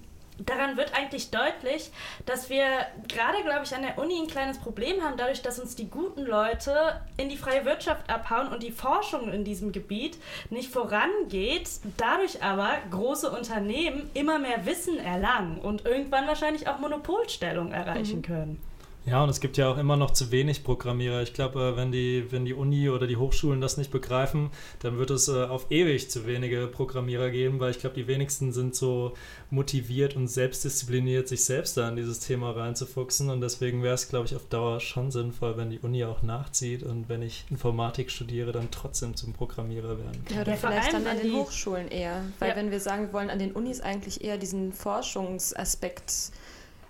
daran 0.46 0.78
wird 0.78 0.94
eigentlich 0.96 1.32
deutlich, 1.32 1.92
dass 2.26 2.50
wir 2.50 2.66
gerade, 3.08 3.42
glaube 3.44 3.64
ich, 3.64 3.76
an 3.76 3.82
der 3.82 3.98
Uni 3.98 4.20
ein 4.20 4.28
kleines 4.28 4.60
Problem 4.60 5.02
haben, 5.04 5.18
dadurch, 5.18 5.42
dass 5.42 5.60
uns 5.60 5.76
die 5.76 5.90
guten 5.90 6.24
Leute 6.26 7.02
in 7.18 7.30
die 7.30 7.38
freie 7.38 7.66
Wirtschaft 7.66 8.10
abhauen 8.10 8.50
und 8.50 8.64
die 8.64 8.72
Forschung 8.72 9.32
in 9.32 9.44
diesem 9.44 9.72
Gebiet 9.72 10.18
nicht 10.50 10.72
vorangeht, 10.72 11.70
dadurch 11.98 12.44
aber 12.44 12.78
große 12.92 13.32
Unternehmen 13.32 14.10
immer 14.14 14.40
mehr 14.40 14.66
Wissen 14.66 15.00
erlangen 15.00 15.60
und 15.60 15.86
irgendwann 15.86 16.28
wahrscheinlich 16.28 16.68
auch 16.68 16.80
Monopolstellung 16.80 17.72
erreichen 17.72 18.18
mhm. 18.18 18.24
können. 18.24 18.67
Ja, 19.08 19.24
und 19.24 19.30
es 19.30 19.40
gibt 19.40 19.56
ja 19.56 19.72
auch 19.72 19.78
immer 19.78 19.96
noch 19.96 20.12
zu 20.12 20.32
wenig 20.32 20.66
Programmierer. 20.66 21.22
Ich 21.22 21.34
glaube, 21.34 21.62
äh, 21.62 21.78
wenn 21.78 21.94
die, 21.94 22.26
wenn 22.30 22.44
die 22.44 22.54
Uni 22.54 22.90
oder 22.90 23.08
die 23.08 23.16
Hochschulen 23.16 23.62
das 23.62 23.78
nicht 23.78 23.90
begreifen, 23.90 24.50
dann 24.80 24.98
wird 24.98 25.12
es 25.12 25.30
äh, 25.30 25.46
auf 25.46 25.72
ewig 25.72 26.10
zu 26.12 26.28
wenige 26.28 26.68
Programmierer 26.68 27.30
geben, 27.30 27.62
weil 27.62 27.72
ich 27.72 27.80
glaube, 27.80 27.96
die 27.96 28.08
wenigsten 28.08 28.52
sind 28.52 28.76
so 28.76 29.14
motiviert 29.50 30.18
und 30.18 30.28
selbstdiszipliniert, 30.28 31.30
sich 31.30 31.46
selbst 31.46 31.78
da 31.78 31.88
in 31.88 31.96
dieses 31.96 32.20
Thema 32.20 32.52
reinzufuchsen. 32.52 33.30
Und 33.30 33.40
deswegen 33.40 33.82
wäre 33.82 33.94
es, 33.96 34.10
glaube 34.10 34.26
ich, 34.26 34.36
auf 34.36 34.46
Dauer 34.50 34.82
schon 34.82 35.10
sinnvoll, 35.10 35.56
wenn 35.56 35.70
die 35.70 35.80
Uni 35.80 36.04
auch 36.04 36.22
nachzieht 36.22 36.84
und 36.84 37.08
wenn 37.08 37.22
ich 37.22 37.46
Informatik 37.50 38.12
studiere, 38.12 38.52
dann 38.52 38.72
trotzdem 38.72 39.16
zum 39.16 39.32
Programmierer 39.32 40.00
werden 40.00 40.26
kann. 40.26 40.36
Ja, 40.36 40.42
oder 40.42 40.52
ja, 40.52 40.58
vielleicht 40.58 40.92
dann 40.92 41.08
an 41.08 41.18
den 41.18 41.34
Hochschulen 41.34 41.88
eher. 41.88 42.26
Weil 42.40 42.50
ja. 42.50 42.56
wenn 42.58 42.72
wir 42.72 42.82
sagen, 42.82 43.04
wir 43.04 43.14
wollen 43.14 43.30
an 43.30 43.40
den 43.40 43.54
Unis 43.54 43.80
eigentlich 43.80 44.22
eher 44.22 44.38
diesen 44.38 44.74
Forschungsaspekt 44.74 46.32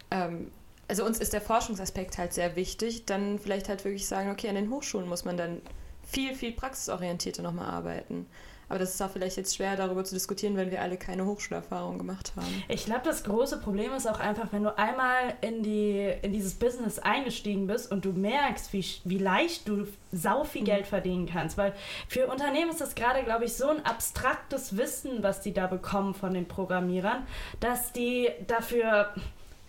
ähm, 0.09 0.47
also 0.87 1.05
uns 1.05 1.19
ist 1.19 1.33
der 1.33 1.41
Forschungsaspekt 1.41 2.17
halt 2.17 2.33
sehr 2.33 2.55
wichtig, 2.55 3.05
dann 3.05 3.39
vielleicht 3.39 3.69
halt 3.69 3.83
wirklich 3.83 4.07
sagen, 4.07 4.31
okay, 4.31 4.49
an 4.49 4.55
den 4.55 4.69
Hochschulen 4.69 5.07
muss 5.07 5.25
man 5.25 5.37
dann 5.37 5.61
viel, 6.03 6.33
viel 6.33 6.53
praxisorientierter 6.53 7.41
nochmal 7.41 7.69
arbeiten. 7.69 8.27
Aber 8.69 8.79
das 8.79 8.93
ist 8.93 9.01
auch 9.01 9.09
vielleicht 9.09 9.37
jetzt 9.37 9.55
schwer, 9.55 9.77
darüber 9.77 10.03
zu 10.03 10.13
diskutieren, 10.13 10.57
wenn 10.57 10.71
wir 10.71 10.81
alle 10.81 10.97
keine 10.97 11.25
Hochschulerfahrung 11.25 11.97
gemacht 11.97 12.33
haben. 12.35 12.63
Ich 12.67 12.85
glaube, 12.85 13.01
das 13.05 13.23
große 13.23 13.59
Problem 13.59 13.93
ist 13.93 14.07
auch 14.07 14.19
einfach, 14.19 14.51
wenn 14.51 14.63
du 14.63 14.77
einmal 14.77 15.35
in, 15.39 15.63
die, 15.63 16.13
in 16.21 16.33
dieses 16.33 16.55
Business 16.55 16.99
eingestiegen 16.99 17.67
bist 17.67 17.89
und 17.89 18.03
du 18.03 18.11
merkst, 18.11 18.73
wie, 18.73 18.85
wie 19.05 19.19
leicht 19.19 19.69
du 19.69 19.87
sau 20.11 20.43
viel 20.43 20.61
mhm. 20.61 20.65
Geld 20.65 20.87
verdienen 20.87 21.27
kannst. 21.27 21.57
Weil 21.57 21.73
für 22.09 22.27
Unternehmen 22.27 22.71
ist 22.71 22.81
das 22.81 22.95
gerade, 22.95 23.23
glaube 23.23 23.45
ich, 23.45 23.53
so 23.53 23.69
ein 23.69 23.85
abstraktes 23.85 24.75
Wissen, 24.75 25.23
was 25.23 25.39
die 25.39 25.53
da 25.53 25.67
bekommen 25.67 26.13
von 26.13 26.33
den 26.33 26.45
Programmierern, 26.45 27.25
dass 27.61 27.93
die 27.93 28.29
dafür 28.47 29.13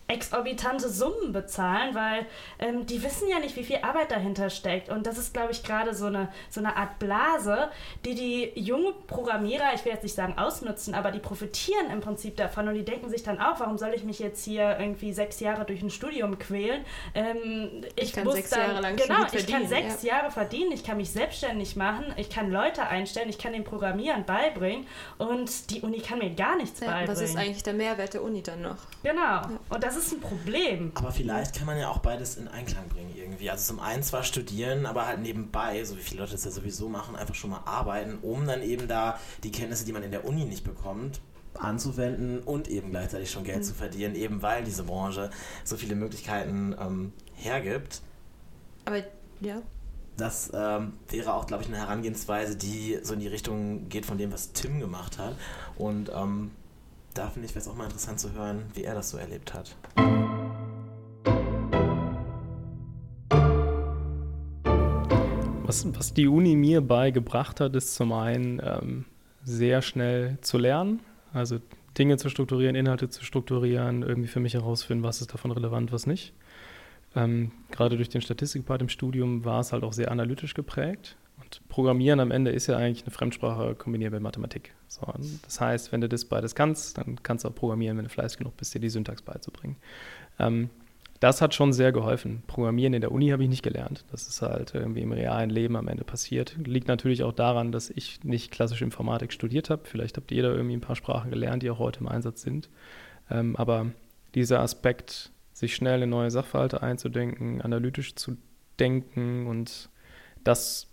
exorbitante 0.09 0.89
Summen 0.89 1.33
bezahlen, 1.33 1.95
weil 1.95 2.27
ähm, 2.59 2.87
die 2.87 3.03
wissen 3.03 3.29
ja 3.29 3.39
nicht, 3.39 3.57
wie 3.57 3.65
viel 3.65 3.79
Arbeit 3.83 4.11
dahinter 4.11 4.49
steckt. 4.49 4.89
Und 4.89 5.07
das 5.07 5.19
ist, 5.19 5.35
glaube 5.35 5.53
ich, 5.53 5.63
gerade 5.63 5.95
so 5.95 6.07
eine, 6.07 6.29
so 6.49 6.61
eine 6.61 6.77
Art 6.77 6.99
Blase, 6.99 7.69
die 8.07 8.15
die 8.15 8.59
jungen 8.59 8.95
Programmierer, 9.07 9.75
ich 9.75 9.85
will 9.85 9.93
jetzt 9.93 10.03
nicht 10.03 10.15
sagen 10.15 10.39
ausnutzen, 10.39 10.95
aber 10.95 11.11
die 11.11 11.19
profitieren 11.19 11.91
im 11.93 12.01
Prinzip 12.01 12.37
davon 12.37 12.69
und 12.69 12.75
die 12.75 12.87
denken 12.87 13.11
sich 13.11 13.23
dann 13.23 13.39
auch, 13.39 13.61
warum 13.61 13.77
soll 13.77 13.93
ich 13.95 14.03
mich 14.03 14.19
jetzt 14.19 14.43
hier 14.45 14.79
irgendwie 14.81 15.13
sechs 15.13 15.41
Jahre 15.41 15.67
durch 15.67 15.83
ein 15.83 15.91
Studium 15.91 16.39
quälen? 16.39 16.87
Ähm, 17.15 17.85
ich, 17.95 18.05
ich, 18.05 18.13
kann 18.15 18.31
sechs 18.31 18.49
dann, 18.49 18.61
Jahre 18.61 18.81
lang 18.81 18.97
Genau, 18.97 19.27
ich 19.31 19.47
kann 19.47 19.69
sechs 19.69 20.03
ja. 20.03 20.15
Jahre 20.15 20.31
verdienen, 20.31 20.73
ich 20.73 20.85
kann 20.85 20.97
mich 20.97 21.11
selbstständig 21.11 21.77
machen, 21.77 22.07
ich 22.17 22.31
kann 22.31 22.51
Leute 22.51 22.87
einstellen, 22.87 23.29
ich 23.29 23.39
kann 23.39 23.53
den 23.53 23.65
Programmieren 23.65 24.25
beibringen 24.25 24.87
und 25.19 25.71
die 25.71 25.83
Uni 25.83 26.01
kann 26.01 26.19
mir 26.19 26.31
gar 26.31 26.57
nichts 26.57 26.81
ja, 26.81 26.87
beibringen. 26.87 27.11
Was 27.11 27.21
ist 27.21 27.37
eigentlich 27.37 27.63
der 27.63 27.75
Mehrwert 27.75 28.15
der 28.15 28.23
Uni 28.23 28.43
dann 28.43 28.63
noch? 28.63 28.77
Genau. 29.03 29.21
Ja. 29.21 29.51
Und 29.69 29.85
das 29.85 29.98
ist 29.99 30.13
ein 30.13 30.21
Problem. 30.21 30.93
Aber 30.95 31.13
vielleicht 31.13 31.57
kann 31.57 31.67
man 31.67 31.79
ja 31.79 31.89
auch 31.89 31.99
beides 31.99 32.37
in 32.37 32.49
Einklang 32.49 32.89
bringen 32.89 33.13
irgendwie. 33.17 33.51
Also 33.51 33.75
zum 33.75 33.81
einen 33.81 34.03
zwar 34.03 34.23
studieren, 34.23 34.87
aber 34.87 35.07
halt 35.07 35.21
nebenbei, 35.21 35.85
so 35.85 35.97
wie 35.97 36.03
viele 36.03 36.21
Leute 36.21 36.33
das 36.33 36.45
ja 36.45 36.51
sowieso 36.51 36.89
machen, 36.89 37.17
einfach 37.17 37.35
schon 37.35 37.51
mal 37.51 37.63
arbeiten, 37.65 38.19
um 38.23 38.47
dann 38.47 38.63
eben 38.63 38.89
da 38.89 39.19
die 39.43 39.51
Kenntnisse, 39.51 39.85
die 39.85 39.93
man 39.93 40.03
in 40.03 40.11
der 40.11 40.25
Uni 40.25 40.45
nicht 40.45 40.65
bekommt, 40.65 41.21
anzuwenden 41.55 42.41
und 42.41 42.69
eben 42.69 42.91
gleichzeitig 42.91 43.31
schon 43.31 43.45
Geld 43.45 43.59
mhm. 43.59 43.63
zu 43.63 43.75
verdienen, 43.75 44.15
eben 44.15 44.43
weil 44.43 44.65
diese 44.65 44.85
Branche 44.85 45.31
so 45.65 45.77
viele 45.77 45.95
Möglichkeiten 45.95 46.75
ähm, 46.79 47.13
hergibt. 47.35 48.03
Aber 48.85 49.03
ja. 49.41 49.63
Das 50.17 50.51
ähm, 50.53 50.95
wäre 51.09 51.33
auch, 51.33 51.47
glaube 51.47 51.63
ich, 51.63 51.69
eine 51.69 51.79
Herangehensweise, 51.79 52.57
die 52.57 52.99
so 53.03 53.15
in 53.15 53.21
die 53.21 53.29
Richtung 53.29 53.89
geht 53.89 54.05
von 54.05 54.19
dem, 54.19 54.33
was 54.33 54.53
Tim 54.53 54.81
gemacht 54.81 55.17
hat. 55.17 55.37
Und 55.77 56.11
ähm, 56.13 56.51
da 57.19 57.29
finde 57.29 57.47
ich, 57.47 57.55
wäre 57.55 57.61
es 57.61 57.69
auch 57.69 57.75
mal 57.75 57.85
interessant 57.85 58.21
zu 58.21 58.33
hören, 58.33 58.63
wie 58.75 58.85
er 58.85 58.95
das 58.95 59.11
so 59.11 59.19
erlebt 59.19 59.53
hat. 59.53 59.75
Was, 65.67 65.85
was 65.95 66.15
die 66.15 66.29
Uni 66.29 66.55
mir 66.55 66.81
beigebracht 66.81 67.61
hat, 67.61 67.75
ist 67.75 67.95
zum 67.95 68.13
einen 68.13 68.61
ähm, 68.65 69.05
sehr 69.43 69.83
schnell 69.83 70.39
zu 70.41 70.59
lernen, 70.59 71.01
also 71.33 71.59
Dinge 71.99 72.17
zu 72.17 72.31
strukturieren, 72.31 72.77
Inhalte 72.77 73.09
zu 73.09 73.25
strukturieren, 73.25 74.03
irgendwie 74.03 74.29
für 74.29 74.41
mich 74.41 74.55
herausfinden, 74.55 75.03
was 75.03 75.21
ist 75.21 75.35
davon 75.35 75.51
relevant, 75.51 75.93
was 75.93 76.07
nicht. 76.07 76.33
Ähm, 77.17 77.51
gerade 77.73 77.97
durch 77.97 78.09
den 78.09 78.23
Statistikpart 78.23 78.81
im 78.81 78.89
Studium 78.89 79.45
war 79.45 79.61
es 79.61 79.73
halt 79.73 79.83
auch 79.83 79.93
sehr 79.93 80.13
analytisch 80.13 80.55
geprägt. 80.55 81.17
Und 81.49 81.69
Programmieren 81.69 82.21
am 82.21 82.31
Ende 82.31 82.51
ist 82.51 82.67
ja 82.67 82.77
eigentlich 82.77 83.05
eine 83.05 83.11
Fremdsprache 83.11 83.75
kombiniert 83.75 84.13
mit 84.13 84.21
Mathematik. 84.21 84.75
So, 84.87 85.07
das 85.43 85.61
heißt, 85.61 85.93
wenn 85.93 86.01
du 86.01 86.09
das 86.09 86.25
beides 86.25 86.55
kannst, 86.55 86.99
dann 86.99 87.23
kannst 87.23 87.45
du 87.45 87.49
auch 87.49 87.55
programmieren, 87.55 87.97
wenn 87.97 88.05
du 88.05 88.11
fleißig 88.11 88.39
genug 88.39 88.57
bist, 88.57 88.75
dir 88.75 88.81
die 88.81 88.89
Syntax 88.89 89.23
beizubringen. 89.23 89.77
Ähm, 90.39 90.71
das 91.21 91.43
hat 91.43 91.55
schon 91.55 91.73
sehr 91.73 91.91
geholfen. 91.91 92.43
Programmieren 92.47 92.95
in 92.95 93.01
der 93.01 93.11
Uni 93.11 93.31
habe 93.31 93.43
ich 93.43 93.49
nicht 93.49 93.65
gelernt. 93.65 94.05
Das 94.13 94.29
ist 94.29 94.41
halt 94.41 94.75
irgendwie 94.75 95.01
im 95.01 95.11
realen 95.11 95.51
Leben 95.51 95.75
am 95.75 95.89
Ende 95.89 96.05
passiert. 96.05 96.57
Liegt 96.65 96.87
natürlich 96.87 97.25
auch 97.25 97.33
daran, 97.33 97.73
dass 97.73 97.91
ich 97.91 98.23
nicht 98.23 98.53
klassische 98.53 98.85
Informatik 98.85 99.33
studiert 99.33 99.69
habe. 99.69 99.83
Vielleicht 99.85 100.17
habt 100.17 100.31
ihr 100.31 100.43
da 100.43 100.51
irgendwie 100.51 100.77
ein 100.77 100.81
paar 100.81 100.97
Sprachen 100.97 101.31
gelernt, 101.31 101.65
die 101.65 101.71
auch 101.71 101.81
heute 101.81 102.01
im 102.01 102.09
Einsatz 102.09 102.43
sind. 102.43 102.69
Ähm, 103.31 103.57
aber 103.57 103.87
dieser 104.35 104.61
Aspekt, 104.61 105.33
sich 105.53 105.75
schnell 105.75 106.03
in 106.03 106.11
neue 106.11 106.31
Sachverhalte 106.31 106.83
einzudenken, 106.83 107.63
analytisch 107.63 108.15
zu 108.15 108.37
denken 108.79 109.49
und 109.49 109.89
das 110.45 110.88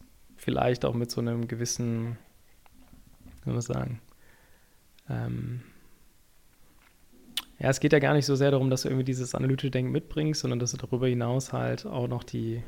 vielleicht 0.45 0.85
auch 0.85 0.93
mit 0.93 1.09
so 1.09 1.19
einem 1.19 1.47
gewissen, 1.47 2.17
wie 3.41 3.45
soll 3.45 3.53
man 3.53 3.61
sagen, 3.61 4.01
ähm, 5.09 5.61
ja, 7.57 7.69
es 7.69 7.79
geht 7.79 7.93
ja 7.93 7.99
gar 7.99 8.13
nicht 8.13 8.27
so 8.27 8.35
sehr 8.35 8.51
darum, 8.51 8.69
dass 8.69 8.83
du 8.83 8.89
irgendwie 8.89 9.05
dieses 9.05 9.33
analytische 9.33 9.71
Denken 9.71 9.91
mitbringst, 9.91 10.41
sondern 10.41 10.59
dass 10.59 10.71
du 10.71 10.77
darüber 10.77 11.07
hinaus 11.07 11.51
halt 11.51 11.87
auch 11.87 12.07
noch 12.07 12.23
die, 12.23 12.61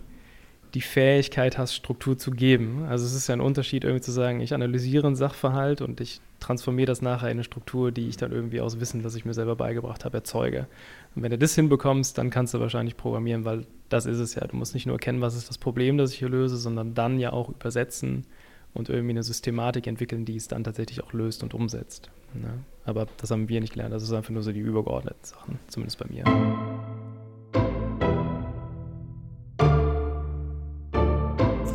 die 0.73 0.81
Fähigkeit 0.81 1.59
hast, 1.59 1.75
Struktur 1.75 2.17
zu 2.17 2.31
geben. 2.31 2.85
Also 2.85 3.05
es 3.05 3.13
ist 3.13 3.27
ja 3.27 3.35
ein 3.35 3.41
Unterschied, 3.41 3.83
irgendwie 3.83 4.01
zu 4.01 4.11
sagen, 4.11 4.39
ich 4.41 4.55
analysiere 4.55 5.05
einen 5.05 5.15
Sachverhalt 5.15 5.81
und 5.81 6.01
ich 6.01 6.19
transformiere 6.39 6.85
das 6.85 7.01
nachher 7.01 7.27
in 7.27 7.37
eine 7.37 7.43
Struktur, 7.43 7.91
die 7.91 8.07
ich 8.07 8.17
dann 8.17 8.31
irgendwie 8.31 8.61
aus 8.61 8.79
Wissen, 8.79 9.01
das 9.03 9.15
ich 9.15 9.25
mir 9.25 9.33
selber 9.33 9.55
beigebracht 9.55 10.05
habe, 10.05 10.17
erzeuge. 10.17 10.67
Und 11.15 11.23
wenn 11.23 11.31
du 11.31 11.37
das 11.37 11.55
hinbekommst, 11.55 12.17
dann 12.17 12.29
kannst 12.29 12.53
du 12.53 12.59
wahrscheinlich 12.59 12.97
programmieren, 12.97 13.45
weil 13.45 13.65
das 13.89 14.05
ist 14.05 14.19
es 14.19 14.35
ja. 14.35 14.45
Du 14.45 14.55
musst 14.55 14.73
nicht 14.73 14.85
nur 14.85 14.95
erkennen, 14.95 15.21
was 15.21 15.35
ist 15.35 15.49
das 15.49 15.57
Problem, 15.57 15.97
das 15.97 16.11
ich 16.11 16.19
hier 16.19 16.29
löse, 16.29 16.57
sondern 16.57 16.93
dann 16.93 17.19
ja 17.19 17.33
auch 17.33 17.49
übersetzen 17.49 18.25
und 18.73 18.89
irgendwie 18.89 19.11
eine 19.11 19.23
Systematik 19.23 19.87
entwickeln, 19.87 20.25
die 20.25 20.35
es 20.35 20.47
dann 20.47 20.63
tatsächlich 20.63 21.03
auch 21.03 21.13
löst 21.13 21.41
und 21.41 21.53
umsetzt. 21.53 22.11
Ne? 22.33 22.63
Aber 22.85 23.07
das 23.17 23.31
haben 23.31 23.49
wir 23.49 23.59
nicht 23.59 23.73
gelernt. 23.73 23.93
Das 23.93 24.03
ist 24.03 24.13
einfach 24.13 24.29
nur 24.29 24.43
so 24.43 24.51
die 24.51 24.59
übergeordneten 24.59 25.23
Sachen, 25.23 25.59
zumindest 25.67 25.97
bei 25.97 26.05
mir. 26.07 26.23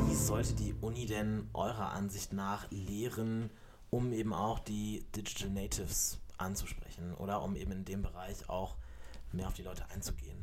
Wie 0.09 0.15
sollte 0.15 0.55
die 0.55 0.75
Uni 0.81 1.07
denn 1.07 1.49
eurer 1.53 1.93
Ansicht 1.93 2.33
nach 2.33 2.71
lehren, 2.71 3.51
um 3.93 4.13
eben 4.13 4.33
auch 4.33 4.59
die 4.59 5.05
Digital 5.15 5.51
Natives 5.51 6.19
anzusprechen 6.39 7.15
oder 7.15 7.43
um 7.43 7.55
eben 7.57 7.73
in 7.73 7.85
dem 7.85 8.03
Bereich 8.03 8.49
auch 8.49 8.75
mehr 9.33 9.47
auf 9.47 9.55
die 9.55 9.63
Leute 9.63 9.85
einzugehen? 9.91 10.39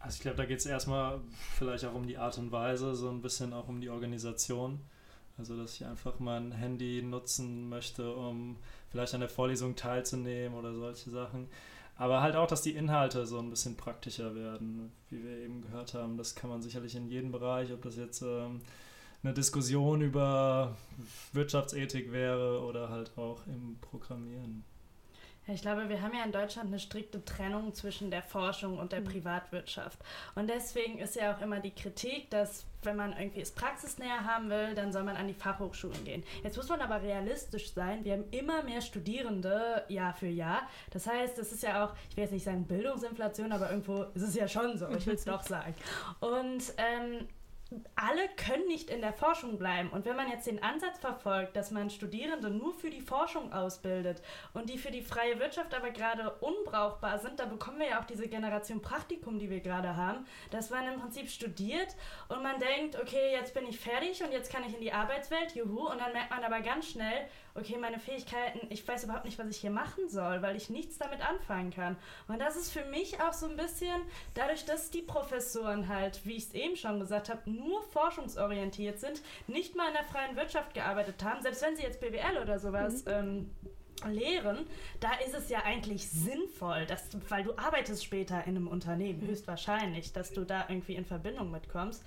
Also 0.00 0.16
ich 0.16 0.22
glaube, 0.22 0.38
da 0.38 0.46
geht 0.46 0.58
es 0.58 0.66
erstmal 0.66 1.20
vielleicht 1.56 1.84
auch 1.84 1.94
um 1.94 2.06
die 2.06 2.18
Art 2.18 2.38
und 2.38 2.50
Weise, 2.50 2.94
so 2.94 3.10
ein 3.10 3.20
bisschen 3.20 3.52
auch 3.52 3.68
um 3.68 3.80
die 3.80 3.90
Organisation. 3.90 4.80
Also 5.38 5.56
dass 5.56 5.74
ich 5.74 5.84
einfach 5.84 6.18
mein 6.18 6.52
Handy 6.52 7.02
nutzen 7.02 7.68
möchte, 7.68 8.14
um 8.14 8.56
vielleicht 8.90 9.14
an 9.14 9.20
der 9.20 9.28
Vorlesung 9.28 9.76
teilzunehmen 9.76 10.58
oder 10.58 10.74
solche 10.74 11.10
Sachen. 11.10 11.48
Aber 11.96 12.22
halt 12.22 12.34
auch, 12.34 12.46
dass 12.46 12.62
die 12.62 12.74
Inhalte 12.74 13.26
so 13.26 13.38
ein 13.38 13.50
bisschen 13.50 13.76
praktischer 13.76 14.34
werden, 14.34 14.90
wie 15.10 15.22
wir 15.22 15.38
eben 15.38 15.60
gehört 15.60 15.94
haben. 15.94 16.16
Das 16.16 16.34
kann 16.34 16.48
man 16.48 16.62
sicherlich 16.62 16.96
in 16.96 17.08
jedem 17.08 17.30
Bereich, 17.30 17.72
ob 17.72 17.82
das 17.82 17.96
jetzt 17.96 18.22
ähm, 18.22 18.62
eine 19.22 19.32
Diskussion 19.34 20.00
über 20.00 20.76
Wirtschaftsethik 21.32 22.12
wäre 22.12 22.60
oder 22.62 22.88
halt 22.88 23.16
auch 23.16 23.46
im 23.46 23.78
Programmieren. 23.80 24.64
Ja, 25.46 25.54
ich 25.54 25.62
glaube, 25.62 25.88
wir 25.88 26.00
haben 26.00 26.14
ja 26.14 26.22
in 26.24 26.30
Deutschland 26.30 26.68
eine 26.68 26.78
strikte 26.78 27.24
Trennung 27.24 27.74
zwischen 27.74 28.12
der 28.12 28.22
Forschung 28.22 28.78
und 28.78 28.92
der 28.92 29.00
Mhm. 29.00 29.06
Privatwirtschaft. 29.06 29.98
Und 30.36 30.48
deswegen 30.48 30.98
ist 30.98 31.16
ja 31.16 31.34
auch 31.34 31.40
immer 31.40 31.58
die 31.58 31.72
Kritik, 31.72 32.30
dass 32.30 32.64
wenn 32.84 32.94
man 32.96 33.12
irgendwie 33.12 33.40
es 33.40 33.50
praxisnäher 33.50 34.24
haben 34.24 34.50
will, 34.50 34.74
dann 34.76 34.92
soll 34.92 35.02
man 35.02 35.16
an 35.16 35.26
die 35.26 35.34
Fachhochschulen 35.34 36.04
gehen. 36.04 36.22
Jetzt 36.44 36.56
muss 36.56 36.68
man 36.68 36.80
aber 36.80 37.02
realistisch 37.02 37.72
sein. 37.72 38.04
Wir 38.04 38.12
haben 38.14 38.24
immer 38.30 38.62
mehr 38.62 38.80
Studierende 38.80 39.84
Jahr 39.88 40.14
für 40.14 40.28
Jahr. 40.28 40.62
Das 40.90 41.08
heißt, 41.08 41.38
es 41.38 41.50
ist 41.52 41.64
ja 41.64 41.86
auch, 41.86 41.94
ich 42.10 42.16
will 42.16 42.22
jetzt 42.24 42.32
nicht 42.32 42.44
sagen 42.44 42.64
Bildungsinflation, 42.64 43.50
aber 43.50 43.70
irgendwo 43.70 44.02
ist 44.14 44.22
es 44.22 44.34
ja 44.36 44.46
schon 44.46 44.78
so. 44.78 44.88
Ich 44.90 45.06
will 45.06 45.14
es 45.14 45.24
doch 45.24 45.42
sagen. 45.42 45.74
Und 46.20 46.62
ähm, 46.76 47.26
alle 47.94 48.28
können 48.36 48.66
nicht 48.66 48.90
in 48.90 49.00
der 49.00 49.12
Forschung 49.12 49.58
bleiben. 49.58 49.90
Und 49.90 50.04
wenn 50.04 50.16
man 50.16 50.30
jetzt 50.30 50.46
den 50.46 50.62
Ansatz 50.62 50.98
verfolgt, 50.98 51.56
dass 51.56 51.70
man 51.70 51.90
Studierende 51.90 52.50
nur 52.50 52.74
für 52.74 52.90
die 52.90 53.00
Forschung 53.00 53.52
ausbildet 53.52 54.22
und 54.54 54.68
die 54.68 54.78
für 54.78 54.90
die 54.90 55.02
freie 55.02 55.38
Wirtschaft 55.38 55.74
aber 55.74 55.90
gerade 55.90 56.30
unbrauchbar 56.40 57.18
sind, 57.18 57.38
da 57.38 57.46
bekommen 57.46 57.78
wir 57.78 57.90
ja 57.90 58.00
auch 58.00 58.04
diese 58.04 58.28
Generation 58.28 58.82
Praktikum, 58.82 59.38
die 59.38 59.50
wir 59.50 59.60
gerade 59.60 59.96
haben, 59.96 60.26
dass 60.50 60.70
man 60.70 60.86
im 60.92 61.00
Prinzip 61.00 61.28
studiert 61.28 61.96
und 62.28 62.42
man 62.42 62.58
denkt, 62.58 62.96
okay, 63.00 63.32
jetzt 63.32 63.54
bin 63.54 63.66
ich 63.66 63.78
fertig 63.78 64.22
und 64.22 64.32
jetzt 64.32 64.52
kann 64.52 64.64
ich 64.64 64.74
in 64.74 64.80
die 64.80 64.92
Arbeitswelt, 64.92 65.54
juhu, 65.54 65.88
und 65.88 66.00
dann 66.00 66.12
merkt 66.12 66.30
man 66.30 66.44
aber 66.44 66.60
ganz 66.60 66.90
schnell, 66.90 67.28
okay, 67.54 67.76
meine 67.78 67.98
Fähigkeiten, 67.98 68.66
ich 68.70 68.86
weiß 68.86 69.04
überhaupt 69.04 69.24
nicht, 69.24 69.38
was 69.38 69.48
ich 69.48 69.58
hier 69.58 69.70
machen 69.70 70.08
soll, 70.08 70.42
weil 70.42 70.56
ich 70.56 70.70
nichts 70.70 70.98
damit 70.98 71.20
anfangen 71.20 71.70
kann. 71.70 71.96
Und 72.28 72.38
das 72.40 72.56
ist 72.56 72.72
für 72.72 72.84
mich 72.86 73.20
auch 73.20 73.32
so 73.32 73.46
ein 73.46 73.56
bisschen, 73.56 74.00
dadurch, 74.34 74.64
dass 74.64 74.90
die 74.90 75.02
Professoren 75.02 75.88
halt, 75.88 76.24
wie 76.24 76.36
ich 76.36 76.44
es 76.44 76.54
eben 76.54 76.76
schon 76.76 77.00
gesagt 77.00 77.28
habe, 77.28 77.50
nur 77.50 77.82
forschungsorientiert 77.82 78.98
sind, 78.98 79.22
nicht 79.46 79.76
mal 79.76 79.88
in 79.88 79.94
der 79.94 80.04
freien 80.04 80.36
Wirtschaft 80.36 80.74
gearbeitet 80.74 81.22
haben, 81.22 81.42
selbst 81.42 81.62
wenn 81.62 81.76
sie 81.76 81.82
jetzt 81.82 82.00
BWL 82.00 82.38
oder 82.40 82.58
sowas 82.58 83.04
ähm, 83.06 83.50
lehren, 84.08 84.66
da 85.00 85.10
ist 85.24 85.34
es 85.34 85.48
ja 85.48 85.62
eigentlich 85.64 86.08
sinnvoll, 86.08 86.86
dass 86.86 87.08
du, 87.10 87.18
weil 87.28 87.44
du 87.44 87.56
arbeitest 87.56 88.04
später 88.04 88.44
in 88.44 88.56
einem 88.56 88.68
Unternehmen, 88.68 89.20
höchstwahrscheinlich, 89.20 90.12
dass 90.12 90.32
du 90.32 90.44
da 90.44 90.66
irgendwie 90.68 90.94
in 90.94 91.04
Verbindung 91.04 91.50
mitkommst. 91.50 92.02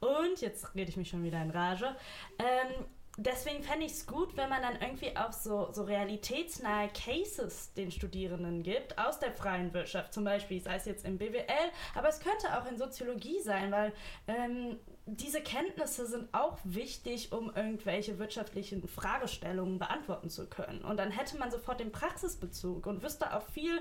Und 0.00 0.40
jetzt 0.40 0.74
rede 0.74 0.90
ich 0.90 0.96
mich 0.96 1.10
schon 1.10 1.24
wieder 1.24 1.42
in 1.42 1.50
Rage. 1.50 1.94
Ähm, 2.38 2.86
deswegen 3.20 3.62
fände 3.62 3.84
ich 3.84 3.92
es 3.92 4.06
gut, 4.06 4.36
wenn 4.36 4.48
man 4.48 4.62
dann 4.62 4.80
irgendwie 4.80 5.16
auch 5.16 5.32
so, 5.32 5.68
so 5.72 5.82
realitätsnahe 5.82 6.88
Cases 6.88 7.72
den 7.74 7.90
Studierenden 7.90 8.62
gibt 8.62 8.98
aus 8.98 9.18
der 9.18 9.32
freien 9.32 9.72
Wirtschaft, 9.74 10.14
zum 10.14 10.24
Beispiel, 10.24 10.60
sei 10.60 10.76
es 10.76 10.86
jetzt 10.86 11.04
im 11.04 11.18
BWL, 11.18 11.70
aber 11.94 12.08
es 12.08 12.20
könnte 12.20 12.58
auch 12.58 12.66
in 12.66 12.78
Soziologie 12.78 13.40
sein, 13.40 13.70
weil 13.70 13.92
ähm, 14.26 14.78
diese 15.06 15.42
Kenntnisse 15.42 16.06
sind 16.06 16.32
auch 16.32 16.58
wichtig, 16.64 17.32
um 17.32 17.54
irgendwelche 17.54 18.18
wirtschaftlichen 18.18 18.86
Fragestellungen 18.88 19.78
beantworten 19.78 20.30
zu 20.30 20.48
können. 20.48 20.82
Und 20.82 20.96
dann 20.96 21.10
hätte 21.10 21.36
man 21.36 21.50
sofort 21.50 21.80
den 21.80 21.92
Praxisbezug 21.92 22.86
und 22.86 23.02
wüsste 23.02 23.34
auch 23.36 23.46
viel 23.48 23.80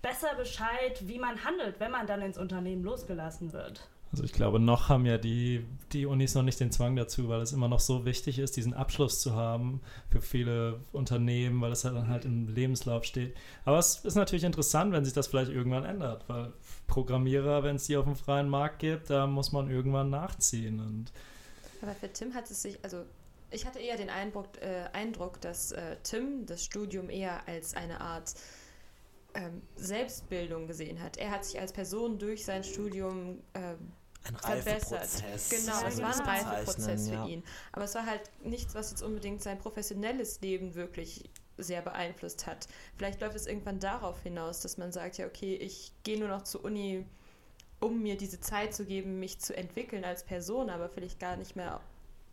besser 0.00 0.34
Bescheid, 0.34 1.06
wie 1.06 1.18
man 1.18 1.44
handelt, 1.44 1.78
wenn 1.78 1.92
man 1.92 2.06
dann 2.06 2.22
ins 2.22 2.38
Unternehmen 2.38 2.82
losgelassen 2.82 3.52
wird. 3.52 3.88
Also 4.12 4.24
ich 4.24 4.32
glaube, 4.34 4.60
noch 4.60 4.90
haben 4.90 5.06
ja 5.06 5.16
die, 5.16 5.64
die 5.92 6.04
Unis 6.04 6.34
noch 6.34 6.42
nicht 6.42 6.60
den 6.60 6.70
Zwang 6.70 6.96
dazu, 6.96 7.30
weil 7.30 7.40
es 7.40 7.52
immer 7.52 7.68
noch 7.68 7.80
so 7.80 8.04
wichtig 8.04 8.38
ist, 8.38 8.58
diesen 8.58 8.74
Abschluss 8.74 9.20
zu 9.20 9.34
haben 9.34 9.80
für 10.10 10.20
viele 10.20 10.80
Unternehmen, 10.92 11.62
weil 11.62 11.72
es 11.72 11.84
halt 11.86 11.96
dann 11.96 12.08
halt 12.08 12.26
im 12.26 12.46
Lebenslauf 12.46 13.04
steht. 13.04 13.34
Aber 13.64 13.78
es 13.78 14.04
ist 14.04 14.14
natürlich 14.14 14.44
interessant, 14.44 14.92
wenn 14.92 15.06
sich 15.06 15.14
das 15.14 15.28
vielleicht 15.28 15.50
irgendwann 15.50 15.86
ändert, 15.86 16.28
weil 16.28 16.52
Programmierer, 16.88 17.62
wenn 17.62 17.76
es 17.76 17.86
die 17.86 17.96
auf 17.96 18.04
dem 18.04 18.14
freien 18.14 18.50
Markt 18.50 18.80
gibt, 18.80 19.08
da 19.08 19.26
muss 19.26 19.50
man 19.50 19.70
irgendwann 19.70 20.10
nachziehen. 20.10 20.80
Und 20.80 21.10
Aber 21.80 21.94
für 21.94 22.12
Tim 22.12 22.34
hat 22.34 22.50
es 22.50 22.60
sich, 22.60 22.78
also 22.84 23.04
ich 23.50 23.64
hatte 23.64 23.78
eher 23.78 23.96
den 23.96 24.10
Eindruck, 24.10 24.60
äh, 24.60 24.90
Eindruck 24.92 25.40
dass 25.40 25.72
äh, 25.72 25.96
Tim 26.02 26.44
das 26.44 26.62
Studium 26.62 27.08
eher 27.08 27.48
als 27.48 27.72
eine 27.72 28.02
Art 28.02 28.34
ähm, 29.34 29.62
Selbstbildung 29.76 30.66
gesehen 30.66 31.02
hat. 31.02 31.16
Er 31.16 31.30
hat 31.30 31.46
sich 31.46 31.58
als 31.58 31.72
Person 31.72 32.18
durch 32.18 32.44
sein 32.44 32.62
Studium 32.62 33.40
ähm, 33.54 33.78
Ein. 34.24 34.36
Reifeprozess. 34.36 35.50
Genau, 35.50 35.86
es 35.86 35.96
so 35.96 36.02
war 36.02 36.14
ein 36.28 36.46
Reifeprozess 36.46 37.08
für 37.08 37.14
ja. 37.14 37.26
ihn. 37.26 37.42
Aber 37.72 37.84
es 37.84 37.94
war 37.94 38.06
halt 38.06 38.22
nichts, 38.44 38.74
was 38.74 38.90
jetzt 38.90 39.02
unbedingt 39.02 39.42
sein 39.42 39.58
professionelles 39.58 40.40
Leben 40.40 40.74
wirklich 40.74 41.28
sehr 41.58 41.82
beeinflusst 41.82 42.46
hat. 42.46 42.68
Vielleicht 42.96 43.20
läuft 43.20 43.36
es 43.36 43.46
irgendwann 43.46 43.78
darauf 43.80 44.22
hinaus, 44.22 44.60
dass 44.60 44.78
man 44.78 44.92
sagt, 44.92 45.18
ja, 45.18 45.26
okay, 45.26 45.54
ich 45.56 45.92
gehe 46.02 46.18
nur 46.18 46.28
noch 46.28 46.42
zur 46.42 46.64
Uni, 46.64 47.04
um 47.80 48.00
mir 48.02 48.16
diese 48.16 48.40
Zeit 48.40 48.74
zu 48.74 48.84
geben, 48.84 49.18
mich 49.18 49.40
zu 49.40 49.56
entwickeln 49.56 50.04
als 50.04 50.24
Person, 50.24 50.70
aber 50.70 50.88
vielleicht 50.88 51.18
gar 51.18 51.36
nicht 51.36 51.56
mehr 51.56 51.80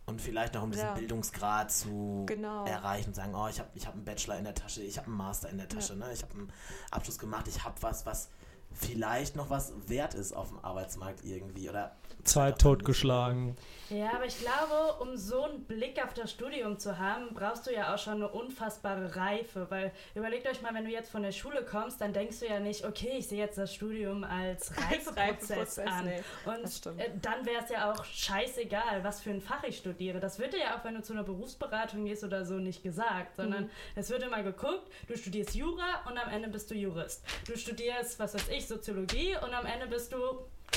Und 0.05 0.21
vielleicht 0.21 0.55
noch 0.55 0.63
um 0.63 0.71
diesen 0.71 0.85
Ja. 0.85 0.93
Bildungsgrad 0.93 1.71
zu 1.71 2.23
Genau. 2.27 2.65
erreichen 2.65 3.09
und 3.09 3.13
sagen, 3.15 3.35
oh, 3.35 3.47
ich 3.47 3.59
habe 3.59 3.69
ich 3.75 3.85
hab 3.85 3.93
einen 3.93 4.05
Bachelor 4.05 4.37
in 4.37 4.45
der 4.45 4.55
Tasche, 4.55 4.81
ich 4.81 4.97
habe 4.97 5.07
einen 5.07 5.17
Master 5.17 5.49
in 5.49 5.57
der 5.57 5.67
Tasche, 5.69 5.95
ne? 5.95 6.11
ich 6.13 6.23
habe 6.23 6.33
einen 6.33 6.51
Abschluss 6.91 7.19
gemacht, 7.19 7.47
ich 7.47 7.63
habe 7.63 7.75
was, 7.81 8.05
was 8.05 8.29
vielleicht 8.73 9.35
noch 9.35 9.49
was 9.49 9.73
wert 9.87 10.13
ist 10.13 10.33
auf 10.33 10.49
dem 10.49 10.59
Arbeitsmarkt 10.63 11.23
irgendwie. 11.23 11.69
Oder 11.69 11.95
Zeit 12.23 12.59
totgeschlagen. 12.59 13.55
Ja, 13.89 14.11
aber 14.13 14.25
ich 14.25 14.37
glaube, 14.39 15.01
um 15.01 15.17
so 15.17 15.43
einen 15.43 15.63
Blick 15.63 16.03
auf 16.03 16.13
das 16.13 16.31
Studium 16.31 16.77
zu 16.77 16.99
haben, 16.99 17.33
brauchst 17.33 17.65
du 17.65 17.73
ja 17.73 17.93
auch 17.93 17.97
schon 17.97 18.15
eine 18.15 18.27
unfassbare 18.29 19.15
Reife. 19.15 19.65
Weil 19.69 19.91
überlegt 20.13 20.45
euch 20.47 20.61
mal, 20.61 20.73
wenn 20.73 20.85
du 20.85 20.91
jetzt 20.91 21.09
von 21.09 21.23
der 21.23 21.31
Schule 21.31 21.63
kommst, 21.65 21.99
dann 22.01 22.13
denkst 22.13 22.39
du 22.39 22.45
ja 22.47 22.59
nicht, 22.59 22.85
okay, 22.85 23.15
ich 23.17 23.27
sehe 23.27 23.39
jetzt 23.39 23.57
das 23.57 23.73
Studium 23.73 24.23
als 24.23 24.71
Reifeprozess 24.77 25.17
Reifeprozess, 25.17 25.77
an. 25.87 26.05
nee, 26.05 26.21
das 26.45 26.55
Und 26.63 26.69
stimmt. 26.71 26.99
äh, 26.99 27.09
dann 27.21 27.45
wäre 27.45 27.63
es 27.63 27.69
ja 27.71 27.91
auch 27.91 28.03
scheißegal, 28.03 29.03
was 29.03 29.21
für 29.21 29.31
ein 29.31 29.41
Fach 29.41 29.63
ich 29.63 29.77
studiere. 29.77 30.19
Das 30.19 30.37
wird 30.39 30.53
dir 30.53 30.59
ja 30.59 30.77
auch, 30.77 30.83
wenn 30.83 30.95
du 30.95 31.01
zu 31.01 31.13
einer 31.13 31.23
Berufsberatung 31.23 32.05
gehst 32.05 32.23
oder 32.23 32.45
so, 32.45 32.55
nicht 32.55 32.83
gesagt, 32.83 33.35
sondern 33.37 33.63
Mhm. 33.63 33.69
es 33.95 34.09
wird 34.09 34.21
immer 34.23 34.43
geguckt, 34.43 34.87
du 35.07 35.17
studierst 35.17 35.55
Jura 35.55 36.03
und 36.07 36.17
am 36.17 36.29
Ende 36.29 36.49
bist 36.49 36.69
du 36.69 36.75
Jurist. 36.75 37.23
Du 37.47 37.57
studierst, 37.57 38.19
was 38.19 38.33
weiß 38.35 38.49
ich, 38.49 38.58
Soziologie 38.67 39.35
und 39.43 39.53
am 39.53 39.65
Ende 39.65 39.87
bist 39.87 40.11
du 40.13 40.17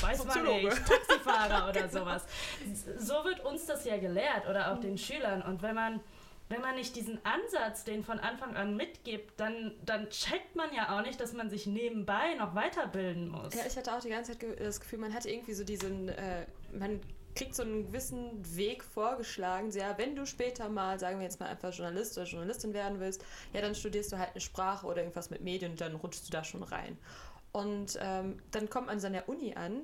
Weiß 0.01 0.25
man 0.25 0.27
Soziologe. 0.33 0.65
nicht, 0.69 0.87
Taxifahrer 0.87 1.69
oder 1.69 1.87
Genau. 1.87 1.99
sowas. 1.99 2.25
So 2.97 3.13
wird 3.25 3.43
uns 3.45 3.65
das 3.65 3.85
ja 3.85 3.97
gelehrt 3.97 4.47
oder 4.49 4.73
auch 4.73 4.79
den 4.79 4.97
Schülern. 4.97 5.41
Und 5.43 5.61
wenn 5.61 5.75
man, 5.75 5.99
wenn 6.49 6.61
man 6.61 6.75
nicht 6.75 6.95
diesen 6.95 7.19
Ansatz, 7.23 7.83
den 7.83 8.03
von 8.03 8.19
Anfang 8.19 8.55
an 8.55 8.75
mitgibt, 8.75 9.39
dann, 9.39 9.73
dann 9.85 10.09
checkt 10.09 10.55
man 10.55 10.73
ja 10.73 10.97
auch 10.97 11.05
nicht, 11.05 11.19
dass 11.21 11.33
man 11.33 11.49
sich 11.49 11.67
nebenbei 11.67 12.33
noch 12.39 12.55
weiterbilden 12.55 13.29
muss. 13.29 13.53
Ja, 13.53 13.61
ich 13.67 13.77
hatte 13.77 13.93
auch 13.95 13.99
die 14.01 14.09
ganze 14.09 14.37
Zeit 14.37 14.59
das 14.59 14.79
Gefühl, 14.81 14.99
man 14.99 15.13
hatte 15.13 15.29
irgendwie 15.29 15.53
so 15.53 15.63
diesen, 15.63 16.09
äh, 16.09 16.47
man 16.71 16.99
kriegt 17.35 17.55
so 17.55 17.63
einen 17.63 17.85
gewissen 17.87 18.31
Weg 18.55 18.83
vorgeschlagen. 18.83 19.71
So, 19.71 19.79
ja, 19.79 19.97
wenn 19.97 20.15
du 20.15 20.25
später 20.25 20.69
mal, 20.69 20.99
sagen 20.99 21.17
wir 21.19 21.23
jetzt 21.23 21.39
mal 21.39 21.47
einfach 21.49 21.71
Journalist 21.73 22.17
oder 22.17 22.27
Journalistin 22.27 22.73
werden 22.73 22.99
willst, 22.99 23.23
ja, 23.53 23.61
dann 23.61 23.73
studierst 23.75 24.11
du 24.11 24.17
halt 24.17 24.31
eine 24.31 24.41
Sprache 24.41 24.85
oder 24.87 24.97
irgendwas 25.01 25.29
mit 25.29 25.41
Medien 25.41 25.71
und 25.73 25.81
dann 25.81 25.95
rutschst 25.95 26.27
du 26.27 26.31
da 26.31 26.43
schon 26.43 26.63
rein. 26.63 26.97
Und 27.53 27.97
ähm, 28.01 28.41
dann 28.51 28.69
kommt 28.69 28.87
man 28.87 28.99
so 28.99 29.07
an 29.07 29.13
der 29.13 29.29
Uni 29.29 29.53
an, 29.55 29.83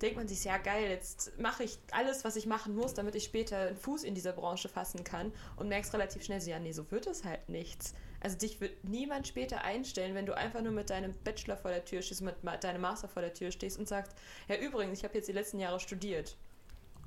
denkt 0.00 0.16
man 0.16 0.28
sich, 0.28 0.44
ja 0.44 0.56
geil, 0.58 0.88
jetzt 0.88 1.38
mache 1.38 1.64
ich 1.64 1.78
alles, 1.90 2.24
was 2.24 2.36
ich 2.36 2.46
machen 2.46 2.74
muss, 2.74 2.94
damit 2.94 3.14
ich 3.16 3.24
später 3.24 3.58
einen 3.58 3.76
Fuß 3.76 4.04
in 4.04 4.14
dieser 4.14 4.32
Branche 4.32 4.68
fassen 4.68 5.04
kann 5.04 5.32
und 5.56 5.68
merkst 5.68 5.92
relativ 5.92 6.22
schnell 6.22 6.40
so, 6.40 6.50
ja, 6.50 6.58
nee, 6.58 6.72
so 6.72 6.90
wird 6.90 7.06
es 7.06 7.24
halt 7.24 7.48
nichts. 7.48 7.94
Also 8.20 8.36
dich 8.38 8.60
wird 8.60 8.84
niemand 8.84 9.26
später 9.26 9.62
einstellen, 9.62 10.14
wenn 10.14 10.26
du 10.26 10.36
einfach 10.36 10.62
nur 10.62 10.72
mit 10.72 10.90
deinem 10.90 11.12
Bachelor 11.24 11.56
vor 11.56 11.70
der 11.70 11.84
Tür 11.84 12.02
stehst, 12.02 12.22
mit 12.22 12.36
deinem 12.60 12.80
Master 12.80 13.08
vor 13.08 13.22
der 13.22 13.34
Tür 13.34 13.50
stehst 13.50 13.78
und 13.78 13.88
sagst, 13.88 14.12
ja 14.48 14.56
übrigens, 14.56 14.98
ich 14.98 15.04
habe 15.04 15.14
jetzt 15.14 15.28
die 15.28 15.32
letzten 15.32 15.58
Jahre 15.58 15.80
studiert. 15.80 16.36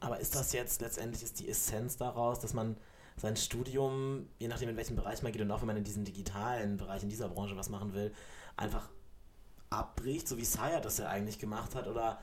Aber 0.02 0.20
ist 0.20 0.36
das 0.36 0.52
jetzt 0.52 0.82
letztendlich 0.82 1.24
ist 1.24 1.40
die 1.40 1.48
Essenz 1.48 1.96
daraus, 1.96 2.40
dass 2.40 2.54
man 2.54 2.76
sein 3.18 3.36
Studium, 3.38 4.28
je 4.40 4.48
nachdem 4.48 4.70
in 4.70 4.78
welchem 4.78 4.96
Bereich 4.96 5.22
man 5.22 5.32
geht 5.32 5.42
und 5.42 5.52
auch 5.52 5.62
wenn 5.62 5.68
man 5.68 5.78
in 5.78 5.84
diesem 5.84 6.04
digitalen 6.04 6.78
Bereich, 6.78 7.04
in 7.04 7.10
dieser 7.10 7.30
Branche 7.30 7.56
was 7.56 7.70
machen 7.70 7.94
will, 7.94 8.14
einfach 8.58 8.90
abbricht, 9.72 10.28
so 10.28 10.38
wie 10.38 10.46
Saya 10.46 10.80
das 10.80 11.00
ja 11.00 11.08
eigentlich 11.08 11.40
gemacht 11.40 11.74
hat? 11.74 11.88
Oder 11.88 12.20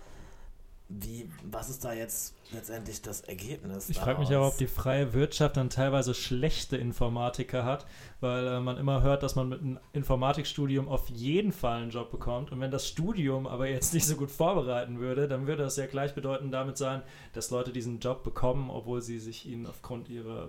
wie, 0.91 1.31
was 1.43 1.69
ist 1.69 1.85
da 1.85 1.93
jetzt 1.93 2.35
letztendlich 2.51 3.03
das 3.03 3.21
Ergebnis? 3.21 3.91
Ich 3.91 3.99
frage 3.99 4.21
mich 4.21 4.31
aber, 4.31 4.49
ob 4.49 4.57
die 4.57 4.67
freie 4.67 5.13
Wirtschaft 5.13 5.59
dann 5.59 5.69
teilweise 5.69 6.15
schlechte 6.15 6.79
Informatiker 6.79 7.65
hat, 7.65 7.87
weil 8.21 8.47
äh, 8.47 8.61
man 8.61 8.79
immer 8.79 9.03
hört, 9.03 9.23
dass 9.23 9.37
man 9.37 9.51
mit 9.51 9.61
einem 9.61 9.79
Informatikstudium 9.93 10.89
auf 10.89 11.11
jeden 11.11 11.53
Fall 11.53 11.83
einen 11.83 11.91
Job 11.91 12.11
bekommt. 12.11 12.53
Und 12.53 12.61
wenn 12.61 12.71
das 12.71 12.89
Studium 12.89 13.47
aber 13.47 13.69
jetzt 13.69 13.93
nicht 13.93 14.07
so 14.07 14.17
gut 14.17 14.31
vorbereiten 14.31 14.99
würde, 14.99 15.29
dann 15.29 15.47
würde 15.47 15.63
das 15.63 15.77
ja 15.77 15.87
gleichbedeutend 15.87 16.55
damit 16.55 16.79
sein, 16.79 17.03
dass 17.35 17.51
Leute 17.51 17.71
diesen 17.71 18.01
Job 18.01 18.25
bekommen, 18.25 18.71
obwohl 18.71 19.03
sie 19.03 19.19
sich 19.19 19.45
ihn 19.45 19.67
aufgrund 19.67 20.09
ihrer, 20.09 20.49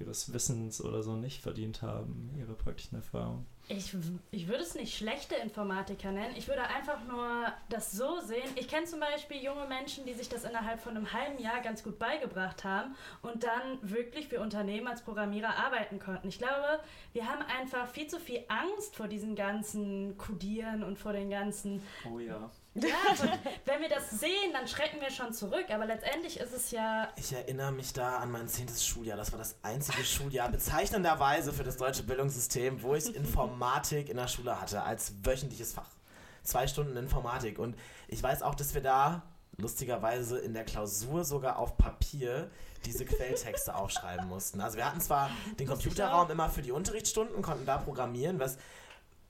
ihres 0.00 0.32
Wissens 0.32 0.80
oder 0.80 1.04
so 1.04 1.14
nicht 1.14 1.40
verdient 1.40 1.82
haben, 1.82 2.30
ihre 2.36 2.54
praktischen 2.54 2.96
Erfahrungen. 2.96 3.46
Ich, 3.68 3.96
ich 4.30 4.46
würde 4.46 4.62
es 4.62 4.76
nicht 4.76 4.96
schlechte 4.96 5.34
Informatiker 5.34 6.12
nennen. 6.12 6.34
Ich 6.36 6.46
würde 6.46 6.62
einfach 6.62 7.04
nur 7.04 7.52
das 7.68 7.90
so 7.90 8.20
sehen. 8.20 8.48
Ich 8.54 8.68
kenne 8.68 8.86
zum 8.86 9.00
Beispiel 9.00 9.42
junge 9.42 9.66
Menschen, 9.66 10.06
die 10.06 10.14
sich 10.14 10.28
das 10.28 10.44
innerhalb 10.44 10.80
von 10.80 10.96
einem 10.96 11.12
halben 11.12 11.42
Jahr 11.42 11.60
ganz 11.62 11.82
gut 11.82 11.98
beigebracht 11.98 12.62
haben 12.62 12.94
und 13.22 13.42
dann 13.42 13.78
wirklich 13.82 14.28
für 14.28 14.40
Unternehmen 14.40 14.86
als 14.86 15.02
Programmierer 15.02 15.56
arbeiten 15.56 15.98
konnten. 15.98 16.28
Ich 16.28 16.38
glaube, 16.38 16.80
wir 17.12 17.28
haben 17.28 17.42
einfach 17.42 17.88
viel 17.88 18.06
zu 18.06 18.20
viel 18.20 18.44
Angst 18.46 18.94
vor 18.94 19.08
diesen 19.08 19.34
ganzen 19.34 20.16
Codieren 20.16 20.84
und 20.84 20.96
vor 20.96 21.12
den 21.12 21.30
ganzen. 21.30 21.82
Oh 22.08 22.20
ja. 22.20 22.50
Ja, 22.82 23.28
wenn 23.64 23.80
wir 23.80 23.88
das 23.88 24.10
sehen, 24.10 24.52
dann 24.52 24.68
schrecken 24.68 25.00
wir 25.00 25.10
schon 25.10 25.32
zurück. 25.32 25.66
Aber 25.70 25.86
letztendlich 25.86 26.38
ist 26.38 26.52
es 26.52 26.70
ja. 26.70 27.08
Ich 27.16 27.32
erinnere 27.32 27.72
mich 27.72 27.92
da 27.92 28.18
an 28.18 28.30
mein 28.30 28.48
zehntes 28.48 28.86
Schuljahr. 28.86 29.16
Das 29.16 29.32
war 29.32 29.38
das 29.38 29.56
einzige 29.62 30.04
Schuljahr 30.04 30.48
bezeichnenderweise 30.50 31.52
für 31.52 31.64
das 31.64 31.76
deutsche 31.76 32.02
Bildungssystem, 32.02 32.82
wo 32.82 32.94
ich 32.94 33.14
Informatik 33.14 34.08
in 34.08 34.16
der 34.16 34.28
Schule 34.28 34.60
hatte, 34.60 34.82
als 34.82 35.14
wöchentliches 35.22 35.72
Fach. 35.72 35.90
Zwei 36.42 36.66
Stunden 36.66 36.96
Informatik. 36.96 37.58
Und 37.58 37.76
ich 38.08 38.22
weiß 38.22 38.42
auch, 38.42 38.54
dass 38.54 38.74
wir 38.74 38.82
da 38.82 39.22
lustigerweise 39.58 40.38
in 40.38 40.52
der 40.52 40.64
Klausur 40.64 41.24
sogar 41.24 41.58
auf 41.58 41.78
Papier 41.78 42.50
diese 42.84 43.04
Quelltexte 43.04 43.74
aufschreiben 43.74 44.28
mussten. 44.28 44.60
Also 44.60 44.76
wir 44.76 44.84
hatten 44.84 45.00
zwar 45.00 45.30
den 45.58 45.66
Computerraum 45.66 46.30
immer 46.30 46.50
für 46.50 46.62
die 46.62 46.72
Unterrichtsstunden, 46.72 47.42
konnten 47.42 47.66
da 47.66 47.78
programmieren, 47.78 48.38
was 48.38 48.58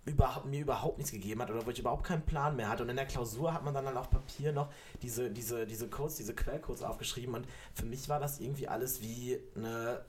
überhaupt, 0.07 0.47
mir 0.47 0.61
überhaupt 0.61 0.99
nichts 0.99 1.13
gegeben 1.13 1.43
hat 1.43 1.51
oder 1.51 1.67
wo 1.67 1.71
ich 1.71 1.79
überhaupt 1.79 2.05
keinen 2.05 2.23
Plan 2.23 2.57
mehr 2.57 2.69
hatte. 2.69 2.85
Und 2.85 2.89
in 2.89 2.97
der 2.97 3.07
Klausur 3.07 3.53
hat 3.53 3.65
man 3.65 3.75
dann, 3.75 3.85
dann 3.85 3.97
auf 3.97 4.09
Papier 4.09 4.53
noch 4.53 4.71
diese, 5.03 5.31
diese, 5.31 5.67
diese 5.67 5.89
Codes, 5.89 6.17
diese 6.17 6.35
Quellcodes 6.35 6.83
aufgeschrieben. 6.83 7.35
Und 7.35 7.47
für 7.75 7.85
mich 7.85 8.09
war 8.09 8.21
das 8.21 8.41
irgendwie 8.41 8.69
alles 8.69 9.03
wie 9.03 9.39
eine 9.57 10.05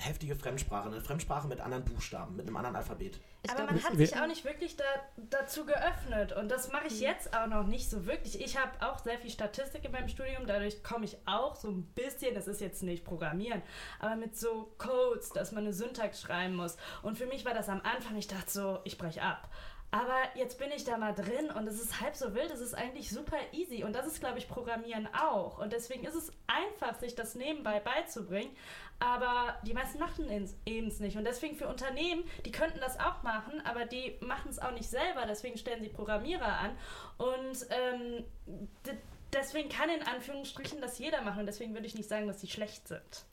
heftige 0.00 0.34
Fremdsprache, 0.34 0.88
eine 0.88 1.00
Fremdsprache 1.00 1.46
mit 1.46 1.60
anderen 1.60 1.84
Buchstaben, 1.84 2.36
mit 2.36 2.46
einem 2.46 2.56
anderen 2.56 2.76
Alphabet. 2.76 3.20
Ich 3.42 3.50
aber 3.50 3.64
man 3.64 3.82
hat 3.82 3.96
sich 3.96 4.16
auch 4.16 4.26
nicht 4.26 4.44
wirklich 4.44 4.76
da, 4.76 4.84
dazu 5.16 5.64
geöffnet 5.64 6.32
und 6.32 6.50
das 6.50 6.70
mache 6.72 6.86
ich 6.86 6.94
hm. 6.94 7.02
jetzt 7.02 7.36
auch 7.36 7.46
noch 7.46 7.66
nicht 7.66 7.88
so 7.88 8.06
wirklich. 8.06 8.40
Ich 8.40 8.58
habe 8.58 8.70
auch 8.80 8.98
sehr 8.98 9.18
viel 9.18 9.30
Statistik 9.30 9.84
in 9.84 9.92
meinem 9.92 10.08
Studium, 10.08 10.46
dadurch 10.46 10.82
komme 10.82 11.04
ich 11.04 11.16
auch 11.26 11.56
so 11.56 11.68
ein 11.68 11.84
bisschen, 11.94 12.34
das 12.34 12.48
ist 12.48 12.60
jetzt 12.60 12.82
nicht 12.82 13.04
Programmieren, 13.04 13.62
aber 13.98 14.16
mit 14.16 14.36
so 14.36 14.74
Codes, 14.78 15.30
dass 15.30 15.52
man 15.52 15.64
eine 15.64 15.72
Syntax 15.72 16.20
schreiben 16.20 16.56
muss. 16.56 16.76
Und 17.02 17.16
für 17.16 17.26
mich 17.26 17.44
war 17.44 17.54
das 17.54 17.68
am 17.68 17.80
Anfang, 17.82 18.16
ich 18.16 18.28
dachte 18.28 18.50
so, 18.50 18.78
ich 18.84 18.98
breche 18.98 19.22
ab. 19.22 19.48
Aber 19.92 20.18
jetzt 20.36 20.58
bin 20.58 20.70
ich 20.70 20.84
da 20.84 20.96
mal 20.98 21.12
drin 21.12 21.50
und 21.50 21.66
es 21.66 21.80
ist 21.80 22.00
halb 22.00 22.14
so 22.14 22.32
wild, 22.32 22.50
es 22.52 22.60
ist 22.60 22.74
eigentlich 22.74 23.10
super 23.10 23.36
easy. 23.52 23.82
Und 23.82 23.92
das 23.92 24.06
ist, 24.06 24.20
glaube 24.20 24.38
ich, 24.38 24.46
Programmieren 24.48 25.08
auch. 25.14 25.58
Und 25.58 25.72
deswegen 25.72 26.04
ist 26.04 26.14
es 26.14 26.30
einfach, 26.46 27.00
sich 27.00 27.16
das 27.16 27.34
nebenbei 27.34 27.80
beizubringen. 27.80 28.54
Aber 29.00 29.56
die 29.66 29.72
meisten 29.72 29.98
machen 29.98 30.26
es 30.28 30.54
eben 30.66 30.88
nicht. 30.98 31.16
Und 31.16 31.24
deswegen 31.24 31.56
für 31.56 31.66
Unternehmen, 31.68 32.22
die 32.44 32.52
könnten 32.52 32.80
das 32.80 33.00
auch 33.00 33.22
machen, 33.22 33.62
aber 33.64 33.86
die 33.86 34.16
machen 34.20 34.50
es 34.50 34.58
auch 34.58 34.72
nicht 34.72 34.88
selber. 34.88 35.22
Deswegen 35.26 35.56
stellen 35.56 35.82
sie 35.82 35.88
Programmierer 35.88 36.58
an. 36.58 36.70
Und 37.16 37.66
ähm, 37.70 38.24
deswegen 39.32 39.70
kann 39.70 39.88
in 39.88 40.06
Anführungsstrichen 40.06 40.82
das 40.82 40.98
jeder 40.98 41.22
machen. 41.22 41.40
Und 41.40 41.46
deswegen 41.46 41.72
würde 41.72 41.86
ich 41.86 41.94
nicht 41.94 42.10
sagen, 42.10 42.28
dass 42.28 42.42
sie 42.42 42.48
schlecht 42.48 42.88
sind. 42.88 43.24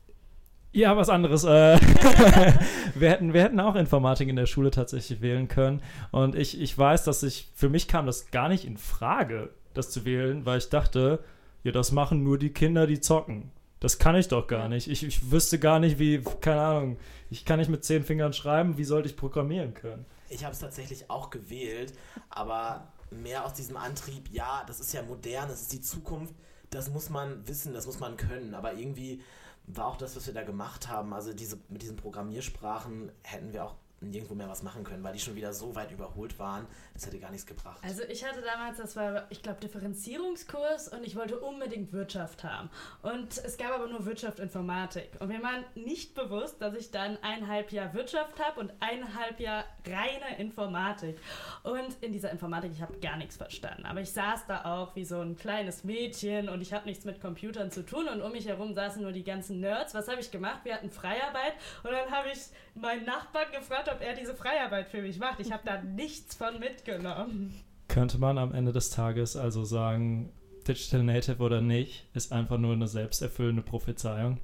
Ja, 0.72 0.96
was 0.96 1.08
anderes. 1.10 1.44
Äh, 1.44 1.78
wir, 2.94 3.10
hätten, 3.10 3.34
wir 3.34 3.42
hätten 3.42 3.60
auch 3.60 3.74
Informatik 3.74 4.28
in 4.28 4.36
der 4.36 4.46
Schule 4.46 4.70
tatsächlich 4.70 5.20
wählen 5.20 5.48
können. 5.48 5.82
Und 6.12 6.34
ich, 6.34 6.60
ich 6.60 6.76
weiß, 6.76 7.04
dass 7.04 7.22
ich, 7.22 7.48
für 7.54 7.68
mich 7.68 7.88
kam 7.88 8.06
das 8.06 8.30
gar 8.30 8.48
nicht 8.48 8.64
in 8.64 8.78
Frage, 8.78 9.50
das 9.74 9.90
zu 9.90 10.06
wählen, 10.06 10.46
weil 10.46 10.58
ich 10.58 10.68
dachte, 10.70 11.22
ja, 11.62 11.72
das 11.72 11.92
machen 11.92 12.22
nur 12.22 12.38
die 12.38 12.52
Kinder, 12.52 12.86
die 12.86 13.00
zocken. 13.00 13.50
Das 13.80 13.98
kann 13.98 14.16
ich 14.16 14.28
doch 14.28 14.46
gar 14.46 14.68
nicht. 14.68 14.88
Ich, 14.88 15.04
ich 15.04 15.30
wüsste 15.30 15.58
gar 15.58 15.78
nicht, 15.78 15.98
wie, 15.98 16.22
keine 16.40 16.60
Ahnung, 16.60 16.98
ich 17.30 17.44
kann 17.44 17.58
nicht 17.58 17.70
mit 17.70 17.84
zehn 17.84 18.02
Fingern 18.02 18.32
schreiben, 18.32 18.76
wie 18.76 18.84
sollte 18.84 19.08
ich 19.08 19.16
programmieren 19.16 19.74
können? 19.74 20.04
Ich 20.28 20.44
habe 20.44 20.52
es 20.52 20.58
tatsächlich 20.58 21.08
auch 21.10 21.30
gewählt, 21.30 21.94
aber 22.28 22.92
mehr 23.10 23.44
aus 23.44 23.54
diesem 23.54 23.76
Antrieb, 23.76 24.28
ja, 24.30 24.64
das 24.66 24.80
ist 24.80 24.92
ja 24.92 25.02
modern, 25.02 25.48
das 25.48 25.62
ist 25.62 25.72
die 25.72 25.80
Zukunft, 25.80 26.34
das 26.70 26.90
muss 26.90 27.08
man 27.08 27.46
wissen, 27.46 27.72
das 27.72 27.86
muss 27.86 28.00
man 28.00 28.16
können, 28.16 28.54
aber 28.54 28.74
irgendwie 28.74 29.22
war 29.66 29.86
auch 29.86 29.96
das, 29.96 30.16
was 30.16 30.26
wir 30.26 30.34
da 30.34 30.42
gemacht 30.42 30.88
haben. 30.88 31.12
Also 31.12 31.32
diese, 31.32 31.58
mit 31.68 31.82
diesen 31.82 31.96
Programmiersprachen 31.96 33.12
hätten 33.22 33.52
wir 33.52 33.64
auch 33.64 33.74
nirgendwo 34.00 34.34
mehr 34.34 34.48
was 34.48 34.62
machen 34.62 34.84
können, 34.84 35.02
weil 35.02 35.12
die 35.12 35.18
schon 35.18 35.34
wieder 35.34 35.52
so 35.52 35.74
weit 35.74 35.90
überholt 35.90 36.38
waren, 36.38 36.66
das 36.94 37.06
hätte 37.06 37.18
gar 37.18 37.30
nichts 37.30 37.46
gebracht. 37.46 37.78
Also 37.82 38.02
ich 38.04 38.24
hatte 38.24 38.40
damals, 38.42 38.78
das 38.78 38.94
war, 38.96 39.26
ich 39.30 39.42
glaube, 39.42 39.60
Differenzierungskurs 39.60 40.88
und 40.88 41.04
ich 41.04 41.16
wollte 41.16 41.38
unbedingt 41.38 41.92
Wirtschaft 41.92 42.44
haben. 42.44 42.70
Und 43.02 43.38
es 43.38 43.56
gab 43.56 43.72
aber 43.72 43.88
nur 43.88 44.04
Wirtschaft 44.06 44.38
Informatik. 44.38 45.10
Und 45.18 45.28
mir 45.28 45.42
war 45.42 45.64
nicht 45.74 46.14
bewusst, 46.14 46.60
dass 46.62 46.74
ich 46.74 46.90
dann 46.90 47.18
eineinhalb 47.22 47.72
Jahr 47.72 47.92
Wirtschaft 47.94 48.38
habe 48.38 48.60
und 48.60 48.72
eineinhalb 48.80 49.40
Jahr 49.40 49.64
reine 49.86 50.38
Informatik. 50.38 51.18
Und 51.64 51.96
in 52.00 52.12
dieser 52.12 52.30
Informatik, 52.30 52.72
ich 52.72 52.82
habe 52.82 52.98
gar 52.98 53.16
nichts 53.16 53.36
verstanden. 53.36 53.84
Aber 53.84 54.00
ich 54.00 54.12
saß 54.12 54.46
da 54.46 54.64
auch 54.64 54.94
wie 54.94 55.04
so 55.04 55.20
ein 55.20 55.36
kleines 55.36 55.84
Mädchen 55.84 56.48
und 56.48 56.60
ich 56.60 56.72
habe 56.72 56.86
nichts 56.86 57.04
mit 57.04 57.20
Computern 57.20 57.70
zu 57.70 57.84
tun 57.84 58.08
und 58.08 58.22
um 58.22 58.32
mich 58.32 58.46
herum 58.46 58.74
saßen 58.74 59.02
nur 59.02 59.12
die 59.12 59.24
ganzen 59.24 59.60
Nerds. 59.60 59.94
Was 59.94 60.08
habe 60.08 60.20
ich 60.20 60.30
gemacht? 60.30 60.60
Wir 60.64 60.74
hatten 60.74 60.90
Freiarbeit 60.90 61.54
und 61.82 61.90
dann 61.90 62.10
habe 62.10 62.28
ich 62.30 62.38
meinen 62.74 63.04
Nachbarn 63.04 63.50
gefragt, 63.52 63.87
ob 63.92 64.00
er 64.00 64.14
diese 64.14 64.34
Freiarbeit 64.34 64.88
für 64.88 65.02
mich 65.02 65.18
macht. 65.18 65.40
Ich 65.40 65.52
habe 65.52 65.62
da 65.64 65.82
nichts 65.82 66.34
von 66.34 66.58
mitgenommen. 66.58 67.54
Könnte 67.88 68.18
man 68.18 68.38
am 68.38 68.52
Ende 68.52 68.72
des 68.72 68.90
Tages 68.90 69.36
also 69.36 69.64
sagen, 69.64 70.32
Digital 70.66 71.02
Native 71.02 71.42
oder 71.42 71.60
nicht, 71.60 72.06
ist 72.14 72.32
einfach 72.32 72.58
nur 72.58 72.74
eine 72.74 72.88
selbsterfüllende 72.88 73.62
Prophezeiung? 73.62 74.38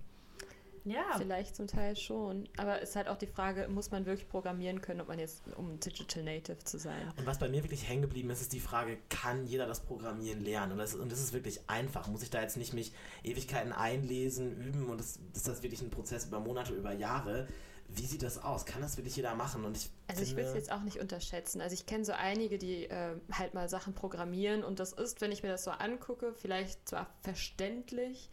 Ja. 0.85 1.17
Vielleicht 1.17 1.57
zum 1.57 1.67
Teil 1.67 1.97
schon. 1.97 2.47
Aber 2.59 2.83
es 2.83 2.91
ist 2.91 2.97
halt 2.97 3.09
auch 3.09 3.17
die 3.17 3.27
Frage, 3.27 3.69
muss 3.69 3.91
man 3.91 4.05
wirklich 4.05 4.29
programmieren 4.29 4.83
können, 4.83 5.01
ob 5.01 5.09
man 5.09 5.19
jetzt, 5.19 5.43
um 5.57 5.81
Digital 5.81 6.23
Native 6.23 6.59
zu 6.59 6.79
sein. 6.79 7.11
Und 7.17 7.27
was 7.27 7.39
bei 7.39 7.49
mir 7.49 7.63
wirklich 7.63 7.89
hängen 7.89 8.03
geblieben 8.03 8.29
ist, 8.31 8.43
ist 8.43 8.53
die 8.53 8.61
Frage, 8.61 8.99
kann 9.09 9.47
jeder 9.47 9.67
das 9.67 9.81
Programmieren 9.81 10.45
lernen? 10.45 10.73
Und 10.73 10.79
das, 10.79 10.95
und 10.95 11.11
das 11.11 11.21
ist 11.21 11.33
wirklich 11.33 11.61
einfach. 11.69 12.09
Muss 12.09 12.23
ich 12.23 12.31
da 12.31 12.43
jetzt 12.43 12.59
nicht 12.59 12.75
mich 12.75 12.93
Ewigkeiten 13.23 13.73
einlesen, 13.73 14.61
üben 14.61 14.91
und 14.91 15.01
das, 15.01 15.19
ist 15.35 15.49
das 15.49 15.63
wirklich 15.63 15.81
ein 15.81 15.91
Prozess 15.91 16.27
über 16.27 16.41
Monate, 16.41 16.75
über 16.75 16.93
Jahre? 16.93 17.49
Wie 17.97 18.07
sieht 18.07 18.23
das 18.23 18.43
aus? 18.43 18.67
Kann 18.67 18.83
das 18.83 18.97
wirklich 18.97 19.17
jeder 19.17 19.35
machen? 19.35 19.65
Und 19.65 19.77
ich 19.77 19.91
also 20.09 20.23
ich 20.23 20.35
will 20.37 20.45
es 20.45 20.55
jetzt 20.55 20.73
auch 20.73 20.83
nicht 20.83 20.99
unterschätzen. 20.99 21.61
Also 21.61 21.75
ich 21.75 21.87
kenne 21.87 22.05
so 22.05 22.13
einige, 22.13 22.59
die 22.59 22.85
äh, 22.85 23.17
halt 23.33 23.55
mal 23.55 23.69
Sachen 23.69 23.95
programmieren 23.95 24.65
und 24.65 24.81
das 24.81 24.93
ist, 24.93 25.21
wenn 25.21 25.33
ich 25.33 25.43
mir 25.43 25.51
das 25.51 25.65
so 25.65 25.71
angucke, 25.71 26.35
vielleicht 26.35 26.89
zwar 26.89 27.07
verständlich, 27.23 28.31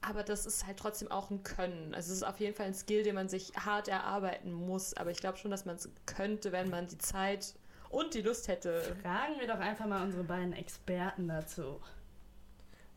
aber 0.00 0.22
das 0.22 0.46
ist 0.46 0.66
halt 0.66 0.78
trotzdem 0.78 1.10
auch 1.10 1.30
ein 1.30 1.42
Können. 1.42 1.94
Also 1.94 2.12
es 2.12 2.18
ist 2.18 2.22
auf 2.24 2.38
jeden 2.38 2.54
Fall 2.54 2.66
ein 2.66 2.74
Skill, 2.74 3.02
den 3.02 3.14
man 3.14 3.28
sich 3.28 3.52
hart 3.56 3.88
erarbeiten 3.88 4.52
muss. 4.52 4.94
Aber 4.94 5.10
ich 5.10 5.18
glaube 5.18 5.38
schon, 5.38 5.50
dass 5.50 5.64
man 5.64 5.76
es 5.76 5.88
könnte, 6.06 6.52
wenn 6.52 6.68
man 6.68 6.86
die 6.86 6.98
Zeit 6.98 7.54
und 7.88 8.14
die 8.14 8.22
Lust 8.22 8.48
hätte. 8.48 8.96
Fragen 9.02 9.40
wir 9.40 9.46
doch 9.46 9.60
einfach 9.60 9.86
mal 9.86 10.02
unsere 10.02 10.24
beiden 10.24 10.52
Experten 10.52 11.28
dazu. 11.28 11.80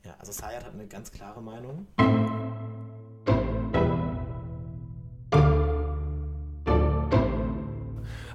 Ja, 0.03 0.15
also 0.19 0.31
Sayat 0.31 0.65
hat 0.65 0.73
eine 0.73 0.87
ganz 0.87 1.11
klare 1.11 1.41
Meinung. 1.41 1.87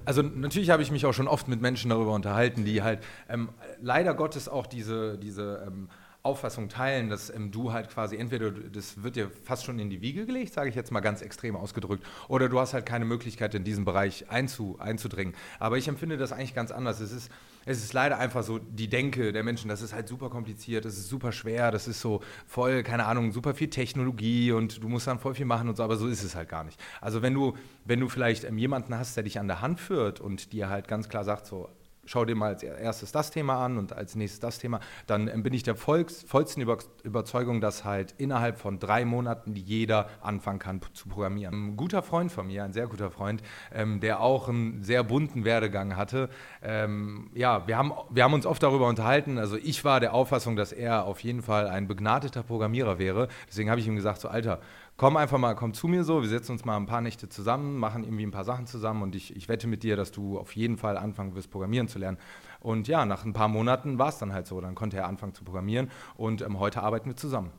Also 0.04 0.22
natürlich 0.22 0.70
habe 0.70 0.82
ich 0.82 0.90
mich 0.90 1.06
auch 1.06 1.12
schon 1.12 1.28
oft 1.28 1.48
mit 1.48 1.60
Menschen 1.60 1.90
darüber 1.90 2.12
unterhalten, 2.12 2.64
die 2.64 2.82
halt 2.82 3.00
ähm, 3.28 3.50
leider 3.80 4.14
Gottes 4.14 4.48
auch 4.48 4.66
diese, 4.66 5.18
diese 5.18 5.64
ähm, 5.66 5.88
Auffassung 6.24 6.68
teilen, 6.68 7.08
dass 7.08 7.30
ähm, 7.30 7.50
du 7.50 7.72
halt 7.72 7.88
quasi 7.90 8.16
entweder, 8.16 8.52
das 8.52 9.02
wird 9.02 9.16
dir 9.16 9.28
fast 9.28 9.64
schon 9.64 9.80
in 9.80 9.90
die 9.90 10.00
Wiege 10.00 10.24
gelegt, 10.24 10.52
sage 10.52 10.68
ich 10.68 10.76
jetzt 10.76 10.92
mal 10.92 11.00
ganz 11.00 11.20
extrem 11.20 11.56
ausgedrückt, 11.56 12.04
oder 12.28 12.48
du 12.48 12.60
hast 12.60 12.74
halt 12.74 12.86
keine 12.86 13.04
Möglichkeit, 13.04 13.54
in 13.56 13.64
diesen 13.64 13.84
Bereich 13.84 14.30
einzu, 14.30 14.76
einzudringen. 14.78 15.34
Aber 15.58 15.78
ich 15.78 15.88
empfinde 15.88 16.16
das 16.16 16.30
eigentlich 16.30 16.54
ganz 16.54 16.70
anders. 16.70 17.00
Es 17.00 17.10
ist, 17.10 17.30
es 17.64 17.82
ist 17.82 17.92
leider 17.92 18.18
einfach 18.18 18.44
so 18.44 18.58
die 18.58 18.88
Denke 18.88 19.32
der 19.32 19.42
Menschen, 19.42 19.68
das 19.68 19.82
ist 19.82 19.92
halt 19.92 20.06
super 20.06 20.30
kompliziert, 20.30 20.84
das 20.84 20.96
ist 20.96 21.08
super 21.08 21.32
schwer, 21.32 21.72
das 21.72 21.88
ist 21.88 22.00
so 22.00 22.20
voll, 22.46 22.84
keine 22.84 23.06
Ahnung, 23.06 23.32
super 23.32 23.54
viel 23.54 23.68
Technologie 23.68 24.52
und 24.52 24.80
du 24.80 24.88
musst 24.88 25.08
dann 25.08 25.18
voll 25.18 25.34
viel 25.34 25.46
machen 25.46 25.68
und 25.68 25.76
so, 25.76 25.82
aber 25.82 25.96
so 25.96 26.06
ist 26.06 26.22
es 26.22 26.36
halt 26.36 26.48
gar 26.48 26.62
nicht. 26.62 26.80
Also 27.00 27.22
wenn 27.22 27.34
du, 27.34 27.56
wenn 27.84 27.98
du 27.98 28.08
vielleicht 28.08 28.44
ähm, 28.44 28.58
jemanden 28.58 28.96
hast, 28.96 29.16
der 29.16 29.24
dich 29.24 29.40
an 29.40 29.48
der 29.48 29.60
Hand 29.60 29.80
führt 29.80 30.20
und 30.20 30.52
dir 30.52 30.68
halt 30.68 30.86
ganz 30.86 31.08
klar 31.08 31.24
sagt, 31.24 31.46
so, 31.46 31.68
schau 32.04 32.24
dir 32.24 32.34
mal 32.34 32.48
als 32.48 32.62
erstes 32.62 33.12
das 33.12 33.30
Thema 33.30 33.64
an 33.64 33.78
und 33.78 33.92
als 33.92 34.16
nächstes 34.16 34.40
das 34.40 34.58
Thema, 34.58 34.80
dann 35.06 35.28
ähm, 35.28 35.42
bin 35.42 35.52
ich 35.52 35.62
der 35.62 35.76
vollsten 35.76 36.60
Über 36.60 36.78
Überzeugung, 37.04 37.60
dass 37.60 37.84
halt 37.84 38.14
innerhalb 38.18 38.58
von 38.58 38.78
drei 38.78 39.04
Monaten 39.04 39.54
jeder 39.54 40.08
anfangen 40.20 40.58
kann 40.58 40.80
zu 40.94 41.08
programmieren. 41.08 41.72
Ein 41.72 41.76
guter 41.76 42.02
Freund 42.02 42.32
von 42.32 42.46
mir, 42.46 42.64
ein 42.64 42.72
sehr 42.72 42.86
guter 42.86 43.10
Freund, 43.10 43.42
ähm, 43.72 44.00
der 44.00 44.20
auch 44.20 44.48
einen 44.48 44.82
sehr 44.82 45.04
bunten 45.04 45.44
Werdegang 45.44 45.96
hatte, 45.96 46.28
ähm, 46.62 47.30
ja, 47.34 47.66
wir 47.66 47.76
haben, 47.76 47.92
wir 48.10 48.24
haben 48.24 48.34
uns 48.34 48.46
oft 48.46 48.62
darüber 48.62 48.88
unterhalten. 48.88 49.38
Also 49.38 49.56
ich 49.56 49.84
war 49.84 50.00
der 50.00 50.14
Auffassung, 50.14 50.56
dass 50.56 50.72
er 50.72 51.04
auf 51.04 51.20
jeden 51.20 51.42
Fall 51.42 51.68
ein 51.68 51.86
begnadeter 51.86 52.42
Programmierer 52.42 52.98
wäre. 52.98 53.28
Deswegen 53.48 53.70
habe 53.70 53.80
ich 53.80 53.86
ihm 53.86 53.96
gesagt, 53.96 54.20
so 54.20 54.28
Alter, 54.28 54.60
komm 55.02 55.16
einfach 55.16 55.38
mal, 55.38 55.54
komm 55.54 55.74
zu 55.74 55.88
mir 55.88 56.04
so, 56.04 56.22
wir 56.22 56.28
setzen 56.28 56.52
uns 56.52 56.64
mal 56.64 56.76
ein 56.76 56.86
paar 56.86 57.00
Nächte 57.00 57.28
zusammen, 57.28 57.76
machen 57.76 58.04
irgendwie 58.04 58.24
ein 58.24 58.30
paar 58.30 58.44
Sachen 58.44 58.68
zusammen 58.68 59.02
und 59.02 59.16
ich, 59.16 59.34
ich 59.34 59.48
wette 59.48 59.66
mit 59.66 59.82
dir, 59.82 59.96
dass 59.96 60.12
du 60.12 60.38
auf 60.38 60.54
jeden 60.54 60.76
Fall 60.76 60.96
anfangen 60.96 61.34
wirst, 61.34 61.50
Programmieren 61.50 61.88
zu 61.88 61.98
lernen. 61.98 62.18
Und 62.60 62.86
ja, 62.86 63.04
nach 63.04 63.24
ein 63.24 63.32
paar 63.32 63.48
Monaten 63.48 63.98
war 63.98 64.10
es 64.10 64.18
dann 64.18 64.32
halt 64.32 64.46
so, 64.46 64.60
dann 64.60 64.76
konnte 64.76 64.98
er 64.98 65.08
anfangen 65.08 65.34
zu 65.34 65.42
programmieren 65.42 65.90
und 66.14 66.40
ähm, 66.40 66.60
heute 66.60 66.84
arbeiten 66.84 67.08
wir 67.08 67.16
zusammen. 67.16 67.50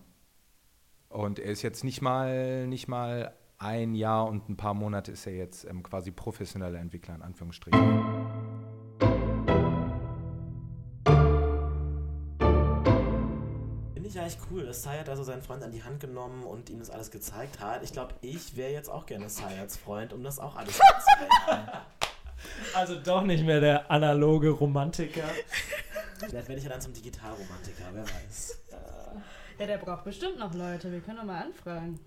Und 1.09 1.37
er 1.37 1.51
ist 1.51 1.63
jetzt 1.63 1.83
nicht 1.83 2.01
mal, 2.01 2.65
nicht 2.67 2.87
mal 2.87 3.33
ein 3.57 3.93
Jahr 3.93 4.25
und 4.25 4.47
ein 4.47 4.55
paar 4.55 4.73
Monate 4.73 5.11
ist 5.11 5.27
er 5.27 5.35
jetzt 5.35 5.65
ähm, 5.65 5.83
quasi 5.83 6.11
professioneller 6.11 6.79
Entwickler 6.79 7.15
in 7.15 7.23
Anführungsstrichen. 7.23 8.72
Ich 14.08 14.20
eigentlich 14.20 14.38
cool, 14.51 14.66
dass 14.66 14.84
Sayat 14.84 15.10
also 15.10 15.24
seinen 15.24 15.41
Freund 15.41 15.64
an 15.64 15.72
die 15.72 15.84
Hand 15.84 15.99
genommen 15.99 16.43
und 16.43 16.70
ihm 16.70 16.80
das 16.80 16.89
alles 16.89 17.12
gezeigt 17.12 17.60
hat. 17.60 17.84
Ich 17.84 17.93
glaube, 17.93 18.14
ich 18.22 18.56
wäre 18.56 18.72
jetzt 18.72 18.89
auch 18.89 19.06
gerne 19.06 19.30
Sayats 19.30 19.78
Freund, 19.78 20.14
um 20.14 20.24
das 20.24 20.39
auch 20.39 20.56
alles 20.56 20.76
zu 20.76 20.82
zeigen. 21.20 21.68
Also 22.74 22.95
doch 22.99 23.24
nicht 23.24 23.45
mehr 23.45 23.62
der 23.62 23.89
analoge 23.89 24.49
Romantiker. 24.49 25.24
Vielleicht 26.18 26.47
werde 26.47 26.56
ich 26.56 26.64
ja 26.64 26.70
dann 26.70 26.82
zum 26.82 26.93
Digitalromantiker, 26.93 27.86
wer 27.93 28.04
weiß. 28.04 28.60
Ja, 29.60 29.68
der 29.68 29.78
braucht 29.78 30.04
bestimmt 30.04 30.39
noch 30.39 30.54
Leute. 30.54 30.91
Wir 30.91 30.99
können 31.01 31.18
doch 31.18 31.26
mal 31.26 31.43
anfragen. 31.43 31.99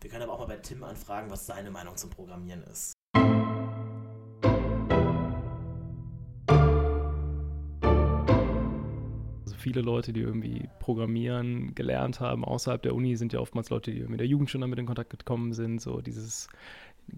Wir 0.00 0.10
können 0.10 0.22
aber 0.22 0.32
auch 0.32 0.38
mal 0.40 0.46
bei 0.46 0.56
Tim 0.56 0.82
anfragen, 0.82 1.30
was 1.30 1.46
seine 1.46 1.70
Meinung 1.70 1.96
zum 1.96 2.10
Programmieren 2.10 2.62
ist. 2.64 2.94
Viele 9.60 9.80
Leute, 9.80 10.12
die 10.12 10.20
irgendwie 10.20 10.68
Programmieren 10.80 11.74
gelernt 11.74 12.20
haben 12.20 12.44
außerhalb 12.44 12.82
der 12.82 12.94
Uni, 12.94 13.16
sind 13.16 13.32
ja 13.32 13.40
oftmals 13.40 13.70
Leute, 13.70 13.92
die 13.92 14.00
mit 14.00 14.20
der 14.20 14.26
Jugend 14.26 14.50
schon 14.50 14.60
damit 14.60 14.78
in 14.78 14.86
Kontakt 14.86 15.10
gekommen 15.10 15.52
sind. 15.52 15.80
So 15.80 16.00
dieses 16.00 16.48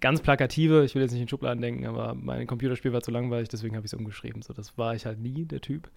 ganz 0.00 0.20
plakative, 0.20 0.84
ich 0.84 0.94
will 0.94 1.02
jetzt 1.02 1.12
nicht 1.12 1.22
in 1.22 1.28
Schubladen 1.28 1.62
denken, 1.62 1.86
aber 1.86 2.14
mein 2.14 2.46
Computerspiel 2.46 2.92
war 2.92 3.02
zu 3.02 3.10
langweilig, 3.10 3.48
deswegen 3.48 3.76
habe 3.76 3.86
ich 3.86 3.92
es 3.92 3.98
umgeschrieben. 3.98 4.42
So, 4.42 4.52
das 4.52 4.76
war 4.78 4.94
ich 4.94 5.06
halt 5.06 5.20
nie, 5.20 5.44
der 5.44 5.60
Typ. 5.60 5.90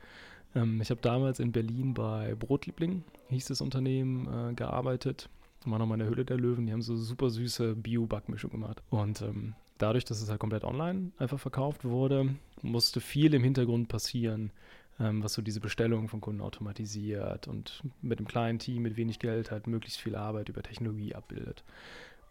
Ähm, 0.55 0.81
ich 0.81 0.89
habe 0.89 1.01
damals 1.01 1.39
in 1.39 1.51
Berlin 1.51 1.93
bei 1.93 2.35
Brotliebling, 2.35 3.03
hieß 3.29 3.45
das 3.45 3.61
Unternehmen, 3.61 4.27
äh, 4.27 4.53
gearbeitet. 4.53 5.29
War 5.65 5.79
nochmal 5.79 5.95
in 5.95 6.05
der 6.05 6.09
Höhle 6.09 6.25
der 6.25 6.37
Löwen, 6.37 6.67
die 6.67 6.73
haben 6.73 6.81
so 6.81 6.95
super 6.95 7.29
süße 7.29 7.75
Bio-Backmischung 7.75 8.51
gemacht. 8.51 8.83
Und 8.89 9.21
ähm, 9.21 9.55
dadurch, 9.77 10.05
dass 10.05 10.21
es 10.21 10.29
halt 10.29 10.39
komplett 10.39 10.63
online 10.63 11.11
einfach 11.17 11.39
verkauft 11.39 11.85
wurde, 11.85 12.35
musste 12.61 13.01
viel 13.01 13.33
im 13.33 13.43
Hintergrund 13.43 13.87
passieren 13.87 14.51
ähm, 14.99 15.23
was 15.23 15.33
so 15.33 15.41
diese 15.41 15.59
Bestellungen 15.59 16.07
von 16.07 16.21
Kunden 16.21 16.41
automatisiert 16.41 17.47
und 17.47 17.83
mit 18.01 18.19
einem 18.19 18.27
kleinen 18.27 18.59
Team, 18.59 18.83
mit 18.83 18.97
wenig 18.97 19.19
Geld 19.19 19.51
halt 19.51 19.67
möglichst 19.67 19.99
viel 19.99 20.15
Arbeit 20.15 20.49
über 20.49 20.63
Technologie 20.63 21.15
abbildet. 21.15 21.63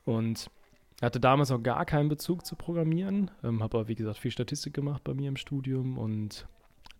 Und 0.05 0.51
hatte 1.03 1.21
damals 1.21 1.51
auch 1.51 1.62
gar 1.62 1.85
keinen 1.85 2.09
Bezug 2.09 2.47
zu 2.47 2.57
Programmieren, 2.57 3.31
ähm, 3.43 3.62
habe 3.62 3.79
aber 3.79 3.89
wie 3.89 3.95
gesagt 3.95 4.19
viel 4.19 4.31
Statistik 4.31 4.75
gemacht 4.75 5.03
bei 5.05 5.15
mir 5.15 5.29
im 5.29 5.37
Studium 5.37 5.99
und 5.99 6.47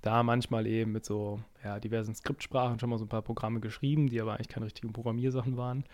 da 0.03 0.23
manchmal 0.23 0.67
eben 0.67 0.93
mit 0.93 1.05
so 1.05 1.41
ja, 1.63 1.81
diversen 1.81 2.15
Skriptsprachen 2.15 2.79
schon 2.79 2.91
mal 2.91 2.99
so 2.99 3.07
ein 3.07 3.09
paar 3.09 3.23
Programme 3.23 3.61
geschrieben, 3.61 4.09
die 4.09 4.21
aber 4.21 4.35
eigentlich 4.35 4.49
keine 4.49 4.67
richtigen 4.67 4.93
Programmiersachen 4.93 5.57
waren. 5.57 5.85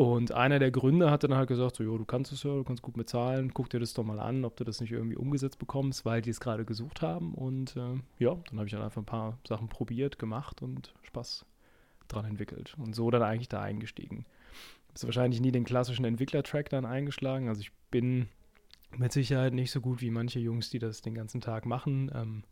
Und 0.00 0.32
einer 0.32 0.58
der 0.58 0.70
Gründer 0.70 1.10
hat 1.10 1.24
dann 1.24 1.34
halt 1.34 1.48
gesagt, 1.48 1.76
so, 1.76 1.84
jo, 1.84 1.98
du 1.98 2.06
kannst 2.06 2.32
es 2.32 2.42
ja, 2.42 2.54
du 2.54 2.64
kannst 2.64 2.80
gut 2.80 2.96
mit 2.96 3.10
Zahlen, 3.10 3.52
guck 3.52 3.68
dir 3.68 3.80
das 3.80 3.92
doch 3.92 4.02
mal 4.02 4.18
an, 4.18 4.46
ob 4.46 4.56
du 4.56 4.64
das 4.64 4.80
nicht 4.80 4.92
irgendwie 4.92 5.18
umgesetzt 5.18 5.58
bekommst, 5.58 6.06
weil 6.06 6.22
die 6.22 6.30
es 6.30 6.40
gerade 6.40 6.64
gesucht 6.64 7.02
haben. 7.02 7.34
Und 7.34 7.76
äh, 7.76 8.00
ja, 8.18 8.34
dann 8.48 8.58
habe 8.58 8.64
ich 8.64 8.72
dann 8.72 8.80
einfach 8.80 9.02
ein 9.02 9.04
paar 9.04 9.36
Sachen 9.46 9.68
probiert, 9.68 10.18
gemacht 10.18 10.62
und 10.62 10.94
Spaß 11.02 11.44
dran 12.08 12.24
entwickelt. 12.24 12.74
Und 12.78 12.94
so 12.94 13.10
dann 13.10 13.22
eigentlich 13.22 13.50
da 13.50 13.60
eingestiegen. 13.60 14.24
Habe 14.88 15.08
wahrscheinlich 15.08 15.42
nie 15.42 15.52
den 15.52 15.64
klassischen 15.64 16.06
Entwickler-Track 16.06 16.70
dann 16.70 16.86
eingeschlagen. 16.86 17.50
Also 17.50 17.60
ich 17.60 17.72
bin 17.90 18.30
mit 18.96 19.12
Sicherheit 19.12 19.52
nicht 19.52 19.70
so 19.70 19.82
gut 19.82 20.00
wie 20.00 20.10
manche 20.10 20.38
Jungs, 20.38 20.70
die 20.70 20.78
das 20.78 21.02
den 21.02 21.14
ganzen 21.14 21.42
Tag 21.42 21.66
machen. 21.66 22.10
Ähm, 22.14 22.44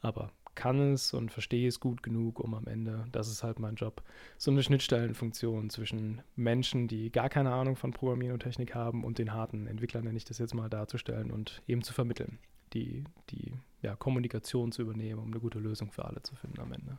aber 0.00 0.30
kann 0.58 0.92
es 0.92 1.14
und 1.14 1.30
verstehe 1.30 1.68
es 1.68 1.78
gut 1.78 2.02
genug, 2.02 2.40
um 2.40 2.52
am 2.52 2.66
Ende, 2.66 3.06
das 3.12 3.28
ist 3.28 3.44
halt 3.44 3.60
mein 3.60 3.76
Job, 3.76 4.02
so 4.38 4.50
eine 4.50 4.64
Schnittstellenfunktion 4.64 5.70
zwischen 5.70 6.20
Menschen, 6.34 6.88
die 6.88 7.12
gar 7.12 7.28
keine 7.28 7.52
Ahnung 7.52 7.76
von 7.76 7.92
Programmieren 7.92 8.34
und 8.34 8.42
Technik 8.42 8.74
haben 8.74 9.04
und 9.04 9.18
den 9.18 9.32
harten 9.32 9.68
Entwicklern, 9.68 10.02
nenne 10.02 10.16
ich 10.16 10.24
das 10.24 10.38
jetzt 10.38 10.54
mal, 10.54 10.68
darzustellen 10.68 11.30
und 11.30 11.62
eben 11.68 11.82
zu 11.82 11.94
vermitteln, 11.94 12.38
die, 12.72 13.04
die 13.30 13.52
ja, 13.82 13.94
Kommunikation 13.94 14.72
zu 14.72 14.82
übernehmen, 14.82 15.20
um 15.20 15.30
eine 15.30 15.38
gute 15.38 15.60
Lösung 15.60 15.92
für 15.92 16.04
alle 16.04 16.22
zu 16.24 16.34
finden 16.34 16.60
am 16.60 16.72
Ende. 16.72 16.98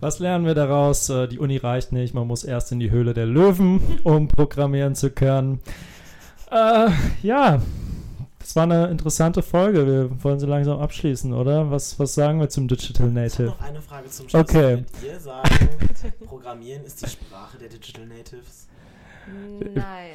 Was 0.00 0.18
lernen 0.18 0.44
wir 0.44 0.54
daraus? 0.54 1.08
Äh, 1.08 1.28
die 1.28 1.38
Uni 1.38 1.56
reicht 1.56 1.92
nicht, 1.92 2.14
man 2.14 2.26
muss 2.26 2.42
erst 2.42 2.72
in 2.72 2.80
die 2.80 2.90
Höhle 2.90 3.14
der 3.14 3.26
Löwen, 3.26 3.80
um 4.02 4.26
programmieren 4.26 4.96
zu 4.96 5.10
können. 5.10 5.60
Äh, 6.50 6.90
ja, 7.22 7.60
das 8.38 8.54
war 8.54 8.62
eine 8.62 8.86
interessante 8.86 9.42
Folge. 9.42 9.86
Wir 9.86 10.22
wollen 10.22 10.38
sie 10.38 10.46
langsam 10.46 10.78
abschließen, 10.78 11.32
oder? 11.32 11.70
Was, 11.70 11.98
was 11.98 12.14
sagen 12.14 12.38
wir 12.38 12.48
zum 12.48 12.68
Digital 12.68 13.08
Native? 13.10 13.48
Ich 13.48 13.50
noch 13.50 13.60
eine 13.60 13.82
Frage 13.82 14.08
zum 14.08 14.28
Schluss. 14.28 14.42
Okay. 14.42 14.76
Würdet 14.76 15.02
ihr 15.04 15.20
sagen, 15.20 15.68
Programmieren 16.26 16.84
ist 16.84 17.02
die 17.04 17.10
Sprache 17.10 17.58
der 17.58 17.68
Digital 17.68 18.06
Natives? 18.06 18.68
Nein. 19.74 20.10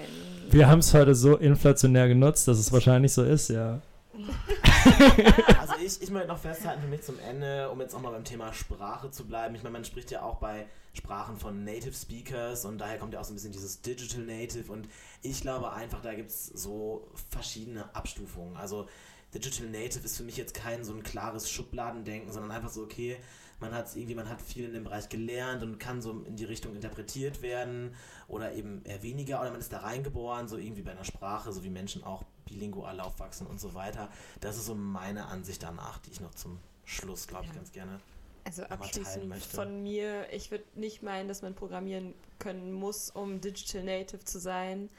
Wir 0.49 0.69
haben 0.69 0.79
es 0.79 0.93
heute 0.93 1.13
so 1.13 1.36
inflationär 1.36 2.07
genutzt, 2.07 2.47
dass 2.47 2.57
es 2.57 2.71
wahrscheinlich 2.71 3.11
so 3.11 3.23
ist, 3.23 3.49
ja. 3.49 3.82
also 5.59 5.74
ich, 5.84 6.01
ich 6.01 6.09
möchte 6.09 6.28
noch 6.28 6.38
festhalten 6.38 6.82
für 6.82 6.88
mich 6.88 7.01
zum 7.01 7.20
Ende, 7.20 7.70
um 7.70 7.80
jetzt 7.80 7.95
auch 7.95 8.01
mal 8.01 8.12
beim 8.12 8.24
Thema 8.24 8.53
Sprache 8.53 9.09
zu 9.12 9.26
bleiben. 9.26 9.55
Ich 9.55 9.64
meine, 9.64 9.74
man 9.74 9.86
spricht 9.86 10.12
ja 10.12 10.22
auch 10.22 10.36
bei 10.36 10.68
Sprachen 10.93 11.38
von 11.38 11.64
Native 11.64 11.93
Speakers 11.93 12.66
und 12.66 12.78
daher 12.78 12.97
kommt 12.97 13.14
ja 13.14 13.20
auch 13.20 13.24
so 13.24 13.32
ein 13.32 13.36
bisschen 13.36 13.53
dieses 13.53 13.82
Digital 13.82 14.24
Native 14.24 14.72
und 14.72 14.89
ich 15.22 15.41
glaube 15.41 15.72
einfach, 15.72 16.01
da 16.01 16.14
gibt 16.14 16.30
es 16.30 16.47
so 16.47 17.07
verschiedene 17.30 17.93
Abstufungen. 17.95 18.57
Also 18.57 18.88
Digital 19.34 19.68
Native 19.68 20.03
ist 20.03 20.18
für 20.18 20.24
mich 20.24 20.36
jetzt 20.36 20.53
kein 20.53 20.84
so 20.84 20.93
ein 20.93 21.03
klares 21.03 21.49
Schubladendenken, 21.49 22.32
sondern 22.32 22.51
einfach 22.51 22.70
so, 22.70 22.84
okay, 22.84 23.18
man 23.62 23.74
hat 23.74 23.95
irgendwie, 23.95 24.16
man 24.16 24.28
hat 24.28 24.41
viel 24.41 24.66
in 24.66 24.74
dem 24.74 24.84
Bereich 24.84 25.07
gelernt 25.07 25.64
und 25.64 25.80
kann 25.80 26.01
so 26.01 26.24
in 26.24 26.36
die 26.36 26.45
Richtung 26.45 26.76
interpretiert 26.76 27.41
werden 27.41 27.95
oder 28.28 28.53
eben 28.53 28.84
eher 28.84 29.01
weniger 29.03 29.39
oder 29.39 29.51
man 29.51 29.59
ist 29.59 29.72
da 29.72 29.80
reingeboren, 29.80 30.47
so 30.47 30.57
irgendwie 30.57 30.82
bei 30.82 30.91
einer 30.91 31.05
Sprache, 31.05 31.53
so 31.53 31.64
wie 31.64 31.70
Menschen 31.70 32.03
auch 32.03 32.24
bilingual 32.45 32.99
aufwachsen 32.99 33.47
und 33.47 33.62
so 33.62 33.74
weiter. 33.74 34.09
Das 34.41 34.57
ist 34.57 34.66
so 34.66 34.76
meine 34.76 35.28
Ansicht 35.28 35.64
danach, 35.64 35.99
die 35.99 36.12
ich 36.12 36.20
noch 36.20 36.34
zum 36.34 36.59
Schluss, 36.84 37.28
glaube 37.28 37.45
ich, 37.45 37.51
ja. 37.51 37.55
ganz 37.55 37.72
gerne 37.72 37.99
also 38.43 38.64
abschließend 38.64 39.36
von 39.36 39.84
mir, 39.84 40.32
ich 40.34 40.51
würde 40.51 40.64
nicht 40.74 41.03
meinen, 41.03 41.28
dass 41.28 41.41
man 41.41 41.53
programmieren 41.53 42.14
können 42.39 42.74
muss, 42.74 43.12
um 43.12 43.39
Digital 43.39 43.84
Native 43.84 44.24
zu 44.26 44.39
sein. 44.39 44.89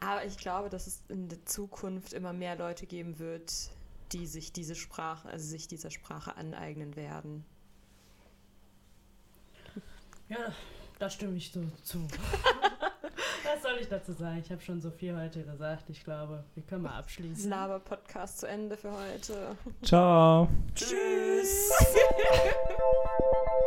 Aber 0.00 0.24
ich 0.24 0.38
glaube, 0.38 0.70
dass 0.70 0.86
es 0.86 1.02
in 1.08 1.28
der 1.28 1.44
Zukunft 1.44 2.14
immer 2.14 2.32
mehr 2.32 2.56
Leute 2.56 2.86
geben 2.86 3.18
wird, 3.18 3.52
die 4.12 4.26
sich 4.26 4.52
diese 4.52 4.74
Sprache, 4.74 5.28
also 5.28 5.46
sich 5.46 5.68
dieser 5.68 5.90
Sprache 5.90 6.36
aneignen 6.36 6.96
werden. 6.96 7.44
Ja, 10.30 10.52
da 11.00 11.10
stimme 11.10 11.36
ich 11.36 11.50
so 11.50 11.60
zu. 11.82 11.98
Was 13.44 13.62
soll 13.62 13.78
ich 13.80 13.88
dazu 13.88 14.12
sagen? 14.12 14.40
Ich 14.44 14.50
habe 14.52 14.62
schon 14.62 14.80
so 14.80 14.92
viel 14.92 15.16
heute 15.16 15.42
gesagt. 15.42 15.90
Ich 15.90 16.04
glaube, 16.04 16.44
wir 16.54 16.62
können 16.62 16.82
mal 16.82 16.96
abschließen. 16.96 17.50
Laber-Podcast 17.50 18.38
zu 18.38 18.46
Ende 18.46 18.76
für 18.76 18.92
heute. 18.92 19.56
Ciao. 19.82 20.48
Tschüss. 20.76 21.72